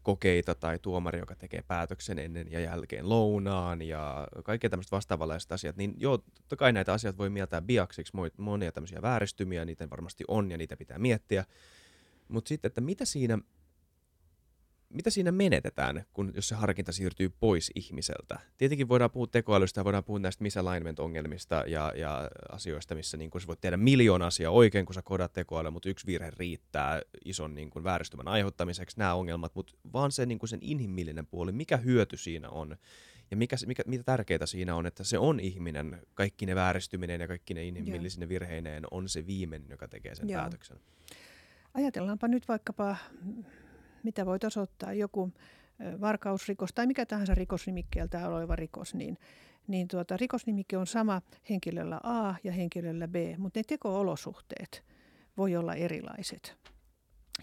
kokeita 0.03 0.55
tai 0.55 0.79
tuomari, 0.79 1.19
joka 1.19 1.35
tekee 1.35 1.63
päätöksen 1.63 2.19
ennen 2.19 2.47
ja 2.51 2.61
jälkeen 2.61 3.09
lounaan 3.09 3.83
ja 3.83 4.29
kaikkea 4.45 4.71
tämmöistä 4.71 4.97
vastaavanlaista 4.97 5.55
asiat, 5.55 5.77
niin 5.77 5.95
joo, 5.97 6.19
totta 6.19 6.57
kai 6.57 6.73
näitä 6.73 6.93
asioita 6.93 7.19
voi 7.19 7.31
mieltää 7.31 7.63
biaksiksi, 7.63 8.13
monia 8.37 8.73
tämmöisiä 8.73 9.03
vääristymiä, 9.03 9.65
niitä 9.65 9.91
varmasti 9.91 10.25
on 10.29 10.51
ja 10.51 10.59
niitä 10.59 10.77
pitää 10.77 10.99
miettiä, 10.99 11.45
mutta 12.29 12.49
sitten, 12.49 12.69
että 12.69 12.81
mitä 12.81 13.05
siinä 13.05 13.39
mitä 14.89 15.11
siinä 15.11 15.33
menetetään, 15.33 16.05
kun, 16.13 16.33
jos 16.35 16.49
se 16.49 16.55
harkinta 16.55 16.93
siirtyy 16.93 17.29
pois 17.41 17.71
ihmiseltä? 17.75 18.39
Tietenkin 18.59 18.89
voidaan 18.89 19.11
puhua 19.11 19.27
tekoälystä, 19.27 19.85
voidaan 19.85 20.05
puhua 20.05 20.19
näistä 20.19 20.45
misalignment-ongelmista 20.45 21.65
ja, 21.67 21.93
ja 21.97 22.31
asioista, 22.53 22.95
missä 22.95 23.17
niin 23.17 23.31
kun 23.31 23.41
sä 23.41 23.47
voit 23.47 23.61
tehdä 23.61 23.77
miljoona 23.77 24.27
asiaa 24.27 24.53
oikein, 24.53 24.87
kun 24.87 24.95
sä 24.95 25.03
kodat 25.03 25.33
tekoälyä, 25.33 25.71
mutta 25.71 25.89
yksi 25.89 26.07
virhe 26.07 26.31
riittää 26.37 27.03
ison 27.25 27.55
niin 27.55 27.71
kun, 27.71 27.85
vääristymän 27.85 28.29
aiheuttamiseksi, 28.29 28.99
nämä 28.99 29.15
ongelmat, 29.15 29.55
mutta 29.55 29.73
vaan 29.93 30.13
se 30.13 30.27
niin 30.27 30.39
kun 30.39 30.49
sen 30.49 30.61
inhimillinen 30.63 31.27
puoli, 31.27 31.53
mikä 31.53 31.77
hyöty 31.77 32.17
siinä 32.17 32.49
on, 32.49 32.77
ja 33.31 33.37
mikä, 33.37 33.57
mikä, 33.67 33.83
mitä 33.87 34.05
tärkeää 34.05 34.47
siinä 34.47 34.75
on, 34.75 34.87
että 34.87 35.05
se 35.05 35.19
on 35.19 35.41
ihminen, 35.41 36.03
kaikki 36.15 36.47
ne 36.47 36.55
vääristyminen 36.55 37.21
ja 37.21 37.29
kaikki 37.29 37.55
ne 37.55 37.65
inhimillisine 37.65 38.29
virheineen 38.29 38.85
on 38.91 39.09
se 39.09 39.27
viimeinen, 39.27 39.71
joka 39.71 39.89
tekee 39.89 40.15
sen 40.15 40.29
Joo. 40.29 40.41
päätöksen. 40.41 40.81
Ajatellaanpa 41.75 42.29
nyt 42.29 42.49
vaikkapa 42.49 42.97
mitä 44.09 44.27
voit 44.27 44.45
osoittaa, 44.45 44.93
joku 44.93 45.33
varkausrikos 46.01 46.71
tai 46.75 46.87
mikä 46.87 47.07
tahansa 47.07 47.35
rikosnimikkeeltä 47.35 48.29
oleva 48.29 48.57
rikos, 48.57 48.95
niin, 48.95 49.19
niin 49.67 49.89
tuota, 49.89 50.17
rikosnimike 50.17 50.77
on 50.77 50.87
sama 50.87 51.23
henkilöllä 51.51 52.01
A 52.03 52.35
ja 52.45 52.53
henkilöllä 52.53 53.09
B, 53.09 53.15
mutta 53.39 53.59
ne 53.61 53.65
teko-olosuhteet 53.67 54.85
voi 55.37 55.57
olla 55.57 55.75
erilaiset, 55.75 56.57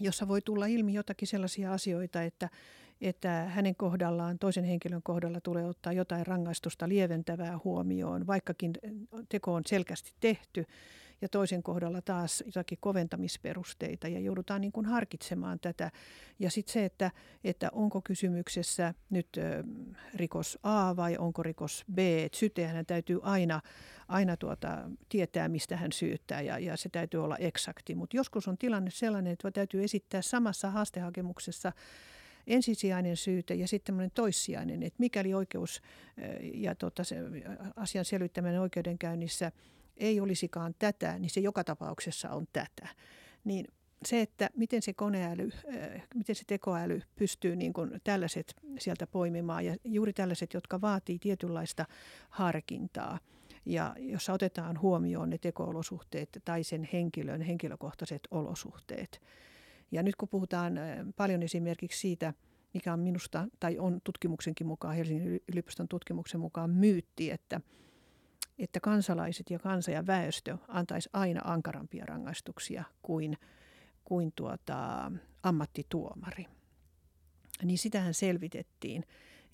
jossa 0.00 0.28
voi 0.28 0.42
tulla 0.42 0.66
ilmi 0.66 0.94
jotakin 0.94 1.28
sellaisia 1.28 1.72
asioita, 1.72 2.22
että, 2.22 2.48
että 3.00 3.30
hänen 3.30 3.76
kohdallaan, 3.76 4.38
toisen 4.38 4.64
henkilön 4.64 5.02
kohdalla 5.02 5.40
tulee 5.40 5.64
ottaa 5.64 5.92
jotain 5.92 6.26
rangaistusta 6.26 6.88
lieventävää 6.88 7.58
huomioon, 7.64 8.26
vaikkakin 8.26 8.72
teko 9.28 9.54
on 9.54 9.62
selkeästi 9.66 10.12
tehty, 10.20 10.64
ja 11.20 11.28
toisen 11.28 11.62
kohdalla 11.62 12.02
taas 12.02 12.42
jotakin 12.46 12.78
koventamisperusteita 12.80 14.08
ja 14.08 14.20
joudutaan 14.20 14.60
niin 14.60 14.72
kuin 14.72 14.86
harkitsemaan 14.86 15.60
tätä. 15.60 15.90
Ja 16.38 16.50
sitten 16.50 16.72
se, 16.72 16.84
että, 16.84 17.10
että 17.44 17.68
onko 17.72 18.00
kysymyksessä 18.04 18.94
nyt 19.10 19.28
rikos 20.14 20.58
A 20.62 20.96
vai 20.96 21.16
onko 21.16 21.42
rikos 21.42 21.84
B. 21.94 21.98
Syyttäjähän 22.32 22.86
täytyy 22.86 23.20
aina, 23.22 23.60
aina 24.08 24.36
tuota, 24.36 24.90
tietää, 25.08 25.48
mistä 25.48 25.76
hän 25.76 25.92
syyttää 25.92 26.40
ja, 26.40 26.58
ja 26.58 26.76
se 26.76 26.88
täytyy 26.88 27.24
olla 27.24 27.36
eksakti. 27.36 27.94
Mutta 27.94 28.16
joskus 28.16 28.48
on 28.48 28.58
tilanne 28.58 28.90
sellainen, 28.90 29.32
että 29.32 29.50
täytyy 29.50 29.84
esittää 29.84 30.22
samassa 30.22 30.70
haastehakemuksessa 30.70 31.72
ensisijainen 32.46 33.16
syyte 33.16 33.54
ja 33.54 33.68
sitten 33.68 33.86
tämmöinen 33.86 34.10
toissijainen, 34.14 34.82
että 34.82 34.96
mikäli 34.98 35.34
oikeus 35.34 35.82
ja 36.54 36.74
tota, 36.74 37.04
se 37.04 37.16
asian 37.76 38.04
selvittäminen 38.04 38.60
oikeudenkäynnissä– 38.60 39.52
ei 39.96 40.20
olisikaan 40.20 40.74
tätä, 40.78 41.18
niin 41.18 41.30
se 41.30 41.40
joka 41.40 41.64
tapauksessa 41.64 42.30
on 42.30 42.46
tätä. 42.52 42.88
Niin 43.44 43.66
se, 44.04 44.20
että 44.20 44.50
miten 44.56 44.82
se 44.82 44.92
koneäly, 44.92 45.50
äh, 45.76 46.02
miten 46.14 46.34
se 46.34 46.42
tekoäly 46.46 47.02
pystyy 47.16 47.56
niin 47.56 47.72
kuin 47.72 48.00
tällaiset 48.04 48.54
sieltä 48.78 49.06
poimimaan 49.06 49.64
ja 49.64 49.76
juuri 49.84 50.12
tällaiset, 50.12 50.54
jotka 50.54 50.80
vaatii 50.80 51.18
tietynlaista 51.18 51.84
harkintaa 52.30 53.18
ja 53.64 53.94
jossa 53.98 54.32
otetaan 54.32 54.80
huomioon 54.80 55.30
ne 55.30 55.38
tekoolosuhteet 55.38 56.28
tai 56.44 56.64
sen 56.64 56.88
henkilön 56.92 57.40
henkilökohtaiset 57.40 58.20
olosuhteet. 58.30 59.22
Ja 59.92 60.02
nyt 60.02 60.16
kun 60.16 60.28
puhutaan 60.28 60.78
äh, 60.78 60.98
paljon 61.16 61.42
esimerkiksi 61.42 62.00
siitä, 62.00 62.34
mikä 62.74 62.92
on 62.92 63.00
minusta, 63.00 63.48
tai 63.60 63.78
on 63.78 64.00
tutkimuksenkin 64.04 64.66
mukaan, 64.66 64.96
Helsingin 64.96 65.40
yliopiston 65.48 65.88
tutkimuksen 65.88 66.40
mukaan 66.40 66.70
myytti, 66.70 67.30
että– 67.30 67.60
että 68.58 68.80
kansalaiset 68.80 69.50
ja 69.50 69.58
kansa 69.58 69.90
ja 69.90 70.06
väestö 70.06 70.58
antaisi 70.68 71.10
aina 71.12 71.40
ankarampia 71.44 72.06
rangaistuksia 72.06 72.84
kuin, 73.02 73.38
kuin 74.04 74.32
tuota, 74.36 75.12
ammattituomari. 75.42 76.46
Niin 77.62 77.78
sitähän 77.78 78.14
selvitettiin 78.14 79.04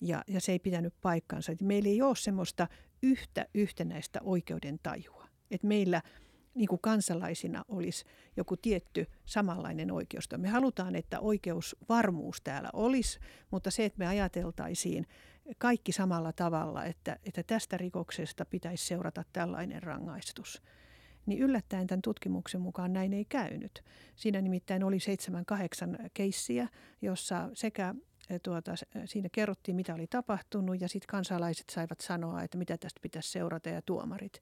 ja, 0.01 0.23
ja 0.27 0.41
se 0.41 0.51
ei 0.51 0.59
pitänyt 0.59 0.93
paikkansa. 1.01 1.51
Että 1.51 1.65
meillä 1.65 1.89
ei 1.89 2.01
ole 2.01 2.15
semmoista 2.15 2.67
yhtä 3.03 3.45
yhtenäistä 3.53 4.19
oikeudentajua. 4.23 5.27
Että 5.51 5.67
meillä 5.67 6.01
niin 6.55 6.67
kuin 6.67 6.81
kansalaisina 6.81 7.65
olisi 7.67 8.05
joku 8.37 8.57
tietty 8.57 9.05
samanlainen 9.25 9.91
oikeus. 9.91 10.29
Me 10.37 10.49
halutaan, 10.49 10.95
että 10.95 11.19
oikeusvarmuus 11.19 12.41
täällä 12.41 12.69
olisi, 12.73 13.19
mutta 13.51 13.71
se, 13.71 13.85
että 13.85 13.99
me 13.99 14.07
ajateltaisiin 14.07 15.07
kaikki 15.57 15.91
samalla 15.91 16.33
tavalla, 16.33 16.85
että, 16.85 17.19
että 17.25 17.43
tästä 17.43 17.77
rikoksesta 17.77 18.45
pitäisi 18.45 18.85
seurata 18.85 19.23
tällainen 19.33 19.83
rangaistus. 19.83 20.61
Niin 21.25 21.41
yllättäen 21.41 21.87
tämän 21.87 22.01
tutkimuksen 22.01 22.61
mukaan 22.61 22.93
näin 22.93 23.13
ei 23.13 23.25
käynyt. 23.25 23.83
Siinä 24.15 24.41
nimittäin 24.41 24.83
oli 24.83 24.99
seitsemän, 24.99 25.45
kahdeksan 25.45 25.97
keissiä, 26.13 26.67
jossa 27.01 27.49
sekä 27.53 27.95
eh, 28.29 28.41
tuota, 28.43 28.71
siinä 29.05 29.29
kerrottiin, 29.31 29.75
mitä 29.75 29.93
oli 29.93 30.07
tapahtunut 30.07 30.81
ja 30.81 30.89
sitten 30.89 31.07
kansalaiset 31.07 31.69
saivat 31.69 32.01
sanoa, 32.01 32.43
että 32.43 32.57
mitä 32.57 32.77
tästä 32.77 32.99
pitäisi 33.01 33.31
seurata 33.31 33.69
ja 33.69 33.81
tuomarit. 33.81 34.41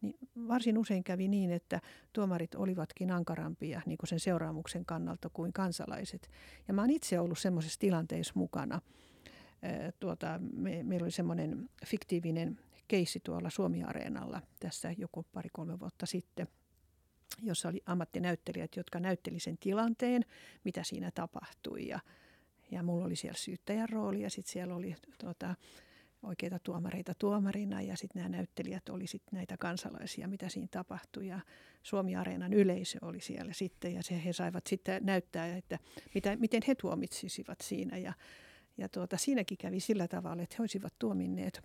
Niin 0.00 0.18
varsin 0.48 0.78
usein 0.78 1.04
kävi 1.04 1.28
niin, 1.28 1.50
että 1.50 1.80
tuomarit 2.12 2.54
olivatkin 2.54 3.10
ankarampia 3.10 3.82
niin 3.86 3.98
kuin 3.98 4.08
sen 4.08 4.20
seuraamuksen 4.20 4.84
kannalta 4.84 5.30
kuin 5.32 5.52
kansalaiset. 5.52 6.30
Ja 6.68 6.74
mä 6.74 6.80
oon 6.80 6.90
itse 6.90 7.20
ollut 7.20 7.38
semmoisessa 7.38 7.80
tilanteessa 7.80 8.32
mukana– 8.36 8.80
tuota, 10.00 10.40
me, 10.52 10.82
meillä 10.82 11.04
oli 11.04 11.10
semmoinen 11.10 11.70
fiktiivinen 11.86 12.58
keissi 12.88 13.20
tuolla 13.24 13.50
Suomi-areenalla 13.50 14.42
tässä 14.60 14.94
joku 14.98 15.26
pari-kolme 15.32 15.80
vuotta 15.80 16.06
sitten, 16.06 16.46
jossa 17.42 17.68
oli 17.68 17.82
ammattinäyttelijät, 17.86 18.76
jotka 18.76 19.00
näytteli 19.00 19.40
sen 19.40 19.58
tilanteen, 19.58 20.24
mitä 20.64 20.82
siinä 20.84 21.10
tapahtui. 21.14 21.88
Ja, 21.88 22.00
ja 22.70 22.82
mulla 22.82 23.04
oli 23.04 23.16
siellä 23.16 23.38
syyttäjän 23.38 23.88
rooli 23.88 24.22
ja 24.22 24.30
sitten 24.30 24.52
siellä 24.52 24.74
oli 24.74 24.96
tuota, 25.18 25.54
oikeita 26.22 26.58
tuomareita 26.58 27.14
tuomarina 27.14 27.82
ja 27.82 27.96
sitten 27.96 28.22
nämä 28.22 28.36
näyttelijät 28.36 28.88
oli 28.88 29.06
sitten 29.06 29.36
näitä 29.36 29.56
kansalaisia, 29.56 30.28
mitä 30.28 30.48
siinä 30.48 30.68
tapahtui 30.70 31.26
ja 31.26 31.40
Suomi-areenan 31.82 32.52
yleisö 32.52 32.98
oli 33.02 33.20
siellä 33.20 33.52
sitten 33.52 33.94
ja 33.94 34.02
se, 34.02 34.24
he 34.24 34.32
saivat 34.32 34.66
sitten 34.66 35.06
näyttää, 35.06 35.56
että 35.56 35.78
mitä, 36.14 36.36
miten 36.36 36.62
he 36.68 36.74
tuomitsisivat 36.74 37.58
siinä 37.60 37.96
ja 37.98 38.12
ja 38.78 38.88
tuota, 38.88 39.16
siinäkin 39.16 39.58
kävi 39.58 39.80
sillä 39.80 40.08
tavalla, 40.08 40.42
että 40.42 40.56
he 40.58 40.62
olisivat 40.62 40.94
tuominneet 40.98 41.62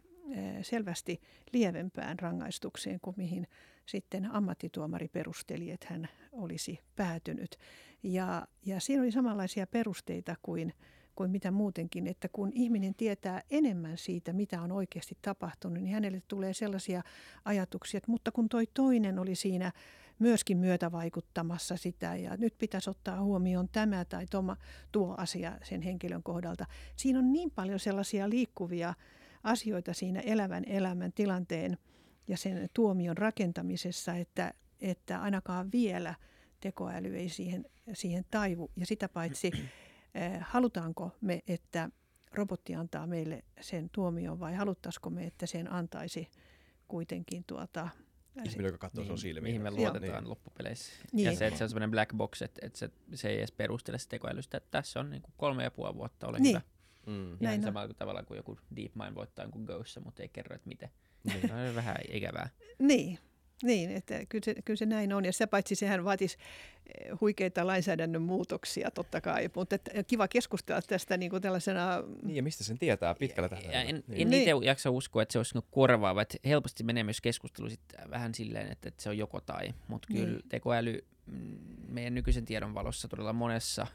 selvästi 0.62 1.22
lievempään 1.54 2.20
rangaistukseen 2.20 3.00
kuin 3.02 3.14
mihin 3.18 3.48
sitten 3.86 4.32
ammattituomari 4.32 5.08
perusteli, 5.08 5.72
että 5.72 5.88
hän 5.90 6.10
olisi 6.32 6.80
päätynyt. 6.96 7.58
Ja, 8.04 8.48
ja 8.66 8.80
siinä 8.80 9.02
oli 9.04 9.12
samanlaisia 9.12 9.68
perusteita 9.68 10.36
kuin, 10.42 10.74
kuin 11.16 11.32
mitä 11.32 11.52
muutenkin, 11.52 12.08
että 12.08 12.28
kun 12.30 12.52
ihminen 12.54 12.96
tietää 12.96 13.42
enemmän 13.50 13.98
siitä, 13.98 14.34
mitä 14.34 14.62
on 14.62 14.72
oikeasti 14.72 15.18
tapahtunut, 15.22 15.84
niin 15.84 15.94
hänelle 15.94 16.22
tulee 16.28 16.54
sellaisia 16.54 17.02
ajatuksia, 17.46 17.98
että 17.98 18.12
mutta 18.12 18.32
kun 18.32 18.50
toi 18.50 18.68
toinen 18.74 19.20
oli 19.20 19.36
siinä 19.36 19.72
myöskin 20.20 20.58
myötävaikuttamassa 20.58 21.78
sitä 21.78 22.16
ja 22.16 22.38
nyt 22.38 22.58
pitäisi 22.58 22.90
ottaa 22.90 23.22
huomioon 23.22 23.70
tämä 23.70 24.06
tai 24.06 24.26
toma, 24.26 24.58
tuo 24.92 25.16
asia 25.18 25.58
sen 25.64 25.82
henkilön 25.82 26.24
kohdalta. 26.24 26.66
Siinä 26.96 27.20
on 27.20 27.34
niin 27.34 27.52
paljon 27.52 27.80
sellaisia 27.80 28.30
liikkuvia 28.30 28.94
asioita 29.44 29.94
siinä 29.94 30.20
elävän 30.20 30.64
elämän 30.68 31.14
tilanteen 31.14 31.78
ja 32.28 32.38
sen 32.38 32.70
tuomion 32.74 33.18
rakentamisessa, 33.18 34.14
että, 34.14 34.54
että 34.82 35.22
ainakaan 35.22 35.72
vielä 35.72 36.16
tekoäly 36.60 37.16
ei 37.16 37.30
siihen, 37.30 37.66
siihen 37.94 38.26
taivu. 38.32 38.72
Ja 38.76 38.86
sitä 38.86 39.10
paitsi 39.10 39.52
eh, 40.16 40.40
halutaanko 40.42 41.12
me, 41.22 41.40
että 41.48 41.90
robotti 42.34 42.76
antaa 42.76 43.08
meille 43.08 43.44
sen 43.62 43.90
tuomion 43.90 44.40
vai 44.40 44.54
haluttaisiko 44.54 45.10
me, 45.10 45.26
että 45.26 45.46
sen 45.46 45.72
antaisi 45.72 46.28
kuitenkin 46.88 47.44
tuota, 47.48 47.90
Ihminen, 48.46 48.66
joka 48.66 48.78
katsoo 48.78 49.04
niin, 49.04 49.18
silmiin. 49.18 49.44
Mihin 49.44 49.62
me 49.62 49.72
luotetaan 49.72 50.24
niin. 50.24 50.30
loppupeleissä. 50.30 50.94
Niin. 51.12 51.26
Ja 51.26 51.36
se, 51.36 51.48
että 51.48 51.58
se 51.58 51.64
on 51.64 51.70
semmoinen 51.70 51.92
black 51.92 52.14
box, 52.16 52.42
että, 52.42 52.66
että 52.66 52.80
se, 52.80 52.90
se 53.14 53.30
ei 53.30 53.38
edes 53.38 53.52
perustele 53.52 53.98
se 53.98 54.10
tekoälystä, 54.10 54.58
että 54.58 54.72
tässä 54.72 55.00
on 55.00 55.10
niin 55.10 55.22
kuin 55.22 55.34
kolme 55.38 55.64
ja 55.64 55.72
puoli 55.72 55.96
vuotta, 55.96 56.28
ole 56.28 56.40
niin. 56.40 56.50
hyvä. 56.50 56.62
Mm. 57.06 57.38
Ihan 57.42 57.62
samalla 57.62 57.88
kuin 57.88 57.98
tavalla 57.98 58.24
kuin 58.24 58.38
joku 58.38 58.58
DeepMind 58.76 59.16
voittaa 59.16 59.46
jonkun 59.46 59.64
Ghossa, 59.64 60.02
mutta 60.02 60.22
ei 60.22 60.30
kerro, 60.30 60.56
että 60.56 60.68
miten. 60.68 60.90
Niin. 61.24 61.54
on 61.70 61.76
vähän 61.76 61.98
ikävää. 62.12 62.50
Niin, 62.80 63.20
niin, 63.64 63.92
että 63.92 64.26
kyllä 64.30 64.46
se, 64.46 64.56
kyllä 64.66 64.78
se 64.78 64.86
näin 64.86 65.14
on. 65.14 65.26
Ja 65.26 65.34
sitä 65.34 65.48
paitsi 65.48 65.76
sehän 65.76 66.04
vaatisi 66.06 66.38
eh, 66.86 67.12
huikeita 67.22 67.68
lainsäädännön 67.68 68.22
muutoksia 68.22 68.92
totta 68.92 69.22
kai, 69.22 69.50
mutta 69.56 69.76
että 69.76 70.04
kiva 70.04 70.28
keskustella 70.28 70.82
tästä 70.82 71.18
niin 71.18 71.30
kuin 71.30 71.42
tällaisena... 71.42 72.04
Niin, 72.24 72.36
ja 72.36 72.44
mistä 72.44 72.64
sen 72.64 72.80
tietää 72.80 73.16
pitkällä 73.16 73.50
tähtäimellä. 73.50 73.84
En, 73.84 74.04
niin. 74.08 74.22
en 74.22 74.30
niin. 74.30 74.42
itse 74.42 74.66
jaksa 74.66 74.90
uskoa, 74.90 75.22
että 75.22 75.34
se 75.34 75.40
olisi 75.40 75.56
niinku 75.56 75.68
korvaava. 75.72 76.22
Että 76.22 76.38
helposti 76.46 76.84
menee 76.84 77.04
myös 77.04 77.22
keskustelu 77.22 77.70
sit 77.70 77.82
vähän 78.10 78.34
silleen, 78.34 78.72
että, 78.72 78.88
että 78.88 79.04
se 79.04 79.10
on 79.10 79.18
joko 79.18 79.42
tai. 79.42 79.74
Mutta 79.88 80.08
kyllä 80.14 80.28
niin. 80.28 80.50
tekoäly 80.50 81.06
mm, 81.26 81.58
meidän 81.88 82.16
nykyisen 82.16 82.46
tiedon 82.46 82.74
valossa 82.74 83.08
todella 83.08 83.34
monessa 83.34 83.88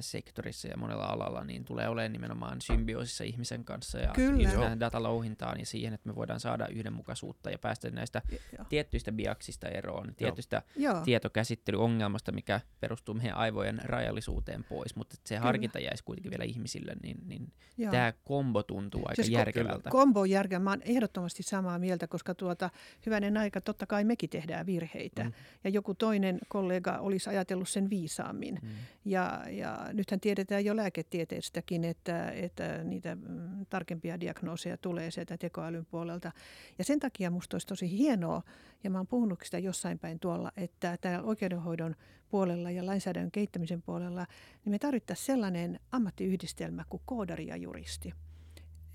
sektorissa 0.00 0.68
ja 0.68 0.76
monella 0.76 1.04
alalla, 1.04 1.44
niin 1.44 1.64
tulee 1.64 1.88
olemaan 1.88 2.12
nimenomaan 2.12 2.60
symbioosissa 2.60 3.24
ihmisen 3.24 3.64
kanssa 3.64 3.98
ja 3.98 4.12
tähän 4.60 4.80
datalouhintaan 4.80 5.60
ja 5.60 5.66
siihen, 5.66 5.94
että 5.94 6.08
me 6.08 6.14
voidaan 6.14 6.40
saada 6.40 6.68
yhdenmukaisuutta 6.68 7.50
ja 7.50 7.58
päästä 7.58 7.90
näistä 7.90 8.22
Joo. 8.56 8.66
tiettyistä 8.68 9.12
biaksista 9.12 9.68
eroon, 9.68 10.14
tietystä 10.16 10.62
Joo. 10.76 11.00
tietokäsittelyongelmasta, 11.00 12.32
mikä 12.32 12.60
perustuu 12.80 13.14
meidän 13.14 13.36
aivojen 13.36 13.80
rajallisuuteen 13.84 14.64
pois, 14.64 14.96
mutta 14.96 15.14
että 15.14 15.28
se 15.28 15.34
Kyllä. 15.34 15.46
harkinta 15.46 15.78
jäisi 15.78 16.04
kuitenkin 16.04 16.30
vielä 16.30 16.44
ihmisille, 16.44 16.96
niin, 17.02 17.18
niin 17.26 17.52
Joo. 17.76 17.90
tämä 17.90 18.12
kombo 18.24 18.62
tuntuu 18.62 19.02
aika 19.04 19.22
Siis 19.22 19.28
järkevältä. 19.28 19.90
Kombo 19.90 20.20
on 20.20 20.30
järkeä. 20.30 20.58
Mä 20.58 20.70
oon 20.70 20.82
ehdottomasti 20.82 21.42
samaa 21.42 21.78
mieltä, 21.78 22.06
koska 22.06 22.34
tuota, 22.34 22.70
hyvänen 23.06 23.36
aika, 23.36 23.60
totta 23.60 23.86
kai 23.86 24.04
mekin 24.04 24.30
tehdään 24.30 24.66
virheitä. 24.66 25.24
Mm. 25.24 25.32
Ja 25.64 25.70
joku 25.70 25.94
toinen 25.94 26.38
kollega 26.48 26.98
olisi 26.98 27.30
ajatellut 27.30 27.68
sen 27.68 27.90
viisaammin. 27.90 28.58
Mm. 28.62 28.68
Ja, 29.04 29.44
ja 29.50 29.65
nythän 29.92 30.20
tiedetään 30.20 30.64
jo 30.64 30.76
lääketieteestäkin, 30.76 31.84
että, 31.84 32.30
että 32.30 32.84
niitä 32.84 33.14
mm, 33.14 33.66
tarkempia 33.70 34.20
diagnooseja 34.20 34.76
tulee 34.76 35.10
sieltä 35.10 35.38
tekoälyn 35.38 35.86
puolelta. 35.86 36.32
Ja 36.78 36.84
sen 36.84 37.00
takia 37.00 37.30
musta 37.30 37.54
olisi 37.54 37.66
tosi 37.66 37.90
hienoa, 37.90 38.42
ja 38.84 38.90
mä 38.90 38.98
oon 38.98 39.06
puhunut 39.06 39.40
sitä 39.44 39.58
jossain 39.58 39.98
päin 39.98 40.20
tuolla, 40.20 40.52
että 40.56 40.98
täällä 41.00 41.22
oikeudenhoidon 41.22 41.94
puolella 42.28 42.70
ja 42.70 42.86
lainsäädännön 42.86 43.30
kehittämisen 43.30 43.82
puolella, 43.82 44.26
niin 44.64 44.70
me 44.70 44.78
tarvittaisiin 44.78 45.26
sellainen 45.26 45.80
ammattiyhdistelmä 45.92 46.84
kuin 46.90 47.02
koodari 47.04 47.46
ja 47.46 47.56
juristi. 47.56 48.12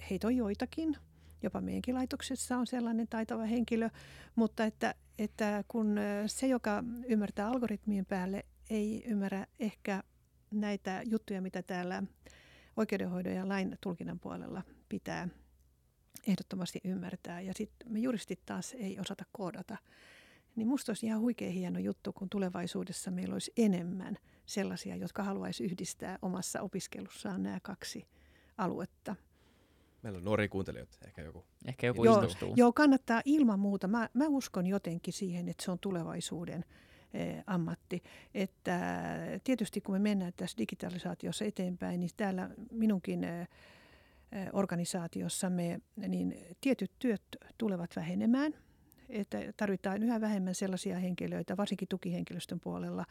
Heitä 0.09 0.27
on 0.27 0.35
joitakin, 0.35 0.97
jopa 1.43 1.61
meidänkin 1.61 1.95
laitoksessa 1.95 2.57
on 2.57 2.67
sellainen 2.67 3.07
taitava 3.07 3.43
henkilö, 3.43 3.89
mutta 4.35 4.65
että, 4.65 4.95
että 5.19 5.63
kun 5.67 5.95
se, 6.27 6.47
joka 6.47 6.83
ymmärtää 7.07 7.47
algoritmien 7.47 8.05
päälle, 8.05 8.45
ei 8.69 9.03
ymmärrä 9.05 9.45
ehkä 9.59 10.03
näitä 10.51 11.01
juttuja, 11.05 11.41
mitä 11.41 11.63
täällä 11.63 12.03
oikeudenhoidon 12.77 13.33
ja 13.33 13.49
lain 13.49 13.77
tulkinnan 13.81 14.19
puolella 14.19 14.61
pitää 14.89 15.27
ehdottomasti 16.27 16.81
ymmärtää. 16.83 17.41
Ja 17.41 17.53
sitten 17.53 17.91
me 17.91 17.99
juristit 17.99 18.45
taas 18.45 18.73
ei 18.73 18.99
osata 18.99 19.23
koodata. 19.31 19.77
Niin 20.55 20.67
musta 20.67 20.91
olisi 20.91 21.05
ihan 21.05 21.21
huikea 21.21 21.51
hieno 21.51 21.79
juttu, 21.79 22.13
kun 22.13 22.29
tulevaisuudessa 22.29 23.11
meillä 23.11 23.33
olisi 23.33 23.51
enemmän 23.57 24.17
sellaisia, 24.45 24.95
jotka 24.95 25.23
haluaisi 25.23 25.63
yhdistää 25.63 26.19
omassa 26.21 26.61
opiskelussaan 26.61 27.43
nämä 27.43 27.59
kaksi 27.63 28.07
aluetta. 28.57 29.15
Meillä 30.03 30.17
on 30.17 30.25
nuoria 30.25 30.49
kuuntelijoita, 30.49 30.97
ehkä 31.07 31.21
joku. 31.21 31.45
Ehkä 31.65 31.87
joku 31.87 32.05
Joo, 32.05 32.15
innostuu. 32.15 32.53
Joo, 32.57 32.73
kannattaa 32.73 33.21
ilman 33.25 33.59
muuta. 33.59 33.87
Mä, 33.87 34.09
mä 34.13 34.27
uskon 34.27 34.67
jotenkin 34.67 35.13
siihen, 35.13 35.49
että 35.49 35.65
se 35.65 35.71
on 35.71 35.79
tulevaisuuden 35.79 36.65
ammatti. 37.47 38.03
Että 38.33 38.79
tietysti 39.43 39.81
kun 39.81 39.95
me 39.95 39.99
mennään 39.99 40.33
tässä 40.35 40.57
digitalisaatiossa 40.57 41.45
eteenpäin, 41.45 41.99
niin 41.99 42.09
täällä 42.17 42.49
minunkin 42.71 43.23
eh, 43.23 43.41
eh, 44.31 44.47
organisaatiossamme 44.53 45.81
niin 46.07 46.35
tietyt 46.61 46.91
työt 46.99 47.21
tulevat 47.57 47.95
vähenemään. 47.95 48.53
Että 49.09 49.37
tarvitaan 49.57 50.03
yhä 50.03 50.21
vähemmän 50.21 50.55
sellaisia 50.55 50.99
henkilöitä, 50.99 51.57
varsinkin 51.57 51.87
tukihenkilöstön 51.87 52.59
puolella, 52.59 53.05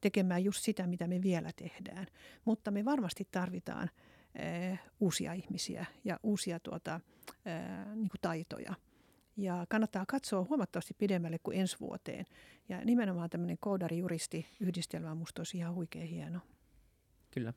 tekemään 0.00 0.44
just 0.44 0.62
sitä, 0.62 0.86
mitä 0.86 1.06
me 1.06 1.22
vielä 1.22 1.50
tehdään. 1.56 2.06
Mutta 2.44 2.70
me 2.70 2.84
varmasti 2.84 3.28
tarvitaan 3.30 3.90
eh, 4.34 4.78
uusia 5.00 5.32
ihmisiä 5.32 5.86
ja 6.04 6.20
uusia 6.22 6.60
tuota, 6.60 7.00
niin 7.94 8.08
kuin 8.08 8.20
taitoja. 8.20 8.74
Ja 9.36 9.66
kannattaa 9.68 10.06
katsoa 10.06 10.46
huomattavasti 10.48 10.94
pidemmälle 10.94 11.38
kuin 11.38 11.58
ensi 11.58 11.76
vuoteen. 11.80 12.24
Ja 12.68 12.84
nimenomaan 12.84 13.30
tämmöinen 13.30 13.58
koodari-juristi-yhdistelmä 13.60 15.10
on 15.10 15.16
musta 15.16 15.40
olisi 15.40 15.56
ihan 15.56 15.74
huikea 15.74 16.06
hieno. 16.06 16.40
Kyllä. 17.30 17.52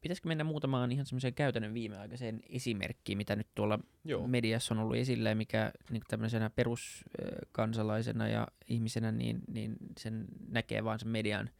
Pitäisikö 0.00 0.28
mennä 0.28 0.44
muutamaan 0.44 0.92
ihan 0.92 1.06
semmoiseen 1.06 1.34
käytännön 1.34 1.74
viimeaikaiseen 1.74 2.40
esimerkkiin, 2.48 3.18
mitä 3.18 3.36
nyt 3.36 3.48
tuolla 3.54 3.78
Joo. 4.04 4.26
mediassa 4.26 4.74
on 4.74 4.80
ollut 4.80 4.96
esillä 4.96 5.28
ja 5.28 5.36
mikä 5.36 5.72
niin 5.90 6.02
tämmöisenä 6.08 6.50
peruskansalaisena 6.50 8.28
ja 8.28 8.48
ihmisenä, 8.68 9.12
niin, 9.12 9.40
niin 9.48 9.76
sen 9.98 10.24
näkee 10.48 10.84
vaan 10.84 10.98
sen 10.98 11.08
median 11.08 11.50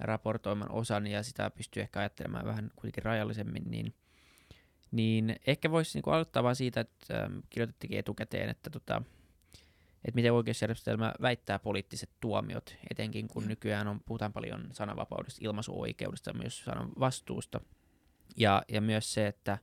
raportoiman 0.00 0.70
osan 0.70 1.06
ja 1.06 1.22
sitä 1.22 1.50
pystyy 1.50 1.82
ehkä 1.82 2.00
ajattelemaan 2.00 2.46
vähän 2.46 2.70
kuitenkin 2.76 3.02
rajallisemmin, 3.02 3.62
niin, 3.66 3.94
niin 4.90 5.36
ehkä 5.46 5.70
voisi 5.70 5.98
niin 5.98 6.14
aloittaa 6.14 6.42
vaan 6.42 6.56
siitä, 6.56 6.80
että 6.80 7.22
ähm, 7.24 7.38
kirjoitettikin 7.50 7.98
etukäteen, 7.98 8.48
että, 8.50 8.70
tota, 8.70 9.02
että 10.04 10.14
miten 10.14 10.32
oikeusjärjestelmä 10.32 11.14
väittää 11.20 11.58
poliittiset 11.58 12.10
tuomiot, 12.20 12.76
etenkin 12.90 13.28
kun 13.28 13.42
Joo. 13.42 13.48
nykyään 13.48 13.88
on, 13.88 14.00
puhutaan 14.06 14.32
paljon 14.32 14.68
sananvapaudesta, 14.72 15.40
ilmaisuoikeudesta, 15.44 16.32
myös 16.32 16.64
sanan 16.64 16.92
vastuusta. 17.00 17.60
Ja, 18.36 18.62
ja 18.68 18.80
myös 18.80 19.14
se, 19.14 19.26
että 19.26 19.58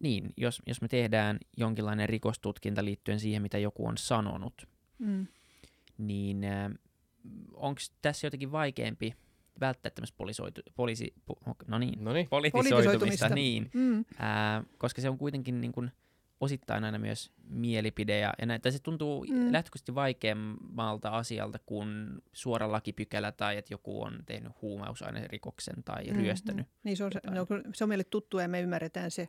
niin, 0.00 0.32
jos, 0.36 0.62
jos 0.66 0.80
me 0.80 0.88
tehdään 0.88 1.38
jonkinlainen 1.56 2.08
rikostutkinta 2.08 2.84
liittyen 2.84 3.20
siihen, 3.20 3.42
mitä 3.42 3.58
joku 3.58 3.86
on 3.86 3.98
sanonut, 3.98 4.68
Mm. 4.98 5.26
niin 5.98 6.44
äh, 6.44 6.70
onko 7.52 7.80
tässä 8.02 8.26
jotenkin 8.26 8.52
vaikeampi 8.52 9.14
välttää 9.60 9.90
tämmöistä 9.90 10.16
polisoitu, 10.16 10.60
poliisi, 10.76 11.14
pu, 11.26 11.38
no 11.66 11.78
niin, 11.78 12.04
No 12.04 12.12
niin. 12.12 12.28
politisoitumista, 12.28 12.98
Politisoitumista. 12.98 13.28
niin, 13.34 13.70
Mm. 13.74 14.04
ää, 14.18 14.64
koska 14.78 15.02
se 15.02 15.08
on 15.08 15.18
kuitenkin 15.18 15.60
niin 15.60 15.72
kuin 15.72 15.90
osittain 16.40 16.84
aina 16.84 16.98
myös 16.98 17.32
mielipide 17.48 18.18
ja, 18.18 18.32
ja 18.40 18.46
näin, 18.46 18.60
tai 18.60 18.72
se 18.72 18.78
tuntuu 18.78 19.24
Mm. 19.24 19.34
mm. 19.38 19.52
lähtökohtaisesti 19.52 19.94
vaikeammalta 19.94 21.08
asialta 21.08 21.58
kuin 21.66 21.88
suora 22.32 22.72
lakipykälä 22.72 23.32
tai 23.32 23.56
että 23.56 23.74
joku 23.74 24.02
on 24.02 24.18
tehnyt 24.26 24.52
huumausainerikoksen 24.62 25.84
tai 25.84 26.04
Mm, 26.04 26.16
ryöstänyt. 26.16 26.66
mm. 26.66 26.72
Niin 26.84 26.96
se 26.96 27.04
on, 27.04 27.10
jotain. 27.14 27.34
no, 27.34 27.46
se 27.74 27.84
on 27.84 27.88
meille 27.88 28.04
tuttua 28.04 28.42
ja 28.42 28.48
me 28.48 28.60
ymmärretään 28.60 29.10
se 29.10 29.28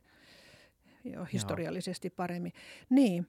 jo 1.04 1.26
historiallisesti 1.34 2.10
paremmin. 2.10 2.54
Niin, 2.90 3.28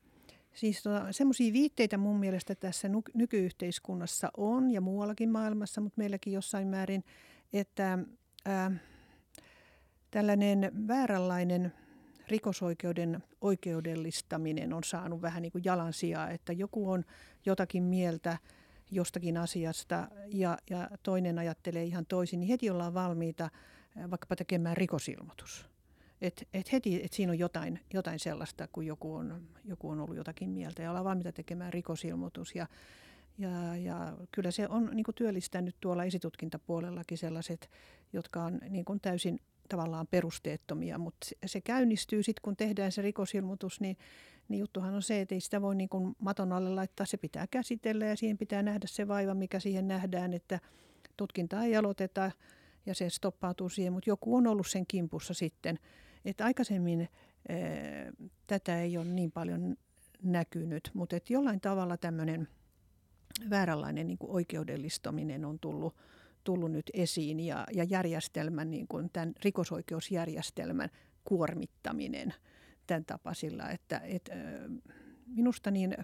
siis 0.56 0.82
tota, 0.82 1.12
semmoisia 1.12 1.52
viitteitä 1.52 1.98
mun 1.98 2.20
mielestä 2.20 2.54
tässä 2.54 2.88
nykyyhteiskunnassa 3.14 4.30
on 4.36 4.70
ja 4.70 4.80
muuallakin 4.80 5.30
maailmassa, 5.30 5.80
mutta 5.80 5.98
meilläkin 5.98 6.32
jossain 6.32 6.68
määrin, 6.68 7.04
että 7.52 7.98
ää, 8.44 8.70
tällainen 10.10 10.72
vääränlainen 10.88 11.72
rikosoikeuden 12.28 13.22
oikeudellistaminen 13.40 14.72
on 14.72 14.84
saanut 14.84 15.22
vähän 15.22 15.42
niin 15.42 15.52
kuin 15.52 15.64
jalansijaa, 15.64 16.30
että 16.30 16.52
joku 16.52 16.90
on 16.90 17.04
jotakin 17.46 17.82
mieltä 17.82 18.38
jostakin 18.90 19.36
asiasta 19.36 20.08
ja, 20.26 20.58
ja 20.70 20.90
toinen 21.02 21.38
ajattelee 21.38 21.84
ihan 21.84 22.06
toisin, 22.06 22.40
niin 22.40 22.48
heti 22.48 22.70
ollaan 22.70 22.94
valmiita 22.94 23.44
äh, 23.44 24.10
vaikkapa 24.10 24.36
tekemään 24.36 24.76
rikosilmoitus. 24.76 25.75
Et, 26.20 26.48
et 26.54 26.72
heti, 26.72 27.04
et 27.04 27.12
siinä 27.12 27.32
on 27.32 27.38
jotain, 27.38 27.80
jotain 27.94 28.18
sellaista, 28.18 28.68
kun 28.72 28.86
joku 28.86 29.14
on, 29.14 29.42
joku 29.64 29.90
on 29.90 30.00
ollut 30.00 30.16
jotakin 30.16 30.50
mieltä 30.50 30.82
ja 30.82 30.90
ollaan 30.90 31.04
valmiita 31.04 31.32
tekemään 31.32 31.72
rikosilmoitus. 31.72 32.54
Ja, 32.54 32.66
ja, 33.38 33.76
ja 33.76 34.16
kyllä 34.32 34.50
se 34.50 34.68
on 34.68 34.90
niin 34.92 35.04
kuin 35.04 35.14
työllistänyt 35.14 35.76
tuolla 35.80 36.04
esitutkintapuolellakin 36.04 37.18
sellaiset, 37.18 37.70
jotka 38.12 38.42
on 38.42 38.60
niin 38.68 38.84
kuin 38.84 39.00
täysin 39.00 39.40
tavallaan 39.68 40.06
perusteettomia, 40.06 40.98
mutta 40.98 41.26
se, 41.26 41.36
se 41.46 41.60
käynnistyy 41.60 42.22
sitten, 42.22 42.42
kun 42.42 42.56
tehdään 42.56 42.92
se 42.92 43.02
rikosilmoitus, 43.02 43.80
niin, 43.80 43.96
niin 44.48 44.58
juttuhan 44.58 44.94
on 44.94 45.02
se, 45.02 45.20
että 45.20 45.34
ei 45.34 45.40
sitä 45.40 45.62
voi 45.62 45.76
niin 45.76 45.88
kuin 45.88 46.16
maton 46.18 46.52
alle 46.52 46.70
laittaa, 46.70 47.06
se 47.06 47.16
pitää 47.16 47.46
käsitellä 47.50 48.06
ja 48.06 48.16
siihen 48.16 48.38
pitää 48.38 48.62
nähdä 48.62 48.86
se 48.86 49.08
vaiva, 49.08 49.34
mikä 49.34 49.60
siihen 49.60 49.88
nähdään, 49.88 50.32
että 50.32 50.60
tutkintaa 51.16 51.64
ei 51.64 51.76
aloiteta 51.76 52.30
ja 52.86 52.94
se 52.94 53.10
stoppautuu 53.10 53.68
siihen, 53.68 53.92
mutta 53.92 54.10
joku 54.10 54.36
on 54.36 54.46
ollut 54.46 54.66
sen 54.66 54.86
kimpussa 54.86 55.34
sitten. 55.34 55.78
Että 56.26 56.44
aikaisemmin 56.44 57.00
ää, 57.48 57.58
tätä 58.46 58.80
ei 58.80 58.98
ole 58.98 59.06
niin 59.06 59.32
paljon 59.32 59.76
näkynyt, 60.22 60.90
mutta 60.94 61.16
että 61.16 61.32
jollain 61.32 61.60
tavalla 61.60 61.96
tämmöinen 61.96 62.48
vääränlainen 63.50 64.06
niin 64.06 64.18
oikeudellistaminen 64.20 65.44
on 65.44 65.58
tullut, 65.58 65.96
tullut 66.44 66.72
nyt 66.72 66.90
esiin 66.94 67.40
ja, 67.40 67.66
ja 67.72 67.84
järjestelmän, 67.84 68.70
niin 68.70 68.88
kuin 68.88 69.10
tämän 69.12 69.32
rikosoikeusjärjestelmän 69.44 70.90
kuormittaminen 71.24 72.34
tämän 72.86 73.04
tapaisilla, 73.04 73.70
että 73.70 73.98
et, 73.98 74.30
minusta 75.26 75.70
niin 75.70 75.96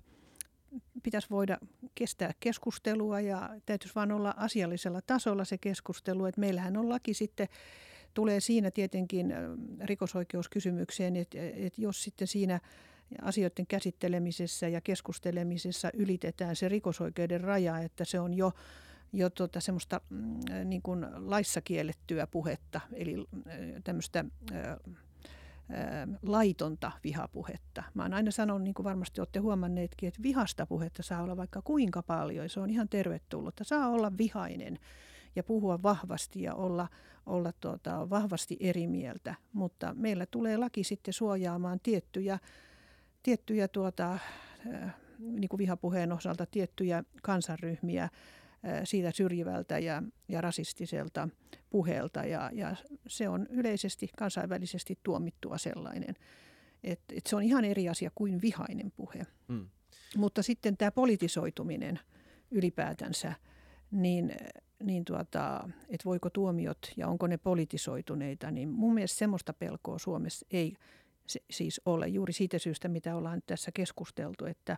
pitäisi 1.02 1.30
voida 1.30 1.58
kestää 1.94 2.32
keskustelua 2.40 3.20
ja 3.20 3.50
täytyisi 3.66 3.94
vaan 3.94 4.12
olla 4.12 4.34
asiallisella 4.36 5.00
tasolla 5.06 5.44
se 5.44 5.58
keskustelu, 5.58 6.26
että 6.26 6.40
meillähän 6.40 6.76
on 6.76 6.88
laki 6.88 7.14
sitten 7.14 7.48
tulee 8.14 8.40
siinä 8.40 8.70
tietenkin 8.70 9.32
ö, 9.32 9.56
rikosoikeuskysymykseen, 9.84 11.16
että, 11.16 11.38
että 11.40 11.80
jos 11.80 12.02
sitten 12.02 12.28
siinä 12.28 12.60
asioiden 13.22 13.66
käsittelemisessä 13.66 14.68
ja 14.68 14.80
keskustelemisessa 14.80 15.90
ylitetään 15.94 16.56
se 16.56 16.68
rikosoikeuden 16.68 17.40
raja, 17.40 17.78
että 17.78 18.04
se 18.04 18.20
on 18.20 18.34
jo 18.34 18.52
jo 19.12 19.30
tuota 19.30 19.60
semmoista 19.60 20.00
mm, 20.10 20.40
niin 20.64 20.82
kuin 20.82 21.06
laissa 21.16 21.60
kiellettyä 21.60 22.26
puhetta, 22.26 22.80
eli 22.92 23.16
äh, 23.16 23.56
tämmöistä 23.84 24.24
äh, 24.52 24.58
äh, 24.70 24.78
laitonta 26.22 26.92
vihapuhetta. 27.04 27.82
Mä 27.94 28.02
oon 28.02 28.14
aina 28.14 28.30
sanonut, 28.30 28.62
niin 28.62 28.74
kuin 28.74 28.84
varmasti 28.84 29.20
olette 29.20 29.38
huomanneetkin, 29.38 30.08
että 30.08 30.22
vihasta 30.22 30.66
puhetta 30.66 31.02
saa 31.02 31.22
olla 31.22 31.36
vaikka 31.36 31.62
kuinka 31.62 32.02
paljon, 32.02 32.48
se 32.48 32.60
on 32.60 32.70
ihan 32.70 32.88
tervetullutta. 32.88 33.64
Saa 33.64 33.88
olla 33.88 34.18
vihainen 34.18 34.78
ja 35.36 35.42
puhua 35.42 35.82
vahvasti 35.82 36.42
ja 36.42 36.54
olla, 36.54 36.88
olla 37.26 37.52
tuota, 37.60 38.10
vahvasti 38.10 38.56
eri 38.60 38.86
mieltä. 38.86 39.34
Mutta 39.52 39.94
meillä 39.94 40.26
tulee 40.26 40.56
laki 40.56 40.84
sitten 40.84 41.14
suojaamaan 41.14 41.80
tiettyjä, 41.82 42.38
tiettyjä 43.22 43.68
tuota, 43.68 44.12
äh, 44.12 44.94
niin 45.18 45.48
kuin 45.48 45.58
vihapuheen 45.58 46.12
osalta 46.12 46.46
tiettyjä 46.46 47.04
kansanryhmiä 47.22 48.02
äh, 48.02 48.10
siitä 48.84 49.10
syrjivältä 49.10 49.78
ja, 49.78 50.02
ja 50.28 50.40
rasistiselta 50.40 51.28
puheelta 51.70 52.24
ja, 52.24 52.50
ja 52.52 52.76
se 53.06 53.28
on 53.28 53.46
yleisesti 53.50 54.08
kansainvälisesti 54.18 54.98
tuomittua 55.02 55.58
sellainen. 55.58 56.14
Et, 56.84 57.00
et 57.12 57.26
se 57.26 57.36
on 57.36 57.42
ihan 57.42 57.64
eri 57.64 57.88
asia 57.88 58.10
kuin 58.14 58.42
vihainen 58.42 58.92
puhe. 58.96 59.26
Mm. 59.48 59.68
Mutta 60.16 60.42
sitten 60.42 60.76
tämä 60.76 60.90
politisoituminen 60.90 62.00
ylipäätänsä, 62.50 63.32
niin, 63.90 64.32
niin 64.82 65.04
tuota, 65.04 65.68
että 65.88 66.04
voiko 66.04 66.30
tuomiot 66.30 66.92
ja 66.96 67.08
onko 67.08 67.26
ne 67.26 67.38
politisoituneita, 67.38 68.50
niin 68.50 68.68
mun 68.68 68.94
mielestä 68.94 69.18
semmoista 69.18 69.52
pelkoa 69.52 69.98
Suomessa 69.98 70.46
ei 70.50 70.76
se, 71.26 71.40
siis 71.50 71.80
ole 71.86 72.08
juuri 72.08 72.32
siitä 72.32 72.58
syystä, 72.58 72.88
mitä 72.88 73.16
ollaan 73.16 73.42
tässä 73.46 73.70
keskusteltu, 73.74 74.44
että, 74.44 74.76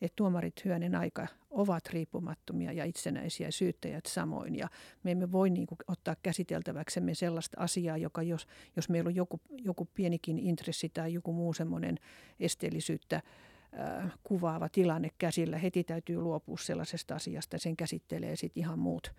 että 0.00 0.16
tuomarit 0.16 0.64
hyönen 0.64 0.94
aika 0.94 1.26
ovat 1.50 1.86
riippumattomia 1.86 2.72
ja 2.72 2.84
itsenäisiä 2.84 3.50
syyttäjät 3.50 4.06
samoin. 4.06 4.56
Ja 4.56 4.68
me 5.02 5.10
emme 5.10 5.32
voi 5.32 5.50
niin 5.50 5.66
kuin, 5.66 5.78
ottaa 5.88 6.16
käsiteltäväksemme 6.22 7.14
sellaista 7.14 7.60
asiaa, 7.60 7.96
joka 7.96 8.22
jos, 8.22 8.46
jos 8.76 8.88
meillä 8.88 9.08
on 9.08 9.14
joku, 9.14 9.40
joku 9.50 9.88
pienikin 9.94 10.38
intressi 10.38 10.88
tai 10.88 11.12
joku 11.12 11.32
muu 11.32 11.52
semmoinen 11.52 11.98
esteellisyyttä 12.40 13.16
äh, 13.16 14.12
kuvaava 14.22 14.68
tilanne 14.68 15.10
käsillä, 15.18 15.58
heti 15.58 15.84
täytyy 15.84 16.20
luopua 16.20 16.58
sellaisesta 16.58 17.14
asiasta. 17.14 17.58
Sen 17.58 17.76
käsittelee 17.76 18.36
sitten 18.36 18.60
ihan 18.60 18.78
muut, 18.78 19.12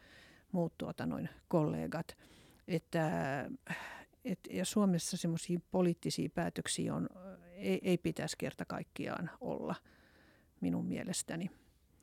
muut 0.52 0.78
tuota, 0.78 1.06
noin 1.06 1.30
kollegat. 1.48 2.18
Että, 2.68 3.10
et, 4.26 4.39
ja 4.50 4.66
Suomessa 4.66 5.18
semmoisia 5.18 5.60
poliittisia 5.72 6.30
päätöksiä 6.36 6.95
on, 6.95 7.10
ei, 7.56 7.80
ei 7.84 7.98
pitäisi 7.98 8.38
kerta 8.38 8.66
kaikkiaan 8.66 9.30
olla– 9.41 9.76
minun 10.62 10.86
mielestäni. 10.86 11.52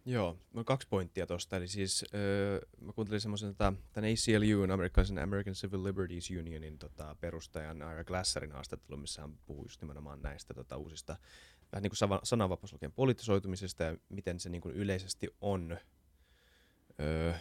Joo, 0.06 0.38
no 0.52 0.64
kaksi 0.64 0.88
pointtia 0.88 1.26
tuosta. 1.26 1.56
Eli 1.56 1.68
siis 1.68 2.04
öö, 2.14 2.60
mä 2.80 2.92
kuuntelin 2.92 3.20
semmoisen 3.20 3.48
tota, 3.48 3.72
tämän 3.92 4.10
ACLU, 4.10 4.72
American, 4.72 5.18
American 5.22 5.54
Civil 5.54 5.84
Liberties 5.84 6.30
Unionin 6.30 6.78
tota, 6.78 7.16
perustajan 7.20 7.76
Ira 7.76 8.04
Glasserin 8.04 8.52
haastattelun, 8.52 9.00
missä 9.00 9.20
hän 9.20 9.38
puhui 9.46 9.64
just 9.64 9.80
nimenomaan 9.80 10.22
näistä 10.22 10.54
tota, 10.54 10.76
uusista 10.76 11.16
vähän 11.72 11.82
niin 11.82 11.92
kuin 11.98 12.20
sananvapauslakien 12.22 12.92
politisoitumisesta 12.92 13.84
ja 13.84 13.96
miten 14.08 14.40
se 14.40 14.48
niin 14.48 14.62
kuin 14.62 14.74
yleisesti 14.74 15.28
on 15.40 15.78
öö, 17.00 17.34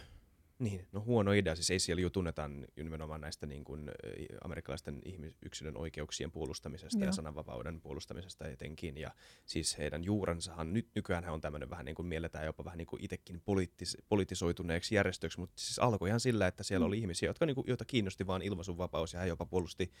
niin, 0.64 0.86
no 0.92 1.00
huono 1.00 1.32
idea. 1.32 1.54
Siis 1.54 1.88
ACLU 1.90 2.10
tunnetaan 2.10 2.66
nimenomaan 2.76 3.20
näistä 3.20 3.46
niin 3.46 3.64
kuin, 3.64 3.90
amerikkalaisten 4.44 5.02
ihmis- 5.04 5.34
yksilön 5.42 5.76
oikeuksien 5.76 6.30
puolustamisesta 6.30 6.98
Joo. 6.98 7.06
ja 7.06 7.12
sananvapauden 7.12 7.80
puolustamisesta 7.80 8.48
etenkin. 8.48 8.98
Ja 8.98 9.10
siis 9.46 9.78
heidän 9.78 10.04
juurensahan, 10.04 10.72
nyt 10.72 10.88
nykyään 10.94 11.28
on 11.28 11.40
tämmöinen 11.40 11.70
vähän 11.70 11.84
niin 11.84 11.94
kuin 11.94 12.06
mielletään 12.06 12.46
jopa 12.46 12.64
vähän 12.64 12.78
niin 12.78 12.86
kuin 12.86 13.04
itsekin 13.04 13.42
poliittis- 13.44 14.02
politisoituneeksi 14.08 14.94
järjestöksi, 14.94 15.40
mutta 15.40 15.54
siis 15.56 15.78
alkoi 15.78 16.08
ihan 16.08 16.20
sillä, 16.20 16.46
että 16.46 16.62
siellä 16.62 16.84
mm. 16.84 16.88
oli 16.88 16.98
ihmisiä, 16.98 17.28
jotka, 17.28 17.46
niin 17.46 17.54
kuin, 17.54 17.64
joita 17.68 17.84
kiinnosti 17.84 18.26
vain 18.26 18.42
ilmaisunvapaus 18.42 19.12
ja 19.12 19.20
he 19.20 19.26
jopa 19.26 19.46
puolusti 19.46 19.92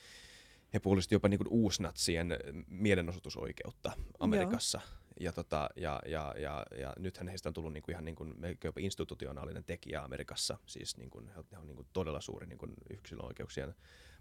he 0.74 0.78
puolusti 0.80 1.14
jopa 1.14 1.28
niin 1.28 1.38
kuin 1.38 1.48
uusnatsien 1.48 2.38
mielenosoitusoikeutta 2.66 3.92
Amerikassa. 4.18 4.80
Joo 4.84 5.03
ja, 5.20 5.32
tota, 5.32 5.68
ja, 5.76 6.02
ja, 6.06 6.34
ja, 6.38 6.66
ja 6.78 6.92
nythän 6.98 7.28
heistä 7.28 7.48
on 7.48 7.52
tullut 7.52 7.72
niinku 7.72 7.90
ihan 7.90 8.04
niinku, 8.04 8.26
jopa 8.64 8.80
institutionaalinen 8.80 9.64
tekijä 9.64 10.02
Amerikassa, 10.02 10.58
siis 10.66 10.96
niinku, 10.96 11.22
he 11.52 11.58
on 11.58 11.66
niinku 11.66 11.86
todella 11.92 12.20
suuri 12.20 12.46
niinku 12.46 12.66
yksilöoikeuksien 12.90 13.74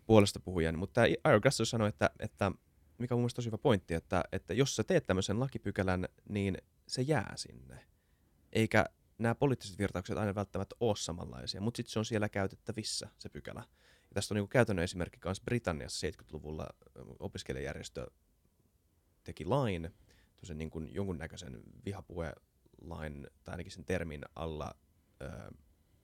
puolesta 0.06 0.40
puhuja. 0.40 0.74
Mutta 0.74 1.06
Ira 1.06 1.40
Glasser 1.40 1.66
sanoi, 1.66 1.90
että, 1.90 2.10
että 2.20 2.52
mikä 2.98 3.16
on 3.16 3.22
mun 3.22 3.30
tosi 3.36 3.48
hyvä 3.48 3.58
pointti, 3.58 3.94
että, 3.94 4.24
että 4.32 4.54
jos 4.54 4.76
sä 4.76 4.84
teet 4.84 5.06
tämmöisen 5.06 5.40
lakipykälän, 5.40 6.08
niin 6.30 6.58
se 6.88 7.02
jää 7.02 7.34
sinne. 7.36 7.80
Eikä 8.54 8.86
nämä 9.18 9.36
poliittiset 9.36 9.80
virtaukset 9.80 10.18
aina 10.18 10.36
välttämättä 10.36 10.76
ole 10.80 10.96
samanlaisia, 10.96 11.62
mutta 11.62 11.78
sitten 11.78 11.94
se 11.94 12.00
on 12.00 12.06
siellä 12.06 12.30
käytettävissä, 12.30 13.10
se 13.18 13.30
pykälä. 13.30 13.64
Ja 14.02 14.14
tästä 14.14 14.34
on 14.34 14.36
niin 14.36 14.50
käytännön 14.50 14.84
esimerkki 14.84 15.20
myös 15.26 15.42
Britanniassa 15.42 16.08
70-luvulla 16.08 16.68
opiskelijajärjestö 17.20 18.08
teki 19.24 19.46
lain, 19.46 19.94
niin 20.54 20.70
kuin 20.70 20.94
jonkunnäköisen 20.94 21.60
vihapuhelain 21.86 23.28
tai 23.44 23.54
ainakin 23.54 23.72
sen 23.72 23.86
termin 23.86 24.22
alla 24.36 24.76
ö, 25.22 25.52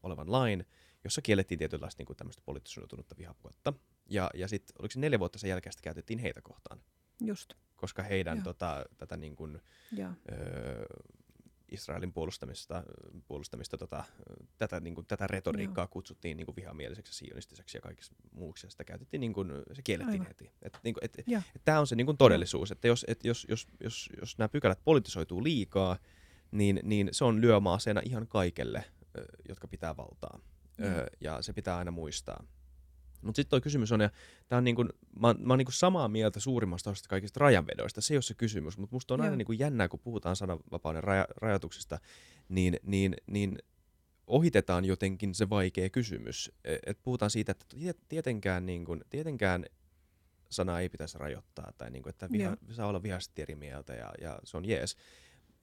olevan 0.03 0.31
lain, 0.31 0.65
jossa 1.03 1.21
kiellettiin 1.21 1.59
tietynlaista 1.59 2.03
niin 2.03 2.17
tämmöistä 2.17 2.41
poliittisuutunutta 2.45 3.15
vihapuhetta. 3.17 3.73
Ja, 4.09 4.29
ja 4.33 4.47
sitten 4.47 4.75
oliko 4.79 4.91
se 4.91 4.99
neljä 4.99 5.19
vuotta 5.19 5.39
sen 5.39 5.49
jälkeen 5.49 5.73
sitä 5.73 5.83
käytettiin 5.83 6.19
heitä 6.19 6.41
kohtaan. 6.41 6.81
Just. 7.21 7.53
Koska 7.75 8.03
heidän 8.03 8.43
tota, 8.43 8.85
tätä 8.97 9.17
niin 9.17 9.35
kuin, 9.35 9.61
ö, 10.31 10.85
Israelin 11.71 12.13
puolustamista, 12.13 12.83
puolustamista 13.27 13.77
tota, 13.77 14.03
tätä, 14.57 14.79
niin 14.79 14.95
kuin, 14.95 15.07
tätä 15.07 15.27
retoriikkaa 15.27 15.83
Joo. 15.83 15.89
kutsuttiin 15.91 16.37
niin 16.37 16.45
kuin 16.45 16.55
vihamieliseksi, 16.55 17.13
sionistiseksi 17.13 17.77
ja 17.77 17.81
kaikessa 17.81 18.13
muuksi. 18.31 18.67
Ja 18.67 18.71
sitä 18.71 18.83
käytettiin, 18.83 19.21
niin 19.21 19.33
kuin, 19.33 19.51
se 19.73 19.81
kiellettiin 19.81 20.21
Aivan. 20.21 20.27
heti. 20.27 20.51
Et, 20.61 20.79
niin 20.83 20.93
kuin, 20.93 21.05
et, 21.05 21.19
et, 21.19 21.25
et, 21.55 21.61
tämä 21.65 21.79
on 21.79 21.87
se 21.87 21.95
niin 21.95 22.05
kuin 22.05 22.17
todellisuus, 22.17 22.71
että 22.71 22.87
jos, 22.87 23.05
et, 23.07 23.25
jos, 23.25 23.45
jos, 23.49 23.67
jos, 23.79 24.09
jos 24.19 24.37
nämä 24.37 24.49
pykälät 24.49 24.79
politisoituu 24.83 25.43
liikaa, 25.43 25.97
niin, 26.51 26.79
niin 26.83 27.09
se 27.11 27.25
on 27.25 27.41
lyömaaseena 27.41 28.01
ihan 28.05 28.27
kaikelle, 28.27 28.83
jotka 29.49 29.67
pitää 29.67 29.97
valtaa. 29.97 30.39
Ö, 30.83 31.05
ja 31.21 31.41
se 31.41 31.53
pitää 31.53 31.77
aina 31.77 31.91
muistaa. 31.91 32.43
Mutta 33.21 33.35
sitten 33.35 33.49
tuo 33.49 33.61
kysymys 33.61 33.91
on, 33.91 34.01
ja 34.01 34.09
tää 34.47 34.57
on 34.57 34.63
niinku, 34.63 34.83
mä, 35.19 35.35
mä 35.39 35.53
oon 35.53 35.57
niinku 35.57 35.71
samaa 35.71 36.07
mieltä 36.07 36.39
suurimmasta 36.39 36.89
osasta 36.89 37.09
kaikista 37.09 37.39
rajanvedoista, 37.39 38.01
se 38.01 38.13
ei 38.13 38.15
ole 38.15 38.21
se 38.21 38.33
kysymys, 38.33 38.77
mutta 38.77 38.95
musta 38.95 39.13
on 39.13 39.19
Joo. 39.19 39.25
aina 39.25 39.35
niinku 39.35 39.51
jännää, 39.51 39.87
kun 39.87 39.99
puhutaan 39.99 40.35
sananvapauden 40.35 41.03
raja, 41.03 41.27
rajoituksista, 41.35 41.99
niin, 42.49 42.79
niin, 42.83 43.15
niin 43.27 43.57
ohitetaan 44.27 44.85
jotenkin 44.85 45.35
se 45.35 45.49
vaikea 45.49 45.89
kysymys. 45.89 46.51
E, 46.63 46.77
et 46.85 46.99
puhutaan 47.03 47.31
siitä, 47.31 47.51
että 47.51 47.65
tietenkään, 48.09 48.65
niin 48.65 48.85
kun, 48.85 49.01
tietenkään 49.09 49.65
sanaa 50.49 50.79
ei 50.79 50.89
pitäisi 50.89 51.17
rajoittaa, 51.17 51.71
tai 51.77 51.91
niin 51.91 52.03
kun, 52.03 52.09
että 52.09 52.29
viha, 52.31 52.57
saa 52.71 52.87
olla 52.87 53.03
vihasti 53.03 53.41
eri 53.41 53.55
mieltä, 53.55 53.93
ja, 53.93 54.11
ja 54.21 54.39
se 54.43 54.57
on 54.57 54.65
jees. 54.65 54.95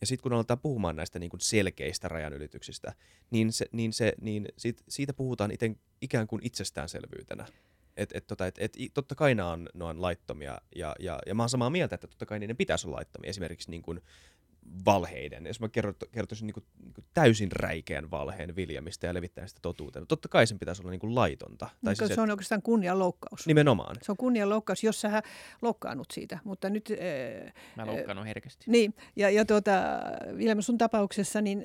Ja 0.00 0.06
sitten 0.06 0.22
kun 0.22 0.32
aletaan 0.32 0.60
puhumaan 0.60 0.96
näistä 0.96 1.18
niin 1.18 1.30
kuin 1.30 1.40
selkeistä 1.40 2.08
rajanylityksistä, 2.08 2.94
niin, 3.30 3.52
se, 3.52 3.66
niin, 3.72 3.92
se, 3.92 4.12
niin 4.20 4.48
siitä, 4.56 4.82
siitä 4.88 5.12
puhutaan 5.12 5.50
iten, 5.50 5.80
ikään 6.00 6.26
kuin 6.26 6.42
itsestäänselvyytenä. 6.44 7.46
Et, 7.96 8.10
et, 8.14 8.26
tota, 8.26 8.46
et, 8.46 8.58
et, 8.58 8.76
totta 8.94 9.14
kai 9.14 9.34
nämä 9.34 9.50
on, 9.50 9.68
on 9.80 10.02
laittomia, 10.02 10.58
ja, 10.76 10.96
ja, 10.98 11.18
ja 11.26 11.34
mä 11.34 11.42
oon 11.42 11.48
samaa 11.48 11.70
mieltä, 11.70 11.94
että 11.94 12.06
totta 12.06 12.26
kai 12.26 12.38
niiden 12.38 12.56
pitäisi 12.56 12.86
olla 12.86 12.96
laittomia. 12.96 13.30
Esimerkiksi 13.30 13.70
niin 13.70 13.82
kuin, 13.82 14.00
valheiden. 14.84 15.46
Jos 15.46 15.60
mä 15.60 15.68
kertoisin 16.12 16.46
niin 16.46 16.54
kuin, 16.54 16.64
niin 16.82 16.94
kuin 16.94 17.04
täysin 17.14 17.52
räikeän 17.52 18.10
valheen 18.10 18.56
viljamistä 18.56 19.06
ja 19.06 19.14
levittämistä 19.14 19.48
sitä 19.48 19.62
totuuteen. 19.62 20.06
Totta 20.06 20.28
kai 20.28 20.46
sen 20.46 20.58
pitäisi 20.58 20.82
olla 20.82 20.90
niin 20.90 21.00
kuin 21.00 21.14
laitonta. 21.14 21.66
Tai 21.66 21.92
niin, 21.92 21.96
siis, 21.96 22.14
se 22.14 22.20
on 22.20 22.30
oikeastaan 22.30 22.62
kunnianloukkaus. 22.62 23.46
Nimenomaan. 23.46 23.96
Se 24.02 24.12
on 24.12 24.16
kunnianloukkaus, 24.16 24.84
jos 24.84 25.00
sä 25.00 25.22
loukkaannut 25.62 26.06
siitä. 26.12 26.38
Mutta 26.44 26.70
nyt, 26.70 26.90
äh, 27.46 27.52
mä 27.76 27.86
loukkaannut 27.86 28.26
herkästi. 28.26 28.64
Niin, 28.68 28.94
ja, 29.16 29.30
ja 29.30 29.44
tuota, 29.44 29.72
Vilma 30.38 30.62
sun 30.62 30.78
tapauksessa, 30.78 31.40
niin, 31.40 31.62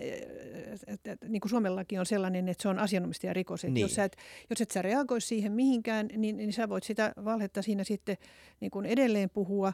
et, 0.87 1.07
et, 1.07 1.21
niin 1.27 1.41
kuin 1.41 1.49
Suomellakin 1.49 1.99
on 1.99 2.05
sellainen, 2.05 2.49
että 2.49 2.61
se 2.61 2.69
on 2.69 2.79
asianomistajan 2.79 3.35
rikos. 3.35 3.63
Niin. 3.63 3.77
Jos, 3.77 3.95
sä 3.95 4.03
et, 4.03 4.17
jos 4.49 4.61
et 4.61 4.71
sä 4.71 4.81
reagoisi 4.81 5.27
siihen 5.27 5.51
mihinkään, 5.51 6.07
niin, 6.17 6.37
niin 6.37 6.53
sä 6.53 6.69
voit 6.69 6.83
sitä 6.83 7.13
valhetta 7.25 7.61
siinä 7.61 7.83
sitten 7.83 8.17
niin 8.59 8.71
kuin 8.71 8.85
edelleen 8.85 9.29
puhua 9.29 9.73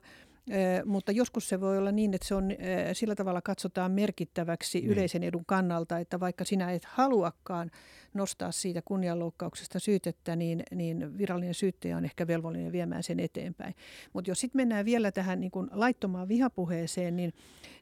mutta 0.85 1.11
joskus 1.11 1.49
se 1.49 1.61
voi 1.61 1.77
olla 1.77 1.91
niin, 1.91 2.13
että 2.13 2.27
se 2.27 2.35
on 2.35 2.49
sillä 2.93 3.15
tavalla 3.15 3.41
katsotaan 3.41 3.91
merkittäväksi 3.91 4.79
niin. 4.79 4.89
yleisen 4.89 5.23
edun 5.23 5.45
kannalta, 5.45 5.99
että 5.99 6.19
vaikka 6.19 6.45
sinä 6.45 6.71
et 6.71 6.85
haluakaan 6.85 7.71
nostaa 8.13 8.51
siitä 8.51 8.81
kunnianloukkauksesta 8.85 9.79
syytettä, 9.79 10.35
niin, 10.35 10.63
niin 10.75 11.17
virallinen 11.17 11.53
syyttäjä 11.53 11.97
on 11.97 12.05
ehkä 12.05 12.27
velvollinen 12.27 12.71
viemään 12.71 13.03
sen 13.03 13.19
eteenpäin. 13.19 13.75
Mutta 14.13 14.31
jos 14.31 14.39
sitten 14.39 14.59
mennään 14.59 14.85
vielä 14.85 15.11
tähän 15.11 15.39
niin 15.39 15.51
kuin 15.51 15.69
laittomaan 15.71 16.27
vihapuheeseen, 16.27 17.15
niin, 17.15 17.33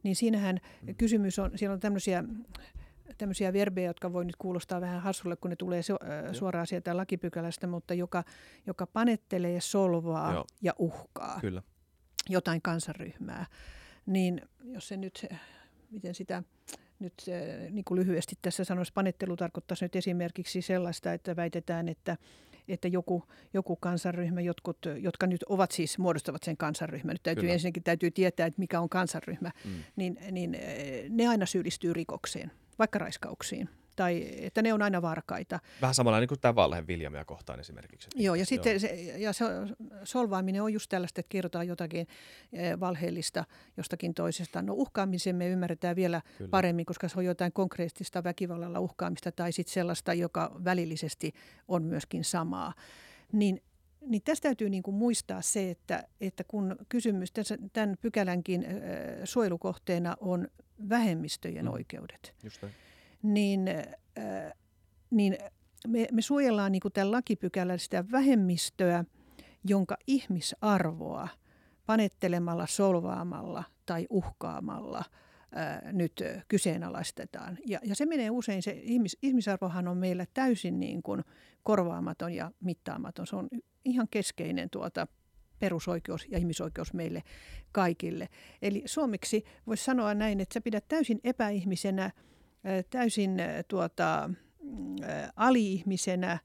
niin 0.03 0.15
siinähän 0.15 0.59
mm. 0.81 0.95
kysymys 0.95 1.39
on, 1.39 1.51
siellä 1.55 1.73
on 1.73 1.79
tämmöisiä 1.79 2.23
tämmöisiä 3.17 3.53
verbejä, 3.53 3.89
jotka 3.89 4.13
voi 4.13 4.25
nyt 4.25 4.35
kuulostaa 4.35 4.81
vähän 4.81 5.01
hassulle, 5.01 5.35
kun 5.35 5.49
ne 5.49 5.55
tulee 5.55 5.81
suoraan 6.31 6.67
sieltä 6.67 6.97
lakipykälästä, 6.97 7.67
mutta 7.67 7.93
joka, 7.93 8.23
joka 8.67 8.87
panettelee, 8.87 9.61
solvaa 9.61 10.33
Joo. 10.33 10.45
ja 10.61 10.73
uhkaa. 10.79 11.37
Kyllä 11.41 11.61
jotain 12.29 12.61
kansanryhmää, 12.61 13.45
niin 14.05 14.41
jos 14.63 14.87
se 14.87 14.97
nyt, 14.97 15.25
miten 15.91 16.15
sitä 16.15 16.43
nyt 16.99 17.13
niin 17.69 17.85
kuin 17.85 17.99
lyhyesti 17.99 18.35
tässä 18.41 18.63
sanoisi, 18.63 18.93
panettelu 18.93 19.35
tarkoittaisi 19.35 19.85
nyt 19.85 19.95
esimerkiksi 19.95 20.61
sellaista, 20.61 21.13
että 21.13 21.35
väitetään, 21.35 21.89
että, 21.89 22.17
että 22.67 22.87
joku, 22.87 23.23
joku 23.53 23.75
kansanryhmä, 23.75 24.41
jotkut, 24.41 24.77
jotka 25.01 25.27
nyt 25.27 25.43
ovat 25.43 25.71
siis, 25.71 25.97
muodostavat 25.97 26.43
sen 26.43 26.57
kansanryhmän, 26.57 27.13
nyt 27.13 27.23
täytyy 27.23 27.41
Kyllä. 27.41 27.53
ensinnäkin 27.53 27.83
täytyy 27.83 28.11
tietää, 28.11 28.45
että 28.45 28.59
mikä 28.59 28.79
on 28.79 28.89
kansanryhmä, 28.89 29.51
mm. 29.65 29.71
niin, 29.95 30.17
niin 30.31 30.57
ne 31.09 31.27
aina 31.27 31.45
syyllistyy 31.45 31.93
rikokseen, 31.93 32.51
vaikka 32.79 32.99
raiskauksiin 32.99 33.69
tai 33.95 34.27
että 34.37 34.61
ne 34.61 34.73
on 34.73 34.81
aina 34.81 35.01
varkaita. 35.01 35.59
Vähän 35.81 35.95
samalla 35.95 36.19
niin 36.19 36.27
kuin 36.27 36.39
tämä 36.39 36.55
valhe 36.55 36.87
Viljamia 36.87 37.25
kohtaan 37.25 37.59
esimerkiksi. 37.59 38.09
Joo, 38.15 38.35
ja 38.35 38.45
sitten 38.45 38.79
se, 38.79 38.87
ja 39.17 39.33
se, 39.33 39.45
solvaaminen 40.03 40.63
on 40.63 40.73
just 40.73 40.89
tällaista, 40.89 41.19
että 41.19 41.29
kerrotaan 41.29 41.67
jotakin 41.67 42.07
eh, 42.53 42.79
valheellista 42.79 43.43
jostakin 43.77 44.13
toisesta. 44.13 44.61
No 44.61 44.73
uhkaamisen 44.73 45.35
me 45.35 45.47
ymmärretään 45.47 45.95
vielä 45.95 46.21
Kyllä. 46.37 46.49
paremmin, 46.49 46.85
koska 46.85 47.07
se 47.07 47.19
on 47.19 47.25
jotain 47.25 47.53
konkreettista 47.53 48.23
väkivallalla 48.23 48.79
uhkaamista 48.79 49.31
tai 49.31 49.51
sitten 49.51 49.73
sellaista, 49.73 50.13
joka 50.13 50.51
välillisesti 50.63 51.33
on 51.67 51.83
myöskin 51.83 52.23
samaa. 52.23 52.73
Niin 53.31 53.61
niin 54.07 54.21
tästä 54.21 54.43
täytyy 54.43 54.69
niin 54.69 54.83
kuin 54.83 54.95
muistaa 54.95 55.41
se, 55.41 55.71
että, 55.71 56.03
että 56.21 56.43
kun 56.43 56.75
kysymys 56.89 57.31
tässä, 57.31 57.57
tämän 57.73 57.95
pykälänkin 58.01 58.65
äh, 58.65 58.71
suojelukohteena 59.23 60.15
on 60.19 60.47
vähemmistöjen 60.89 61.65
mm. 61.65 61.71
oikeudet, 61.71 62.33
niin, 63.23 63.67
äh, 64.17 64.53
niin 65.11 65.37
me, 65.87 66.07
me 66.11 66.21
suojellaan 66.21 66.71
niin 66.71 66.81
kuin 66.81 66.91
tämän 66.91 67.11
lakipykälän 67.11 67.79
sitä 67.79 68.05
vähemmistöä, 68.11 69.05
jonka 69.63 69.97
ihmisarvoa 70.07 71.27
panettelemalla, 71.85 72.67
solvaamalla 72.67 73.63
tai 73.85 74.07
uhkaamalla 74.09 75.03
ää, 75.51 75.89
nyt 75.91 76.23
kyseenalaistetaan. 76.47 77.57
Ja, 77.67 77.79
ja 77.83 77.95
se 77.95 78.05
menee 78.05 78.29
usein, 78.29 78.63
se 78.63 78.71
ihmis, 78.83 79.17
ihmisarvohan 79.21 79.87
on 79.87 79.97
meillä 79.97 80.25
täysin 80.33 80.79
niin 80.79 81.03
kuin 81.03 81.23
korvaamaton 81.63 82.33
ja 82.33 82.51
mittaamaton. 82.59 83.27
Se 83.27 83.35
on 83.35 83.47
ihan 83.85 84.07
keskeinen 84.11 84.69
tuota 84.69 85.07
perusoikeus 85.59 86.27
ja 86.29 86.37
ihmisoikeus 86.37 86.93
meille 86.93 87.23
kaikille. 87.71 88.27
Eli 88.61 88.83
suomeksi 88.85 89.43
voisi 89.67 89.83
sanoa 89.83 90.13
näin, 90.13 90.41
että 90.41 90.53
sä 90.53 90.61
pidät 90.61 90.87
täysin 90.87 91.19
epäihmisenä, 91.23 92.11
täysin 92.89 93.37
tuota, 93.67 94.29
ali-ihmisenä 95.35 96.39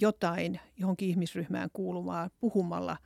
jotain 0.00 0.60
johonkin 0.76 1.08
ihmisryhmään 1.08 1.70
kuuluvaa 1.72 2.30
puhumalla, 2.40 2.96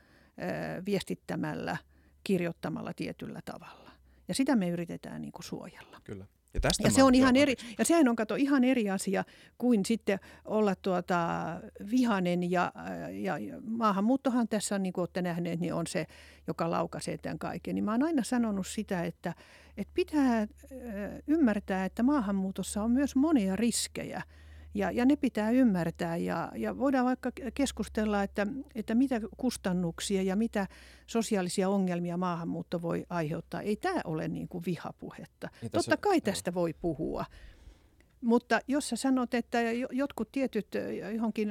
viestittämällä, 0.87 1.77
kirjoittamalla 2.25 2.93
tietyllä 2.97 3.41
tavalla. 3.45 3.91
Ja 4.29 4.35
sitä 4.35 4.57
me 4.57 4.69
yritetään 4.69 5.23
niin 5.23 5.33
kuin 5.33 5.45
suojella. 5.45 6.01
Kyllä. 6.05 6.27
Ja, 6.55 6.61
tästä 6.61 6.89
ja 6.89 6.91
se 6.91 7.03
on 7.03 7.15
ihan 7.15 7.37
eri, 7.37 7.55
ja 7.79 7.85
sehän 7.85 8.09
on 8.09 8.17
kato 8.17 8.35
ihan 8.35 8.65
eri 8.65 8.91
asia 8.91 9.25
kuin 9.59 9.85
sitten 9.85 10.19
olla 10.45 10.75
tuota 10.75 11.29
vihanen 11.91 12.51
ja, 12.51 12.73
ja, 13.23 13.39
ja 13.39 13.61
maahanmuuttohan 13.65 14.49
tässä 14.49 14.75
on, 14.75 14.83
niin 14.83 14.93
kuin 14.93 15.03
olette 15.03 15.23
nähneet, 15.23 15.61
niin 15.61 15.75
on 15.75 15.87
se, 15.87 16.07
joka 16.47 16.71
laukaisee 16.71 17.19
tämän 17.19 17.39
kaiken. 17.39 17.75
Niin 17.75 17.85
mä 17.85 17.91
oon 17.91 18.03
aina 18.03 18.23
sanonut 18.23 18.67
sitä, 18.67 19.05
että, 19.05 19.35
että 19.77 19.95
pitää 19.95 20.47
ymmärtää, 21.27 21.85
että 21.85 22.03
maahanmuutossa 22.03 22.83
on 22.83 22.91
myös 22.91 23.17
monia 23.17 23.57
riskejä– 23.57 24.23
ja, 24.75 24.91
ja 24.91 25.05
ne 25.05 25.17
pitää 25.17 25.51
ymmärtää 25.51 26.17
ja, 26.17 26.53
ja 26.57 26.79
voidaan 26.79 27.07
vaikka 27.07 27.31
keskustella, 27.55 28.23
että, 28.23 28.47
että 28.75 28.95
mitä 28.95 29.21
kustannuksia 29.37 30.23
ja 30.23 30.37
mitä 30.37 30.67
sosiaalisia 31.07 31.69
ongelmia 31.69 32.17
maahanmuutto 32.17 32.83
voi 32.83 33.07
aiheuttaa. 33.09 33.61
Ei 33.61 33.77
tämä 33.77 34.01
ole 34.05 34.29
niin 34.29 34.49
kuin 34.49 34.65
vihapuhetta. 34.67 35.49
Niin 35.63 35.71
Totta 35.71 35.97
kai 35.97 36.21
tästä 36.21 36.55
voi 36.55 36.73
puhua. 36.73 37.25
Mutta 38.21 38.61
jos 38.69 38.89
sä 38.89 38.97
sanot, 38.97 39.35
että 39.35 39.59
jotkut 39.91 40.33
tietyt 40.33 40.67
johonkin 41.15 41.51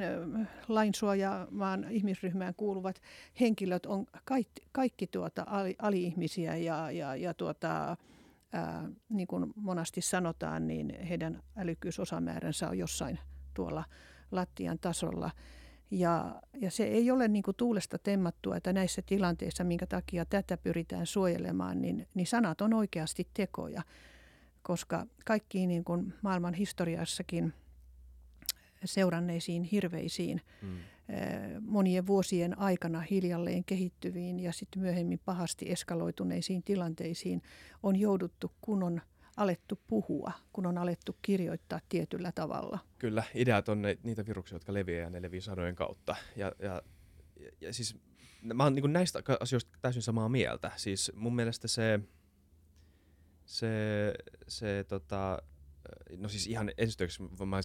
lainsuojaamaan 0.68 1.86
ihmisryhmään 1.90 2.54
kuuluvat 2.56 3.00
henkilöt 3.40 3.86
on 3.86 4.06
kaikki, 4.24 4.62
kaikki 4.72 5.06
tuota 5.06 5.46
ali-ihmisiä 5.78 6.56
ja, 6.56 6.90
ja, 6.90 7.16
ja 7.16 7.34
tuota, 7.34 7.96
ää, 8.54 8.88
niin 9.08 9.26
kuin 9.26 9.52
monasti 9.56 10.00
sanotaan, 10.00 10.66
niin 10.66 11.00
heidän 11.08 11.42
älykkyysosamääränsä 11.56 12.68
on 12.68 12.78
jossain 12.78 13.18
tuolla 13.54 13.84
lattian 14.30 14.78
tasolla. 14.78 15.30
Ja, 15.90 16.42
ja 16.60 16.70
se 16.70 16.84
ei 16.84 17.10
ole 17.10 17.28
niin 17.28 17.42
kuin 17.42 17.56
tuulesta 17.56 17.98
temmattua, 17.98 18.56
että 18.56 18.72
näissä 18.72 19.02
tilanteissa, 19.02 19.64
minkä 19.64 19.86
takia 19.86 20.24
tätä 20.24 20.56
pyritään 20.56 21.06
suojelemaan, 21.06 21.80
niin, 21.80 22.08
niin 22.14 22.26
sanat 22.26 22.60
on 22.60 22.74
oikeasti 22.74 23.28
tekoja. 23.34 23.82
Koska 24.62 25.06
kaikkiin 25.24 25.68
niin 25.68 25.84
kuin 25.84 26.14
maailman 26.22 26.54
historiassakin 26.54 27.52
seuranneisiin 28.84 29.62
hirveisiin 29.62 30.40
mm 30.62 30.78
monien 31.60 32.06
vuosien 32.06 32.58
aikana 32.58 33.00
hiljalleen 33.00 33.64
kehittyviin 33.64 34.40
ja 34.40 34.52
sitten 34.52 34.82
myöhemmin 34.82 35.20
pahasti 35.24 35.72
eskaloituneisiin 35.72 36.62
tilanteisiin 36.62 37.42
on 37.82 37.96
jouduttu, 37.96 38.52
kun 38.60 38.82
on 38.82 39.00
alettu 39.36 39.80
puhua, 39.86 40.32
kun 40.52 40.66
on 40.66 40.78
alettu 40.78 41.16
kirjoittaa 41.22 41.80
tietyllä 41.88 42.32
tavalla. 42.32 42.78
Kyllä, 42.98 43.24
ideat 43.34 43.68
on 43.68 43.82
ne, 43.82 43.98
niitä 44.02 44.26
viruksia, 44.26 44.56
jotka 44.56 44.74
leviää 44.74 45.02
ja 45.02 45.10
ne 45.10 45.22
leviää 45.22 45.40
sanojen 45.40 45.74
kautta. 45.74 46.16
Ja, 46.36 46.52
ja, 46.58 46.82
ja, 47.40 47.50
ja 47.60 47.72
siis 47.72 47.96
mä 48.42 48.64
oon 48.64 48.74
niin 48.74 48.92
näistä 48.92 49.22
asioista 49.40 49.78
täysin 49.82 50.02
samaa 50.02 50.28
mieltä. 50.28 50.70
Siis 50.76 51.12
mun 51.14 51.36
mielestä 51.36 51.68
se, 51.68 52.00
se, 53.44 54.14
se 54.48 54.84
tota, 54.88 55.42
no 56.16 56.28
siis 56.28 56.46
ihan 56.46 56.70
ensiksi 56.78 57.22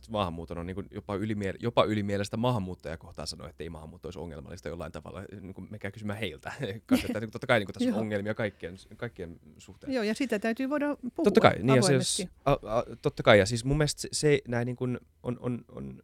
maahanmuuton 0.10 0.58
on 0.58 0.66
niin 0.66 0.88
jopa, 0.92 1.18
ylimiel- 1.18 1.58
jopa 1.60 1.84
ylimielestä 1.84 2.38
maahanmuuttaja 2.38 2.98
kohtaan 2.98 3.28
sanoa, 3.28 3.50
että 3.50 3.64
ei 3.64 3.70
maahanmuutto 3.70 4.08
olisi 4.08 4.20
ongelmallista 4.20 4.70
jollain 4.70 4.92
tavalla. 4.92 5.24
Niin 5.42 5.54
kuin 5.54 5.68
mekään 5.72 5.92
kysymään 5.92 6.20
heiltä. 6.20 6.54
että 6.62 7.20
niin 7.20 7.32
totta 7.32 7.48
kai 7.48 7.60
niin 7.60 7.68
kuin 7.68 7.74
tässä 7.74 7.90
on 7.90 7.96
ongelmia 7.96 8.34
kaikkien, 8.34 8.76
kaikkien 8.98 9.40
suhteen. 9.58 9.94
Joo, 9.94 10.04
ja 10.04 10.14
sitä 10.14 10.40
täytyy 10.40 10.70
voida 10.70 10.96
puhua 10.96 11.24
Totta 11.24 11.42
kai, 11.42 11.56
niin 11.64 11.76
ja 11.76 11.82
siis, 11.82 12.28
a, 12.46 12.52
a, 12.52 12.84
totta 13.02 13.24
kai, 13.24 13.40
ja 13.40 13.46
siis 13.46 13.66
mun 13.66 13.78
mielestä 13.78 14.02
se, 14.02 14.10
se 14.12 14.42
näin 14.48 14.66
niin 14.66 14.76
kuin 14.76 15.00
on, 15.24 15.38
on, 15.42 15.66
on 15.70 16.02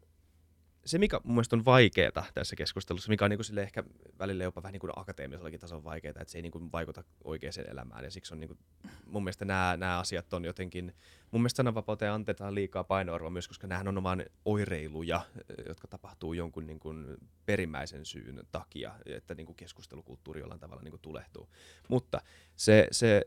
se, 0.86 0.98
mikä 0.98 1.20
mun 1.24 1.34
mielestä 1.34 1.56
on 1.56 1.64
vaikeaa 1.64 2.26
tässä 2.34 2.56
keskustelussa, 2.56 3.08
mikä 3.08 3.24
on 3.24 3.30
niin 3.30 3.38
kuin 3.38 3.58
ehkä 3.58 3.84
välillä 4.18 4.44
jopa 4.44 4.62
vähän 4.62 4.72
niin 4.72 4.80
kuin 4.80 4.92
akateemisellakin 4.96 5.60
tasolla 5.60 5.84
vaikeaa, 5.84 6.10
että 6.10 6.32
se 6.32 6.38
ei 6.38 6.42
niin 6.42 6.52
kuin 6.52 6.72
vaikuta 6.72 7.04
oikeaan 7.24 7.70
elämään. 7.70 8.04
Ja 8.04 8.10
siksi 8.10 8.34
on 8.34 8.40
niin 8.40 8.48
kuin, 8.48 8.58
mun 9.06 9.24
mielestä 9.24 9.44
nämä, 9.44 9.76
nämä 9.76 9.98
asiat 9.98 10.34
on 10.34 10.44
jotenkin, 10.44 10.94
mun 11.30 11.42
mielestä 11.42 11.56
sananvapauteen 11.56 12.12
antetaan 12.12 12.54
liikaa 12.54 12.84
painoarvoa 12.84 13.30
myös, 13.30 13.48
koska 13.48 13.66
nämä 13.66 13.88
on 13.88 14.02
vain 14.02 14.26
oireiluja, 14.44 15.20
jotka 15.68 15.88
tapahtuu 15.88 16.32
jonkun 16.32 16.66
niin 16.66 16.80
kuin 16.80 17.16
perimmäisen 17.46 18.04
syyn 18.04 18.42
takia, 18.52 18.92
että 19.06 19.34
niin 19.34 19.46
kuin 19.46 19.56
keskustelukulttuuri 19.56 20.40
jollain 20.40 20.60
tavalla 20.60 20.82
niin 20.82 20.92
kuin 20.92 21.02
tulehtuu. 21.02 21.48
Mutta 21.88 22.20
se, 22.56 22.88
se 22.90 23.22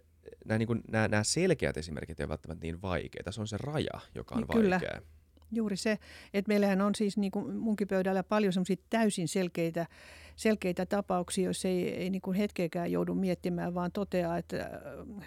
nämä, 0.46 0.58
niin 0.58 0.68
kuin, 0.68 0.82
nämä, 0.92 1.08
nämä 1.08 1.24
selkeät 1.24 1.78
esimerkit 1.78 2.20
eivät 2.20 2.30
välttämättä 2.30 2.66
niin 2.66 2.82
vaikeita. 2.82 3.32
Se 3.32 3.42
on 3.42 3.48
se 3.48 3.58
raja, 3.58 4.00
joka 4.16 4.36
on 4.36 4.48
Kyllä. 4.48 4.80
vaikea. 4.82 5.02
Juuri 5.52 5.78
se, 5.78 6.00
että 6.34 6.50
meillähän 6.50 6.82
on 6.82 6.96
siis 6.96 7.18
niin 7.18 7.32
kuin 7.32 7.56
munkin 7.56 7.88
pöydällä 7.88 8.24
paljon 8.24 8.54
semmoisia 8.54 8.76
täysin 8.90 9.28
selkeitä, 9.28 9.86
selkeitä 10.36 10.86
tapauksia, 10.86 11.46
jos 11.46 11.66
ei, 11.66 11.90
ei 11.90 12.10
niin 12.10 12.22
kuin 12.22 12.38
hetkeäkään 12.38 12.92
joudu 12.92 13.16
miettimään, 13.16 13.74
vaan 13.74 13.92
toteaa, 13.92 14.38
että 14.38 14.60
äh, 14.60 14.70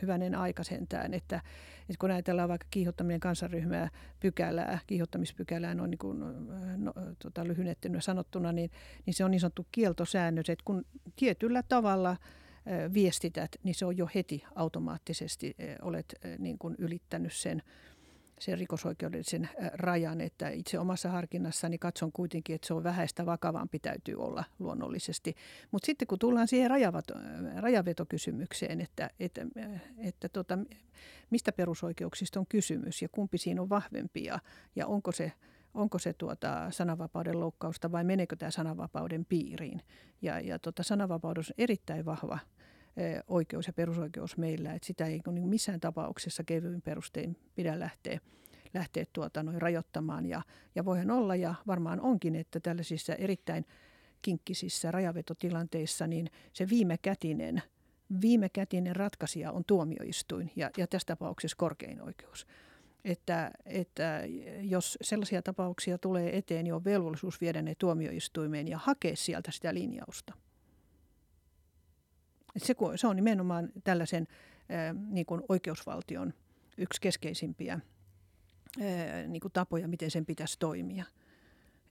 hyvänen 0.02 0.34
aika 0.34 0.64
sentään, 0.64 1.14
että, 1.14 1.36
että 1.80 1.98
kun 1.98 2.10
ajatellaan 2.10 2.48
vaikka 2.48 2.66
kiihottaminen 2.70 3.20
kansanryhmää 3.20 3.88
pykälää, 4.20 4.78
kiihottamispykälää 4.86 5.76
on 5.80 5.90
niin 5.90 5.98
no, 6.76 6.92
tota, 7.18 7.42
sanottuna, 7.98 8.52
niin, 8.52 8.70
niin 9.06 9.14
se 9.14 9.24
on 9.24 9.30
niin 9.30 9.40
sanottu 9.40 9.66
kieltosäännös, 9.72 10.50
että 10.50 10.64
kun 10.64 10.84
tietyllä 11.16 11.62
tavalla 11.62 12.10
äh, 12.10 12.18
viestität, 12.94 13.56
niin 13.62 13.74
se 13.74 13.84
on 13.84 13.96
jo 13.96 14.08
heti 14.14 14.44
automaattisesti 14.54 15.56
olet 15.82 16.14
niin 16.38 16.58
kuin 16.58 16.74
ylittänyt 16.78 17.32
sen 17.32 17.62
sen 18.42 18.58
rikosoikeudellisen 18.58 19.48
rajan, 19.72 20.20
että 20.20 20.48
itse 20.48 20.78
omassa 20.78 21.08
harkinnassani 21.08 21.78
katson 21.78 22.12
kuitenkin, 22.12 22.54
että 22.54 22.66
se 22.66 22.74
on 22.74 22.84
vähäistä 22.84 23.26
vakavampi 23.26 23.78
täytyy 23.78 24.14
olla 24.14 24.44
luonnollisesti. 24.58 25.34
Mutta 25.70 25.86
sitten 25.86 26.08
kun 26.08 26.18
tullaan 26.18 26.48
siihen 26.48 26.70
rajavato, 26.70 27.14
rajavetokysymykseen, 27.56 28.80
että, 28.80 29.10
että, 29.20 29.46
että 29.98 30.28
tota, 30.28 30.58
mistä 31.30 31.52
perusoikeuksista 31.52 32.40
on 32.40 32.46
kysymys 32.48 33.02
ja 33.02 33.08
kumpi 33.08 33.38
siinä 33.38 33.62
on 33.62 33.68
vahvempi 33.68 34.24
ja, 34.24 34.38
ja 34.76 34.86
onko 34.86 35.12
se 35.12 35.32
onko 35.74 35.98
se 35.98 36.12
tuota 36.12 36.70
sananvapauden 36.70 37.40
loukkausta 37.40 37.92
vai 37.92 38.04
meneekö 38.04 38.36
tämä 38.36 38.50
sananvapauden 38.50 39.24
piiriin. 39.24 39.82
Ja, 40.22 40.40
ja 40.40 40.58
tuota, 40.58 40.82
sananvapaus 40.82 41.50
on 41.50 41.54
erittäin 41.58 42.04
vahva 42.04 42.38
oikeus 43.28 43.66
ja 43.66 43.72
perusoikeus 43.72 44.36
meillä, 44.36 44.72
että 44.72 44.86
sitä 44.86 45.06
ei 45.06 45.20
niin 45.32 45.48
missään 45.48 45.80
tapauksessa 45.80 46.44
kevyin 46.44 46.82
perustein 46.82 47.36
pidä 47.54 47.80
lähteä, 47.80 48.20
lähteä 48.74 49.04
tuota, 49.12 49.42
noin 49.42 49.62
rajoittamaan. 49.62 50.26
Ja, 50.26 50.42
ja 50.74 50.84
voihan 50.84 51.10
olla 51.10 51.36
ja 51.36 51.54
varmaan 51.66 52.00
onkin, 52.00 52.36
että 52.36 52.60
tällaisissa 52.60 53.14
erittäin 53.14 53.64
kinkkisissä 54.22 54.90
rajavetotilanteissa 54.90 56.06
niin 56.06 56.30
se 56.52 56.68
viimekätinen, 56.68 57.62
viimekätinen 58.20 58.96
ratkaisija 58.96 59.52
on 59.52 59.64
tuomioistuin 59.64 60.50
ja, 60.56 60.70
ja 60.76 60.86
tässä 60.86 61.06
tapauksessa 61.06 61.56
korkein 61.56 62.02
oikeus. 62.02 62.46
Että, 63.04 63.50
että 63.66 64.22
jos 64.60 64.98
sellaisia 65.02 65.42
tapauksia 65.42 65.98
tulee 65.98 66.38
eteen, 66.38 66.64
niin 66.64 66.74
on 66.74 66.84
velvollisuus 66.84 67.40
viedä 67.40 67.62
ne 67.62 67.74
tuomioistuimeen 67.74 68.68
ja 68.68 68.78
hakea 68.78 69.16
sieltä 69.16 69.50
sitä 69.50 69.74
linjausta. 69.74 70.34
Se, 72.56 72.74
se 72.96 73.06
on 73.06 73.16
nimenomaan 73.16 73.72
tällaisen 73.84 74.26
niin 75.08 75.26
kuin 75.26 75.42
oikeusvaltion 75.48 76.34
yksi 76.78 77.00
keskeisimpiä 77.00 77.80
niin 79.28 79.40
kuin 79.40 79.52
tapoja, 79.52 79.88
miten 79.88 80.10
sen 80.10 80.26
pitäisi 80.26 80.58
toimia. 80.58 81.04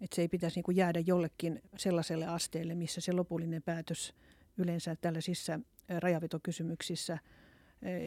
Että 0.01 0.15
se 0.15 0.21
ei 0.21 0.27
pitäisi 0.27 0.57
niin 0.57 0.63
kuin 0.63 0.77
jäädä 0.77 0.99
jollekin 0.99 1.61
sellaiselle 1.77 2.25
asteelle, 2.25 2.75
missä 2.75 3.01
se 3.01 3.13
lopullinen 3.13 3.63
päätös 3.63 4.13
yleensä 4.57 4.95
tällaisissa 4.95 5.59
rajavetokysymyksissä 5.99 7.17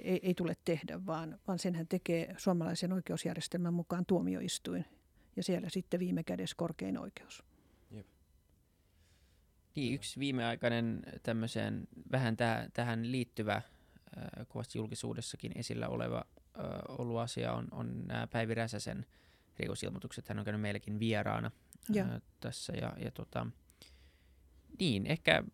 ei, 0.05 0.20
ei 0.22 0.34
tule 0.34 0.57
tehdä, 0.64 1.07
vaan, 1.07 1.38
vaan 1.48 1.59
senhän 1.59 1.88
tekee 1.88 2.34
suomalaisen 2.36 2.92
oikeusjärjestelmän 2.92 3.74
mukaan 3.74 4.07
tuomioistuin 4.07 4.84
ja 5.36 5.42
siellä 5.42 5.68
sitten 5.68 6.00
viime 6.00 6.24
kädessä 6.24 6.57
korkein 6.57 6.98
oikeus. 6.98 7.42
Niin, 9.75 9.95
yksi 9.95 10.20
viimeaikainen 10.20 11.03
tämmöiseen 11.22 11.89
vähän 12.12 12.35
täh- 12.35 12.70
tähän 12.72 13.12
liittyvä, 13.12 13.55
äh, 13.55 13.62
kovasti 14.49 14.79
julkisuudessakin 14.79 15.53
esillä 15.55 15.89
oleva 15.89 16.25
äh, 16.59 16.64
ollut 16.89 17.18
asia 17.18 17.53
on, 17.53 17.68
on 17.70 18.07
nämä 18.07 18.27
Päivi 18.27 18.55
Räsäsen 18.55 19.07
rikosilmoitukset. 19.59 20.29
Hän 20.29 20.39
on 20.39 20.45
käynyt 20.45 20.61
meilläkin 20.61 20.99
vieraana 20.99 21.51
äh, 21.99 22.22
tässä. 22.41 22.72
Ja, 22.72 22.93
ja 22.99 23.11
tota, 23.11 23.47
niin, 24.79 25.07
ehkä 25.07 25.45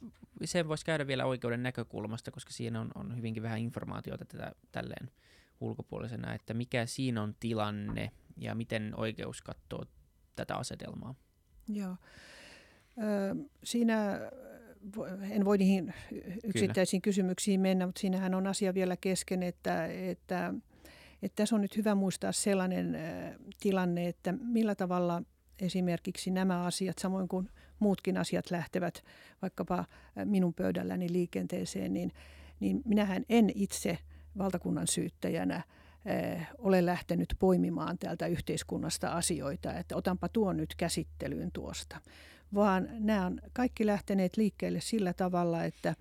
sen 0.45 0.68
voisi 0.68 0.85
käydä 0.85 1.07
vielä 1.07 1.25
oikeuden 1.27 1.62
näkökulmasta, 1.62 2.31
koska 2.31 2.53
siinä 2.53 2.81
on, 2.81 2.91
on 2.95 3.16
hyvinkin 3.16 3.43
vähän 3.43 3.59
informaatiota 3.59 4.25
tätä 4.25 4.53
tälleen 4.73 5.11
ulkopuolisena, 5.61 6.35
että 6.35 6.55
mikä 6.55 6.87
siinä 6.87 7.23
on 7.23 7.35
tilanne 7.41 8.11
ja 8.37 8.55
miten 8.55 8.93
oikeus 8.97 9.43
katsoo 9.43 9.85
tätä 10.37 10.57
asetelmaa. 10.57 11.14
Joo. 11.68 11.97
Siinä 13.64 14.20
en 15.30 15.45
voi 15.45 15.59
niihin 15.59 15.95
yksittäisiin 16.45 17.03
Kyllä. 17.03 17.11
kysymyksiin 17.11 17.61
mennä, 17.61 17.86
mutta 17.86 18.01
siinähän 18.01 18.34
on 18.34 18.47
asia 18.47 18.74
vielä 18.74 18.97
kesken, 18.97 19.43
että, 19.43 19.86
että, 19.86 20.55
että 21.22 21.36
tässä 21.36 21.57
on 21.57 21.62
nyt 21.62 21.76
hyvä 21.76 21.95
muistaa 21.95 22.32
sellainen 22.32 22.97
tilanne, 23.61 24.09
että 24.09 24.32
millä 24.32 24.74
tavalla 24.74 25.22
esimerkiksi 25.61 26.30
nämä 26.30 26.62
asiat, 26.62 26.99
samoin 26.99 27.28
kuin 27.28 27.49
muutkin 27.78 28.16
asiat 28.16 28.51
lähtevät 28.51 29.03
vaikkapa 29.43 29.84
minun 30.24 30.55
pöydälläni 30.55 31.12
liikenteeseen, 31.12 31.93
niin, 31.93 32.12
niin 32.61 32.82
minähän 32.84 33.24
en 33.28 33.51
itse 33.55 33.99
valtakunnan 34.38 34.86
syyttäjänä 34.86 35.62
ole 36.59 36.86
lähtenyt 36.86 37.34
poimimaan 37.38 37.99
täältä 37.99 38.26
yhteiskunnasta 38.26 39.12
asioita, 39.12 39.74
että 39.74 39.97
otanpa 39.97 40.28
tuon 40.28 40.57
nyt 40.57 40.74
käsittelyyn 40.74 41.53
tuosta, 41.53 42.01
vaan 42.55 42.88
nämä 42.92 43.26
on 43.26 43.40
kaikki 43.53 43.86
lähteneet 43.86 44.36
liikkeelle 44.36 44.80
sillä 44.80 45.12
tavalla, 45.12 45.64
että 45.64 45.94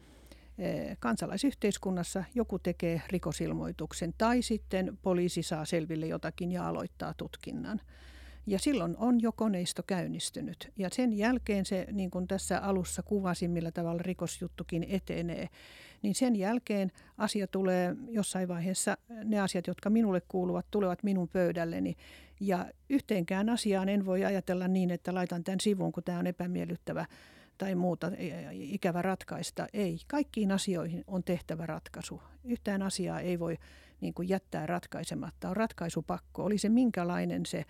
kansalaisyhteiskunnassa 0.99 2.23
joku 2.35 2.59
tekee 2.59 3.01
rikosilmoituksen 3.09 4.13
tai 4.17 4.41
sitten 4.41 4.97
poliisi 5.01 5.43
saa 5.43 5.65
selville 5.65 6.07
jotakin 6.07 6.51
ja 6.51 6.67
aloittaa 6.67 7.13
tutkinnan. 7.13 7.81
Ja 8.47 8.59
silloin 8.59 8.97
on 8.97 9.21
jo 9.21 9.31
koneisto 9.31 9.83
käynnistynyt. 9.87 10.71
Ja 10.77 10.89
sen 10.91 11.17
jälkeen 11.17 11.65
se, 11.65 11.87
niin 11.91 12.11
kuin 12.11 12.27
tässä 12.27 12.59
alussa 12.59 13.03
kuvasin, 13.03 13.51
millä 13.51 13.71
tavalla 13.71 14.01
rikosjuttukin 14.03 14.85
etenee, 14.89 15.47
niin 16.01 16.15
sen 16.15 16.35
jälkeen 16.35 16.91
asia 17.17 17.47
tulee 17.47 17.95
jossain 18.09 18.47
vaiheessa, 18.47 18.97
ne 19.23 19.39
asiat, 19.39 19.67
jotka 19.67 19.89
minulle 19.89 20.21
kuuluvat, 20.27 20.65
tulevat 20.71 21.03
minun 21.03 21.27
pöydälleni. 21.27 21.95
Ja 22.39 22.65
yhteenkään 22.89 23.49
asiaan 23.49 23.89
en 23.89 24.05
voi 24.05 24.25
ajatella 24.25 24.67
niin, 24.67 24.91
että 24.91 25.13
laitan 25.13 25.43
tämän 25.43 25.59
sivuun, 25.59 25.91
kun 25.91 26.03
tämä 26.03 26.19
on 26.19 26.27
epämiellyttävä 26.27 27.05
tai 27.57 27.75
muuta 27.75 28.11
ikävä 28.51 29.01
ratkaista. 29.01 29.67
Ei, 29.73 29.99
kaikkiin 30.07 30.51
asioihin 30.51 31.03
on 31.07 31.23
tehtävä 31.23 31.65
ratkaisu. 31.65 32.21
Yhtään 32.43 32.81
asiaa 32.81 33.19
ei 33.19 33.39
voi 33.39 33.57
niin 34.01 34.13
kuin 34.13 34.29
jättää 34.29 34.65
ratkaisematta. 34.65 35.49
On 35.49 35.57
ratkaisupakko. 35.57 36.43
Oli 36.43 36.57
se 36.57 36.69
minkälainen 36.69 37.45
se 37.45 37.65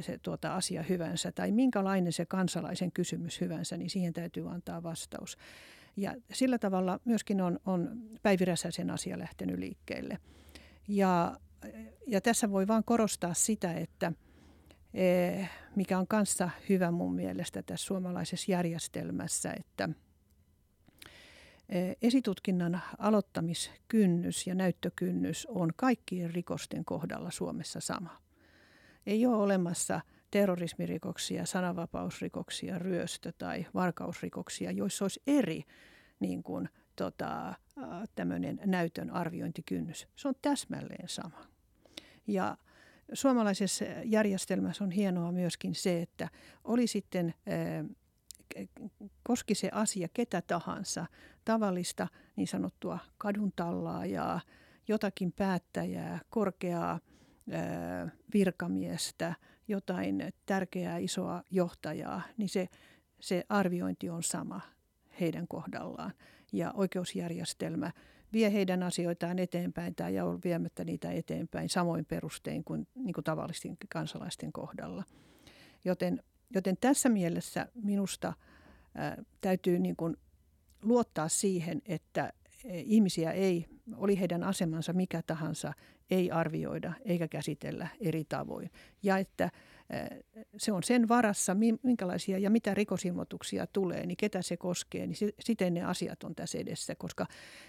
se 0.00 0.18
tuota 0.18 0.54
asia 0.54 0.82
hyvänsä 0.82 1.32
tai 1.32 1.52
minkälainen 1.52 2.12
se 2.12 2.26
kansalaisen 2.26 2.92
kysymys 2.92 3.40
hyvänsä, 3.40 3.76
niin 3.76 3.90
siihen 3.90 4.12
täytyy 4.12 4.50
antaa 4.50 4.82
vastaus. 4.82 5.36
Ja 5.96 6.14
sillä 6.32 6.58
tavalla 6.58 7.00
myöskin 7.04 7.40
on, 7.40 7.58
on 7.66 8.02
Päivi 8.22 8.44
Räsäsen 8.44 8.90
asia 8.90 9.18
lähtenyt 9.18 9.58
liikkeelle. 9.58 10.18
Ja, 10.88 11.36
ja 12.06 12.20
tässä 12.20 12.50
voi 12.50 12.68
vain 12.68 12.84
korostaa 12.84 13.34
sitä, 13.34 13.74
että 13.74 14.12
e, 14.94 15.44
mikä 15.76 15.98
on 15.98 16.06
kanssa 16.06 16.50
hyvä 16.68 16.90
mun 16.90 17.14
mielestä 17.14 17.62
tässä 17.62 17.86
suomalaisessa 17.86 18.52
järjestelmässä, 18.52 19.52
että 19.52 19.88
e, 21.68 21.92
esitutkinnan 22.02 22.80
aloittamiskynnys 22.98 24.46
ja 24.46 24.54
näyttökynnys 24.54 25.46
on 25.46 25.70
kaikkien 25.76 26.30
rikosten 26.30 26.84
kohdalla 26.84 27.30
Suomessa 27.30 27.80
sama. 27.80 28.22
Ei 29.06 29.26
ole 29.26 29.36
olemassa 29.36 30.00
terrorismirikoksia, 30.30 31.46
sananvapausrikoksia, 31.46 32.78
ryöstö- 32.78 33.32
tai 33.38 33.66
varkausrikoksia, 33.74 34.70
joissa 34.70 35.04
olisi 35.04 35.22
eri 35.26 35.62
niin 36.20 36.42
kuin, 36.42 36.68
tota, 36.96 37.54
näytön 38.66 39.10
arviointikynnys. 39.10 40.08
Se 40.16 40.28
on 40.28 40.34
täsmälleen 40.42 41.08
sama. 41.08 41.51
Ja 42.26 42.56
suomalaisessa 43.12 43.84
järjestelmässä 44.04 44.84
on 44.84 44.90
hienoa 44.90 45.32
myöskin 45.32 45.74
se, 45.74 46.02
että 46.02 46.28
oli 46.64 46.86
sitten 46.86 47.34
koski 49.22 49.54
se 49.54 49.68
asia 49.72 50.08
ketä 50.14 50.42
tahansa, 50.42 51.06
tavallista 51.44 52.08
niin 52.36 52.48
sanottua 52.48 52.98
kadun 53.18 53.52
tallaajaa, 53.56 54.40
jotakin 54.88 55.32
päättäjää, 55.32 56.20
korkeaa 56.30 57.00
virkamiestä, 58.34 59.34
jotain 59.68 60.32
tärkeää 60.46 60.98
isoa 60.98 61.42
johtajaa, 61.50 62.22
niin 62.36 62.48
se, 62.48 62.68
se 63.20 63.44
arviointi 63.48 64.10
on 64.10 64.22
sama 64.22 64.60
heidän 65.20 65.48
kohdallaan. 65.48 66.12
Ja 66.52 66.72
oikeusjärjestelmä 66.74 67.92
vie 68.32 68.52
heidän 68.52 68.82
asioitaan 68.82 69.38
eteenpäin 69.38 69.94
tai 69.94 70.20
on 70.20 70.40
viemättä 70.44 70.84
niitä 70.84 71.12
eteenpäin 71.12 71.68
samoin 71.68 72.04
perustein 72.04 72.64
kuin, 72.64 72.86
niin 72.94 73.14
kuin 73.14 73.24
tavallisten 73.24 73.76
kansalaisten 73.88 74.52
kohdalla. 74.52 75.04
Joten, 75.84 76.22
joten 76.54 76.76
tässä 76.80 77.08
mielessä 77.08 77.68
minusta 77.74 78.32
ää, 78.94 79.22
täytyy 79.40 79.78
niin 79.78 79.96
kuin 79.96 80.16
luottaa 80.82 81.28
siihen, 81.28 81.82
että 81.86 82.32
ihmisiä 82.64 83.32
ei, 83.32 83.66
oli 83.96 84.20
heidän 84.20 84.44
asemansa 84.44 84.92
mikä 84.92 85.22
tahansa, 85.26 85.72
ei 86.10 86.30
arvioida 86.30 86.92
eikä 87.04 87.28
käsitellä 87.28 87.88
eri 88.00 88.24
tavoin. 88.28 88.70
Ja 89.02 89.18
että 89.18 89.50
se 90.56 90.72
on 90.72 90.82
sen 90.82 91.08
varassa, 91.08 91.56
minkälaisia 91.82 92.38
ja 92.38 92.50
mitä 92.50 92.74
rikosilmoituksia 92.74 93.66
tulee, 93.66 94.06
niin 94.06 94.16
ketä 94.16 94.42
se 94.42 94.56
koskee, 94.56 95.06
niin 95.06 95.16
siten 95.40 95.74
ne 95.74 95.84
asiat 95.84 96.24
on 96.24 96.34
tässä 96.34 96.58
edessä. 96.58 96.94
Koska 96.94 97.26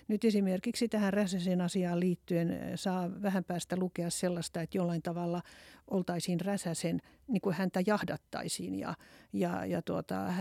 nyt 0.08 0.26
esimerkiksi 0.26 0.88
tähän 0.88 1.14
Räsäsen 1.14 1.62
asiaan 1.62 2.00
liittyen 2.00 2.72
saa 2.76 3.22
vähän 3.22 3.44
päästä 3.44 3.78
lukea 3.78 4.10
sellaista, 4.10 4.62
että 4.62 4.78
jollain 4.78 5.02
tavalla 5.02 5.42
oltaisiin 5.88 6.42
Räsäsen, 6.42 7.02
niin 7.28 7.42
kuin 7.42 7.56
häntä 7.56 7.80
jahdattaisiin 7.88 8.76
ja, 8.76 8.94
ja, 9.34 9.66
ja 9.66 9.82
tuota, 9.82 10.34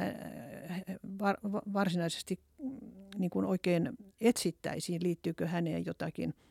var, 1.18 1.36
varsinaisesti 1.72 2.40
mm, 2.58 2.70
niin 3.18 3.30
kuin 3.30 3.44
oikein 3.44 3.90
etsittäisiin, 4.20 5.02
liittyykö 5.02 5.46
häneen 5.46 5.86
jotakin– 5.86 6.34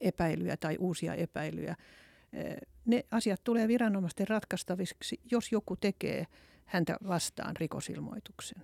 epäilyjä 0.00 0.56
tai 0.56 0.76
uusia 0.80 1.14
epäilyjä. 1.14 1.76
Ne 2.84 3.04
asiat 3.10 3.40
tulee 3.44 3.68
viranomaisten 3.68 4.28
ratkaistaviksi, 4.28 5.20
jos 5.30 5.52
joku 5.52 5.76
tekee 5.76 6.26
häntä 6.64 6.96
vastaan 7.08 7.56
rikosilmoituksen. 7.56 8.62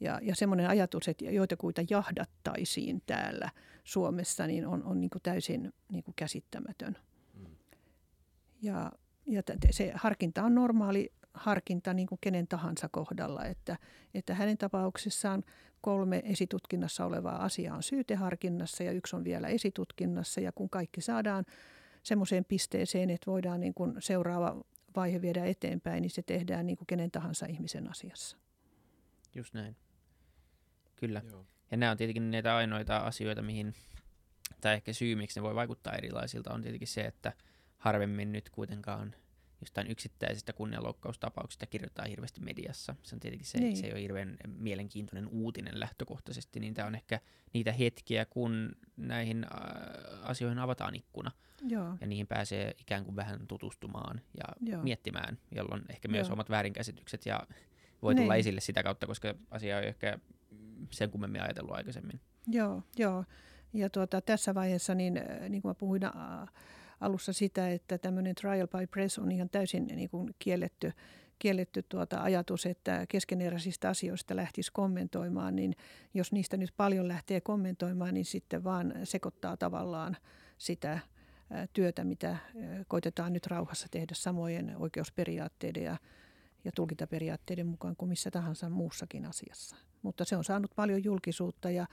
Ja, 0.00 0.20
ja 0.22 0.34
semmoinen 0.34 0.68
ajatus, 0.68 1.08
että 1.08 1.24
joitakuita 1.24 1.82
jahdattaisiin 1.90 3.02
täällä 3.06 3.50
Suomessa, 3.84 4.46
niin 4.46 4.66
on, 4.66 4.84
on 4.84 5.00
niin 5.00 5.10
kuin 5.10 5.22
täysin 5.22 5.72
niin 5.92 6.04
kuin 6.04 6.14
käsittämätön. 6.14 6.96
Mm. 7.34 7.46
Ja, 8.62 8.92
ja 9.26 9.42
se 9.70 9.92
harkinta 9.94 10.42
on 10.42 10.54
normaali 10.54 11.12
harkinta 11.34 11.94
niin 11.94 12.06
kuin 12.06 12.18
kenen 12.20 12.48
tahansa 12.48 12.88
kohdalla, 12.88 13.44
että, 13.44 13.76
että 14.14 14.34
hänen 14.34 14.58
tapauksessaan 14.58 15.44
kolme 15.80 16.22
esitutkinnassa 16.24 17.04
olevaa 17.04 17.44
asiaa 17.44 17.76
on 17.76 17.82
syyteharkinnassa 17.82 18.82
ja 18.82 18.92
yksi 18.92 19.16
on 19.16 19.24
vielä 19.24 19.48
esitutkinnassa 19.48 20.40
ja 20.40 20.52
kun 20.52 20.70
kaikki 20.70 21.00
saadaan 21.00 21.44
semmoiseen 22.06 22.44
pisteeseen, 22.44 23.10
että 23.10 23.30
voidaan 23.30 23.60
niin 23.60 23.74
kuin 23.74 23.94
seuraava 23.98 24.64
vaihe 24.96 25.22
viedä 25.22 25.44
eteenpäin, 25.44 26.02
niin 26.02 26.10
se 26.10 26.22
tehdään 26.22 26.66
niin 26.66 26.76
kuin 26.76 26.86
kenen 26.86 27.10
tahansa 27.10 27.46
ihmisen 27.46 27.90
asiassa. 27.90 28.36
Just 29.34 29.54
näin. 29.54 29.76
Kyllä. 30.96 31.22
Joo. 31.30 31.46
Ja 31.70 31.76
nämä 31.76 31.92
on 31.92 31.98
tietenkin 31.98 32.30
näitä 32.30 32.56
ainoita 32.56 32.96
asioita, 32.96 33.42
mihin, 33.42 33.74
tai 34.60 34.74
ehkä 34.74 34.92
syy, 34.92 35.14
miksi 35.14 35.40
ne 35.40 35.42
voi 35.42 35.54
vaikuttaa 35.54 35.92
erilaisilta, 35.92 36.52
on 36.52 36.62
tietenkin 36.62 36.88
se, 36.88 37.00
että 37.00 37.32
harvemmin 37.78 38.32
nyt 38.32 38.50
kuitenkaan 38.50 39.14
jostain 39.60 39.90
yksittäisistä 39.90 40.52
kunnianloukkaustapauksista 40.52 41.66
kirjoittaa 41.66 42.04
hirveästi 42.04 42.40
mediassa. 42.40 42.94
Se 43.02 43.16
on 43.16 43.20
tietenkin 43.20 43.46
se, 43.48 43.58
Niin. 43.58 43.76
se 43.76 43.86
ei 43.86 43.92
ole 43.92 44.02
hirveän 44.02 44.36
mielenkiintoinen 44.46 45.28
uutinen 45.28 45.80
lähtökohtaisesti, 45.80 46.60
niin 46.60 46.74
tämä 46.74 46.88
on 46.88 46.94
ehkä 46.94 47.20
niitä 47.52 47.72
hetkiä, 47.72 48.24
kun 48.24 48.72
näihin 48.96 49.44
äh, 49.44 50.30
asioihin 50.30 50.58
avataan 50.58 50.94
ikkuna 50.94 51.30
Joo, 51.68 51.96
ja 52.00 52.06
niihin 52.06 52.26
pääsee 52.26 52.74
ikään 52.80 53.04
kuin 53.04 53.16
vähän 53.16 53.46
tutustumaan 53.46 54.20
ja 54.38 54.44
Joo. 54.72 54.82
miettimään, 54.82 55.38
jolloin 55.54 55.82
ehkä 55.90 56.08
myös 56.08 56.26
Joo. 56.26 56.32
omat 56.32 56.50
väärinkäsitykset 56.50 57.26
ja 57.26 57.46
voi 58.02 58.14
tulla 58.14 58.32
Niin. 58.32 58.40
esille 58.40 58.60
sitä 58.60 58.82
kautta, 58.82 59.06
koska 59.06 59.34
asia 59.50 59.80
ei 59.80 59.88
ehkä 59.88 60.18
sen 60.90 61.10
kummemmin 61.10 61.42
ajatellut 61.42 61.74
aikaisemmin. 61.74 62.20
joo, 62.46 62.82
joo. 62.98 63.24
Ja 63.72 63.90
tuota, 63.90 64.20
tässä 64.20 64.54
vaiheessa, 64.54 64.94
niin, 64.94 65.16
äh, 65.18 65.48
niin 65.48 65.62
kuin 65.62 65.70
mä 65.70 65.74
puhuin 65.74 66.04
ä, 66.04 66.10
alussa 67.00 67.32
sitä, 67.32 67.70
että 67.70 67.98
tämmöinen 67.98 68.34
trial 68.34 68.66
by 68.66 68.86
press 68.86 69.18
on 69.18 69.32
ihan 69.32 69.50
täysin 69.50 69.86
niin 69.86 70.10
kuin 70.10 70.34
kielletty, 70.38 70.92
kielletty 71.38 71.82
tuota 71.82 72.22
ajatus, 72.22 72.66
että 72.66 73.06
keskeneräisistä 73.08 73.88
asioista 73.88 74.36
lähtisi 74.36 74.70
kommentoimaan, 74.72 75.56
niin 75.56 75.76
jos 76.14 76.32
niistä 76.32 76.56
nyt 76.56 76.74
paljon 76.76 77.08
lähtee 77.08 77.40
kommentoimaan, 77.40 78.14
niin 78.14 78.24
sitten 78.24 78.64
vaan 78.64 78.94
sekoittaa 79.04 79.56
tavallaan 79.56 80.16
sitä 80.58 80.92
ä, 80.92 81.00
työtä, 81.72 82.04
mitä 82.04 82.30
ä, 82.30 82.38
koitetaan 82.88 83.32
nyt 83.32 83.46
rauhassa 83.46 83.86
tehdä 83.90 84.14
samojen 84.14 84.76
oikeusperiaatteiden 84.76 85.82
ja, 85.82 85.96
ja 86.64 86.72
tulkintaperiaatteiden 86.72 87.66
mukaan 87.66 87.96
kuin 87.96 88.08
missä 88.08 88.30
tahansa 88.30 88.68
muussakin 88.68 89.26
asiassa. 89.26 89.76
Mutta 90.02 90.24
se 90.24 90.36
on 90.36 90.44
saanut 90.44 90.70
paljon 90.76 91.04
julkisuutta 91.04 91.70
ja, 91.70 91.86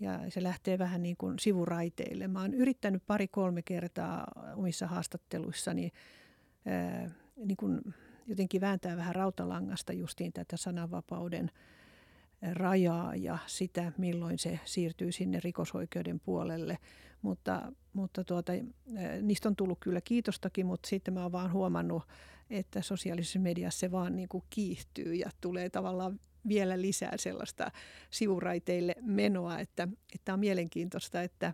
ja 0.00 0.20
se 0.28 0.42
lähtee 0.42 0.78
vähän 0.78 1.02
niin 1.02 1.16
kuin 1.16 1.38
sivuraiteille. 1.38 2.28
Mä 2.28 2.40
oon 2.40 2.54
yrittänyt 2.54 3.02
pari-kolme 3.06 3.62
kertaa 3.62 4.26
omissa 4.56 4.86
haastatteluissani 4.86 5.92
ää, 6.66 7.10
niin 7.36 7.56
kuin 7.56 7.80
jotenkin 8.26 8.60
vääntää 8.60 8.96
vähän 8.96 9.14
rautalangasta 9.14 9.92
justiin 9.92 10.32
tätä 10.32 10.56
sananvapauden 10.56 11.50
rajaa 12.52 13.16
ja 13.16 13.38
sitä, 13.46 13.92
milloin 13.98 14.38
se 14.38 14.60
siirtyy 14.64 15.12
sinne 15.12 15.40
rikosoikeuden 15.40 16.20
puolelle. 16.20 16.78
Mutta, 17.22 17.72
mutta 17.92 18.24
tuota, 18.24 18.52
niistä 19.22 19.48
on 19.48 19.56
tullut 19.56 19.78
kyllä 19.80 20.00
kiitostakin, 20.00 20.66
mutta 20.66 20.88
sitten 20.88 21.14
mä 21.14 21.22
oon 21.22 21.32
vaan 21.32 21.52
huomannut, 21.52 22.02
että 22.50 22.82
sosiaalisessa 22.82 23.38
mediassa 23.38 23.78
se 23.78 23.90
vaan 23.90 24.16
niin 24.16 24.28
kuin 24.28 24.44
kiihtyy 24.50 25.14
ja 25.14 25.30
tulee 25.40 25.70
tavallaan 25.70 26.20
vielä 26.48 26.80
lisää 26.82 27.12
sellaista 27.16 27.70
sivuraiteille 28.10 28.94
menoa, 29.02 29.58
että, 29.58 29.88
että 30.14 30.32
on 30.34 30.40
mielenkiintoista, 30.40 31.22
että 31.22 31.52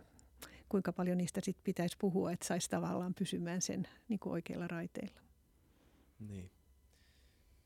kuinka 0.69 0.93
paljon 0.93 1.17
niistä 1.17 1.41
sit 1.43 1.57
pitäisi 1.63 1.95
puhua, 1.99 2.31
että 2.31 2.47
saisi 2.47 2.69
tavallaan 2.69 3.13
pysymään 3.13 3.61
sen 3.61 3.87
niin 4.07 4.19
kuin 4.19 4.33
oikeilla 4.33 4.67
raiteilla. 4.67 5.21
Niin. 6.19 6.51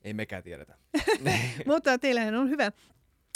Ei 0.02 0.14
mekään 0.14 0.44
tiedetä. 0.44 0.78
Mutta 1.66 1.98
teillähän 1.98 2.36
on 2.36 2.50
hyvä 2.50 2.72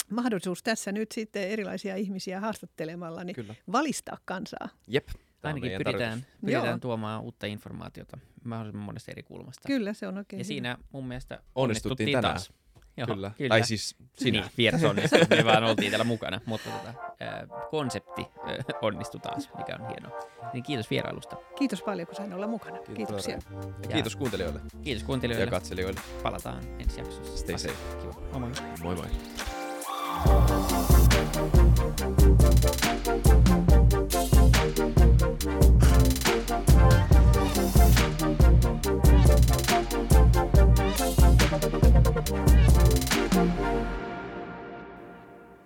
mahdollisuus 0.09 0.63
tässä 0.63 0.91
nyt 0.91 1.11
sitten 1.11 1.43
erilaisia 1.49 1.95
ihmisiä 1.95 2.39
haastattelemalla, 2.39 3.23
niin 3.23 3.35
Kyllä. 3.35 3.55
valistaa 3.71 4.17
kansaa. 4.25 4.69
Jep. 4.87 5.07
On 5.43 5.47
Ainakin 5.47 5.71
pyritään, 5.71 6.19
tarkoitus. 6.19 6.39
pyritään 6.41 6.65
Joo. 6.65 6.77
tuomaan 6.79 7.21
uutta 7.21 7.45
informaatiota 7.45 8.17
mahdollisimman 8.43 8.85
monesta 8.85 9.11
eri 9.11 9.23
kulmasta. 9.23 9.67
Kyllä, 9.67 9.93
se 9.93 10.07
on 10.07 10.17
oikein 10.17 10.37
ja 10.39 10.43
hyvä. 10.43 10.47
siinä 10.47 10.77
mun 10.91 11.07
mielestä 11.07 11.35
Onnistuttiin 11.35 11.55
onnistuttiin 11.55 12.17
tänään. 12.17 12.33
taas. 12.35 12.53
Joo, 12.97 13.07
Kyllä. 13.07 13.31
kyllä. 13.37 13.49
Tai 13.49 13.63
siis 13.63 13.95
sinä. 14.17 14.39
Niin, 14.41 14.51
vieras 14.57 14.83
onnistui. 14.83 15.19
Me 15.29 15.45
vaan 15.45 15.63
oltiin 15.63 15.91
täällä 15.91 16.03
mukana, 16.03 16.41
mutta 16.45 16.69
tota, 16.69 16.93
ää, 17.19 17.47
konsepti 17.69 18.21
ää, 18.45 18.55
onnistui 18.81 19.19
taas, 19.19 19.49
mikä 19.57 19.75
on 19.79 19.87
hienoa. 19.89 20.19
Niin 20.53 20.63
kiitos 20.63 20.89
vierailusta. 20.89 21.35
Kiitos 21.55 21.81
paljon, 21.81 22.07
kun 22.07 22.15
sain 22.15 22.33
olla 22.33 22.47
mukana. 22.47 22.77
Kiitos 22.77 22.95
Kiitoksia. 22.95 23.39
Ja 23.81 23.87
kiitos 23.93 24.15
kuuntelijoille 24.15 24.59
Kiitos 24.83 25.01
ja 25.01 25.05
kuuntelijoille. 25.05 25.51
katselijoille. 25.51 26.01
Palataan 26.23 26.63
ensi 26.79 26.99
jaksossa. 26.99 27.37
Stay 27.37 27.57
safe. 27.57 27.75
Kiva. 28.01 28.13
Moi 28.39 28.39
moi. 28.39 28.51
Moi 28.83 28.95
moi. 28.95 29.07